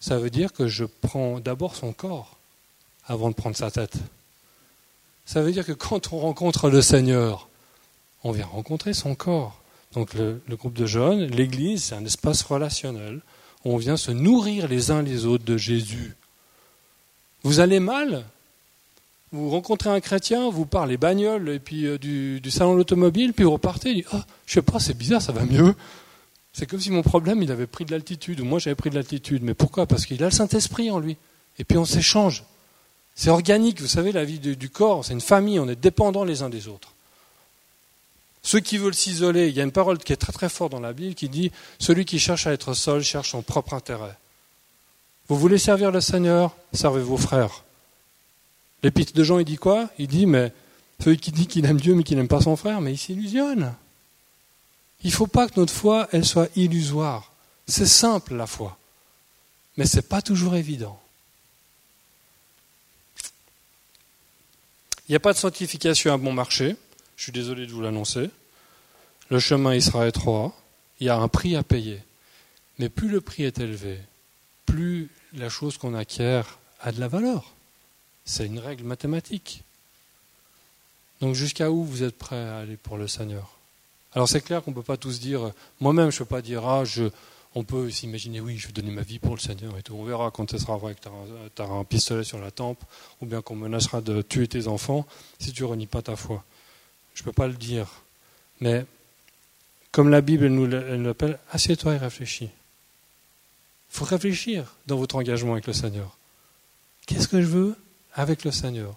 Ça 0.00 0.18
veut 0.18 0.30
dire 0.30 0.52
que 0.52 0.68
je 0.68 0.84
prends 0.84 1.40
d'abord 1.40 1.76
son 1.76 1.92
corps 1.92 2.36
avant 3.06 3.30
de 3.30 3.34
prendre 3.34 3.56
sa 3.56 3.70
tête. 3.70 3.96
Ça 5.26 5.42
veut 5.42 5.52
dire 5.52 5.64
que 5.64 5.72
quand 5.72 6.12
on 6.12 6.18
rencontre 6.18 6.68
le 6.70 6.82
Seigneur, 6.82 7.48
on 8.24 8.32
vient 8.32 8.46
rencontrer 8.46 8.94
son 8.94 9.14
corps. 9.14 9.60
Donc 9.92 10.14
le, 10.14 10.40
groupe 10.50 10.74
de 10.74 10.86
jeunes, 10.86 11.24
l'Église, 11.26 11.84
c'est 11.84 11.94
un 11.94 12.04
espace 12.04 12.42
relationnel. 12.42 13.20
On 13.64 13.76
vient 13.76 13.96
se 13.96 14.10
nourrir 14.10 14.68
les 14.68 14.90
uns 14.90 15.02
les 15.02 15.26
autres 15.26 15.44
de 15.44 15.56
Jésus. 15.56 16.16
Vous 17.44 17.60
allez 17.60 17.80
mal 17.80 18.24
Vous 19.32 19.50
rencontrez 19.50 19.90
un 19.90 20.00
chrétien, 20.00 20.50
vous 20.50 20.66
parlez 20.66 20.96
bagnole 20.96 21.48
et 21.48 21.58
puis 21.58 21.86
euh, 21.86 21.98
du, 21.98 22.50
salon 22.50 22.72
de 22.72 22.78
l'automobile, 22.78 23.32
puis 23.32 23.44
vous 23.44 23.52
repartez, 23.52 23.90
et 23.90 23.94
dit 23.94 24.04
oh, 24.12 24.20
je 24.46 24.54
sais 24.54 24.62
pas, 24.62 24.78
c'est 24.78 24.96
bizarre, 24.96 25.22
ça 25.22 25.32
va 25.32 25.44
mieux. 25.44 25.74
C'est 26.52 26.66
comme 26.66 26.80
si 26.80 26.90
mon 26.90 27.02
problème, 27.02 27.42
il 27.42 27.50
avait 27.50 27.66
pris 27.66 27.84
de 27.84 27.92
l'altitude, 27.92 28.40
ou 28.40 28.44
moi 28.44 28.58
j'avais 28.58 28.76
pris 28.76 28.90
de 28.90 28.94
l'altitude. 28.94 29.42
Mais 29.42 29.54
pourquoi? 29.54 29.86
Parce 29.86 30.06
qu'il 30.06 30.22
a 30.22 30.26
le 30.26 30.32
Saint-Esprit 30.32 30.90
en 30.90 30.98
lui. 30.98 31.16
Et 31.58 31.64
puis 31.64 31.78
on 31.78 31.84
s'échange. 31.84 32.44
C'est 33.14 33.30
organique, 33.30 33.80
vous 33.80 33.88
savez, 33.88 34.12
la 34.12 34.24
vie 34.24 34.38
du 34.38 34.70
corps, 34.70 35.04
c'est 35.04 35.12
une 35.12 35.20
famille, 35.20 35.58
on 35.58 35.68
est 35.68 35.76
dépendants 35.76 36.24
les 36.24 36.42
uns 36.42 36.48
des 36.48 36.68
autres. 36.68 36.94
Ceux 38.42 38.60
qui 38.60 38.76
veulent 38.76 38.94
s'isoler, 38.94 39.48
il 39.48 39.54
y 39.54 39.60
a 39.60 39.64
une 39.64 39.72
parole 39.72 39.98
qui 39.98 40.12
est 40.12 40.16
très 40.16 40.32
très 40.32 40.48
forte 40.48 40.72
dans 40.72 40.80
la 40.80 40.92
Bible 40.92 41.14
qui 41.14 41.28
dit 41.28 41.52
Celui 41.78 42.04
qui 42.04 42.18
cherche 42.18 42.46
à 42.46 42.52
être 42.52 42.74
seul 42.74 43.02
cherche 43.02 43.30
son 43.30 43.42
propre 43.42 43.74
intérêt. 43.74 44.16
Vous 45.28 45.36
voulez 45.36 45.58
servir 45.58 45.90
le 45.90 46.00
Seigneur? 46.00 46.54
Servez 46.72 47.02
vos 47.02 47.16
frères. 47.16 47.64
L'épître 48.82 49.12
de 49.12 49.22
Jean, 49.22 49.38
il 49.38 49.44
dit 49.44 49.56
quoi? 49.56 49.88
Il 49.98 50.08
dit 50.08 50.26
Mais 50.26 50.52
celui 51.02 51.18
qui 51.18 51.32
dit 51.32 51.46
qu'il 51.46 51.64
aime 51.66 51.80
Dieu 51.80 51.94
mais 51.94 52.04
qui 52.04 52.14
n'aime 52.14 52.28
pas 52.28 52.40
son 52.40 52.56
frère, 52.56 52.80
mais 52.80 52.92
il 52.92 52.98
s'illusionne. 52.98 53.74
Il 55.02 55.10
ne 55.10 55.14
faut 55.14 55.26
pas 55.26 55.48
que 55.48 55.58
notre 55.58 55.72
foi, 55.72 56.08
elle 56.12 56.24
soit 56.24 56.48
illusoire. 56.56 57.32
C'est 57.66 57.86
simple 57.86 58.34
la 58.34 58.46
foi, 58.46 58.78
mais 59.76 59.86
ce 59.86 59.96
n'est 59.96 60.02
pas 60.02 60.22
toujours 60.22 60.54
évident. 60.54 61.00
Il 65.08 65.12
n'y 65.12 65.16
a 65.16 65.20
pas 65.20 65.32
de 65.32 65.38
sanctification 65.38 66.12
à 66.12 66.16
bon 66.16 66.32
marché. 66.32 66.76
Je 67.16 67.24
suis 67.24 67.32
désolé 67.32 67.66
de 67.66 67.72
vous 67.72 67.82
l'annoncer. 67.82 68.30
Le 69.28 69.38
chemin 69.38 69.74
il 69.74 69.82
sera 69.82 70.06
étroit. 70.06 70.54
Il 71.00 71.06
y 71.06 71.10
a 71.10 71.16
un 71.16 71.28
prix 71.28 71.56
à 71.56 71.62
payer. 71.62 72.00
Mais 72.78 72.88
plus 72.88 73.08
le 73.08 73.20
prix 73.20 73.44
est 73.44 73.58
élevé, 73.58 73.98
plus 74.66 75.10
la 75.34 75.48
chose 75.48 75.78
qu'on 75.78 75.94
acquiert 75.94 76.58
a 76.80 76.92
de 76.92 77.00
la 77.00 77.08
valeur. 77.08 77.52
C'est 78.24 78.46
une 78.46 78.58
règle 78.58 78.84
mathématique. 78.84 79.62
Donc 81.20 81.34
jusqu'à 81.34 81.70
où 81.70 81.84
vous 81.84 82.02
êtes 82.02 82.18
prêt 82.18 82.48
à 82.48 82.58
aller 82.58 82.76
pour 82.76 82.96
le 82.96 83.08
Seigneur? 83.08 83.56
Alors 84.14 84.28
c'est 84.28 84.40
clair 84.40 84.62
qu'on 84.62 84.72
ne 84.72 84.76
peut 84.76 84.82
pas 84.82 84.96
tous 84.96 85.20
dire, 85.20 85.52
moi-même 85.80 86.10
je 86.10 86.16
ne 86.16 86.18
peux 86.20 86.34
pas 86.36 86.42
dire, 86.42 86.66
ah, 86.66 86.84
on 87.54 87.64
peut 87.64 87.90
s'imaginer, 87.90 88.40
oui, 88.40 88.58
je 88.58 88.66
vais 88.66 88.72
donner 88.72 88.90
ma 88.90 89.02
vie 89.02 89.18
pour 89.18 89.34
le 89.34 89.40
Seigneur 89.40 89.76
et 89.78 89.82
tout. 89.82 89.94
On 89.94 90.04
verra 90.04 90.30
quand 90.30 90.50
ce 90.50 90.58
sera 90.58 90.76
vrai 90.76 90.94
que 90.94 91.00
tu 91.00 91.62
auras 91.62 91.74
un 91.74 91.84
pistolet 91.84 92.24
sur 92.24 92.38
la 92.38 92.50
tempe, 92.50 92.82
ou 93.20 93.26
bien 93.26 93.42
qu'on 93.42 93.56
menacera 93.56 94.00
de 94.00 94.22
tuer 94.22 94.48
tes 94.48 94.68
enfants 94.68 95.06
si 95.38 95.52
tu 95.52 95.64
renies 95.64 95.86
pas 95.86 96.02
ta 96.02 96.16
foi. 96.16 96.44
Je 97.14 97.22
ne 97.22 97.24
peux 97.24 97.32
pas 97.32 97.46
le 97.46 97.54
dire. 97.54 97.88
Mais 98.60 98.86
comme 99.90 100.08
la 100.08 100.22
Bible 100.22 100.46
nous 100.46 100.66
l'appelle, 100.66 101.38
assieds-toi 101.50 101.94
et 101.94 101.98
réfléchis. 101.98 102.48
Il 103.92 103.98
faut 103.98 104.04
réfléchir 104.06 104.64
dans 104.86 104.96
votre 104.96 105.16
engagement 105.16 105.52
avec 105.52 105.66
le 105.66 105.74
Seigneur. 105.74 106.16
Qu'est-ce 107.06 107.28
que 107.28 107.42
je 107.42 107.46
veux 107.46 107.76
avec 108.14 108.44
le 108.44 108.50
Seigneur? 108.50 108.96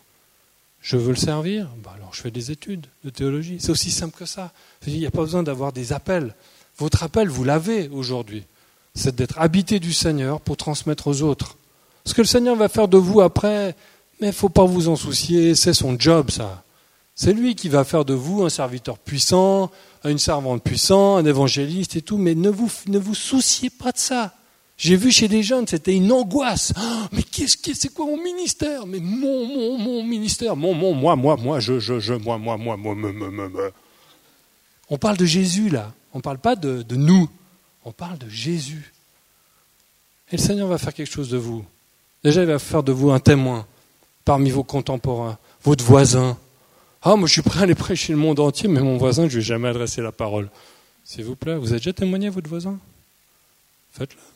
Je 0.79 0.95
veux 0.95 1.09
le 1.09 1.17
servir? 1.17 1.67
Bah 1.83 1.93
Alors 1.95 2.13
je 2.13 2.21
fais 2.21 2.31
des 2.31 2.51
études 2.51 2.85
de 3.03 3.09
théologie. 3.09 3.57
C'est 3.59 3.71
aussi 3.71 3.91
simple 3.91 4.17
que 4.17 4.25
ça. 4.25 4.53
Il 4.87 4.97
n'y 4.97 5.05
a 5.05 5.11
pas 5.11 5.21
besoin 5.21 5.43
d'avoir 5.43 5.73
des 5.73 5.91
appels. 5.91 6.33
Votre 6.77 7.03
appel, 7.03 7.27
vous 7.27 7.43
l'avez 7.43 7.89
aujourd'hui. 7.89 8.43
C'est 8.93 9.15
d'être 9.15 9.37
habité 9.37 9.79
du 9.79 9.91
Seigneur 9.91 10.39
pour 10.39 10.55
transmettre 10.55 11.07
aux 11.07 11.23
autres. 11.23 11.57
Ce 12.05 12.13
que 12.13 12.21
le 12.21 12.27
Seigneur 12.27 12.55
va 12.55 12.69
faire 12.69 12.87
de 12.87 12.97
vous 12.97 13.19
après, 13.19 13.75
mais 14.21 14.27
il 14.27 14.29
ne 14.29 14.35
faut 14.35 14.49
pas 14.49 14.63
vous 14.63 14.87
en 14.87 14.95
soucier, 14.95 15.55
c'est 15.55 15.73
son 15.73 15.99
job 15.99 16.31
ça. 16.31 16.63
C'est 17.15 17.33
lui 17.33 17.55
qui 17.55 17.67
va 17.67 17.83
faire 17.83 18.05
de 18.05 18.13
vous 18.13 18.43
un 18.43 18.49
serviteur 18.49 18.97
puissant, 18.97 19.71
une 20.05 20.19
servante 20.19 20.63
puissante, 20.63 21.19
un 21.19 21.25
évangéliste 21.25 21.95
et 21.95 22.01
tout, 22.01 22.17
mais 22.17 22.35
ne 22.35 22.49
vous, 22.49 22.71
ne 22.87 22.99
vous 22.99 23.15
souciez 23.15 23.69
pas 23.69 23.91
de 23.91 23.97
ça. 23.97 24.33
J'ai 24.77 24.97
vu 24.97 25.11
chez 25.11 25.27
des 25.27 25.41
jeunes, 25.41 25.67
c'était 25.67 25.95
une 25.95 26.11
angoisse. 26.11 26.73
Oh, 26.77 27.05
mais 27.13 27.23
qu'est-ce 27.23 27.55
que 27.55 27.73
c'est 27.73 27.93
quoi 27.93 28.05
mon 28.05 28.21
ministère? 28.21 28.85
Mais 28.85 28.99
mon 28.99 29.45
mon 29.47 29.77
mon 29.77 30.03
ministère, 30.03 30.55
mon 30.55 30.73
mon 30.73 30.93
moi 30.93 31.15
moi 31.15 31.37
moi 31.37 31.59
je 31.59 31.79
je 31.79 31.99
je 31.99 32.13
moi 32.13 32.37
moi 32.37 32.57
moi 32.57 32.75
moi 32.75 32.93
me 32.93 33.11
me 33.13 33.29
me. 33.29 33.49
me. 33.49 33.71
On 34.89 34.97
parle 34.97 35.17
de 35.17 35.25
Jésus 35.25 35.69
là. 35.69 35.93
On 36.13 36.19
ne 36.19 36.21
parle 36.21 36.37
pas 36.39 36.55
de, 36.55 36.81
de 36.81 36.95
nous. 36.95 37.29
On 37.83 37.91
parle 37.91 38.17
de 38.17 38.29
Jésus. 38.29 38.91
Et 40.31 40.37
le 40.37 40.41
Seigneur 40.41 40.67
va 40.67 40.77
faire 40.77 40.93
quelque 40.93 41.11
chose 41.11 41.29
de 41.29 41.37
vous. 41.37 41.65
Déjà, 42.23 42.41
il 42.41 42.47
va 42.47 42.57
faire 42.57 42.83
de 42.83 42.91
vous 42.91 43.11
un 43.11 43.19
témoin 43.19 43.67
parmi 44.23 44.49
vos 44.49 44.63
contemporains, 44.63 45.37
votre 45.63 45.83
voisin. 45.83 46.37
Ah, 47.03 47.15
moi, 47.15 47.27
je 47.27 47.33
suis 47.33 47.41
prêt 47.43 47.59
à 47.59 47.63
aller 47.63 47.75
prêcher 47.75 48.13
le 48.13 48.17
monde 48.17 48.39
entier, 48.39 48.67
mais 48.67 48.81
mon 48.81 48.97
voisin, 48.97 49.29
je 49.29 49.35
ne 49.35 49.41
vais 49.41 49.45
jamais 49.45 49.67
adresser 49.67 50.01
la 50.01 50.11
parole. 50.11 50.49
S'il 51.03 51.25
vous 51.25 51.35
plaît, 51.35 51.55
vous 51.55 51.67
avez 51.67 51.77
déjà 51.79 51.93
témoigné 51.93 52.27
à 52.27 52.31
votre 52.31 52.49
voisin? 52.49 52.79
Faites-le. 53.91 54.34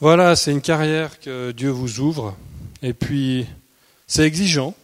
Voilà, 0.00 0.36
c'est 0.36 0.52
une 0.52 0.60
carrière 0.60 1.20
que 1.20 1.52
Dieu 1.52 1.70
vous 1.70 2.00
ouvre. 2.00 2.36
Et 2.82 2.92
puis, 2.92 3.46
c'est 4.06 4.24
exigeant. 4.24 4.74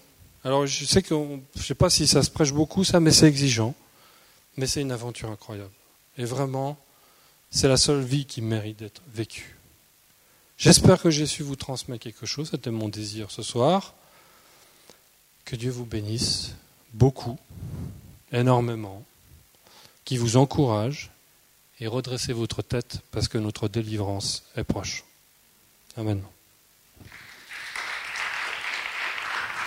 Alors 0.45 0.67
je 0.67 0.85
sais 0.87 1.03
que 1.03 1.15
je 1.57 1.63
sais 1.63 1.75
pas 1.75 1.91
si 1.91 2.07
ça 2.07 2.23
se 2.23 2.31
prêche 2.31 2.53
beaucoup 2.53 2.85
ça, 2.85 3.01
mais 3.01 3.11
c'est 3.11 3.27
exigeant. 3.27 3.75
Mais 4.57 4.67
c'est 4.67 4.81
une 4.81 4.93
aventure 4.93 5.31
incroyable. 5.31 5.71
Et 6.17 6.25
vraiment, 6.25 6.79
c'est 7.51 7.69
la 7.69 7.77
seule 7.77 8.03
vie 8.03 8.25
qui 8.25 8.41
mérite 8.41 8.79
d'être 8.79 9.03
vécue. 9.13 9.57
J'espère 10.57 11.01
que 11.01 11.11
j'ai 11.11 11.27
su 11.27 11.43
vous 11.43 11.57
transmettre 11.57 12.03
quelque 12.03 12.27
chose. 12.27 12.51
C'était 12.51 12.71
mon 12.71 12.89
désir 12.89 13.31
ce 13.31 13.43
soir. 13.43 13.95
Que 15.45 15.57
Dieu 15.57 15.71
vous 15.71 15.87
bénisse 15.87 16.55
beaucoup, 16.93 17.39
énormément, 18.33 19.05
qui 20.05 20.17
vous 20.17 20.37
encourage 20.37 21.11
et 21.81 21.87
redressez 21.87 22.33
votre 22.33 22.63
tête 22.63 23.01
parce 23.11 23.29
que 23.29 23.39
notre 23.39 23.69
délivrance 23.69 24.45
est 24.57 24.65
proche. 24.65 25.05
Amen. 25.97 26.23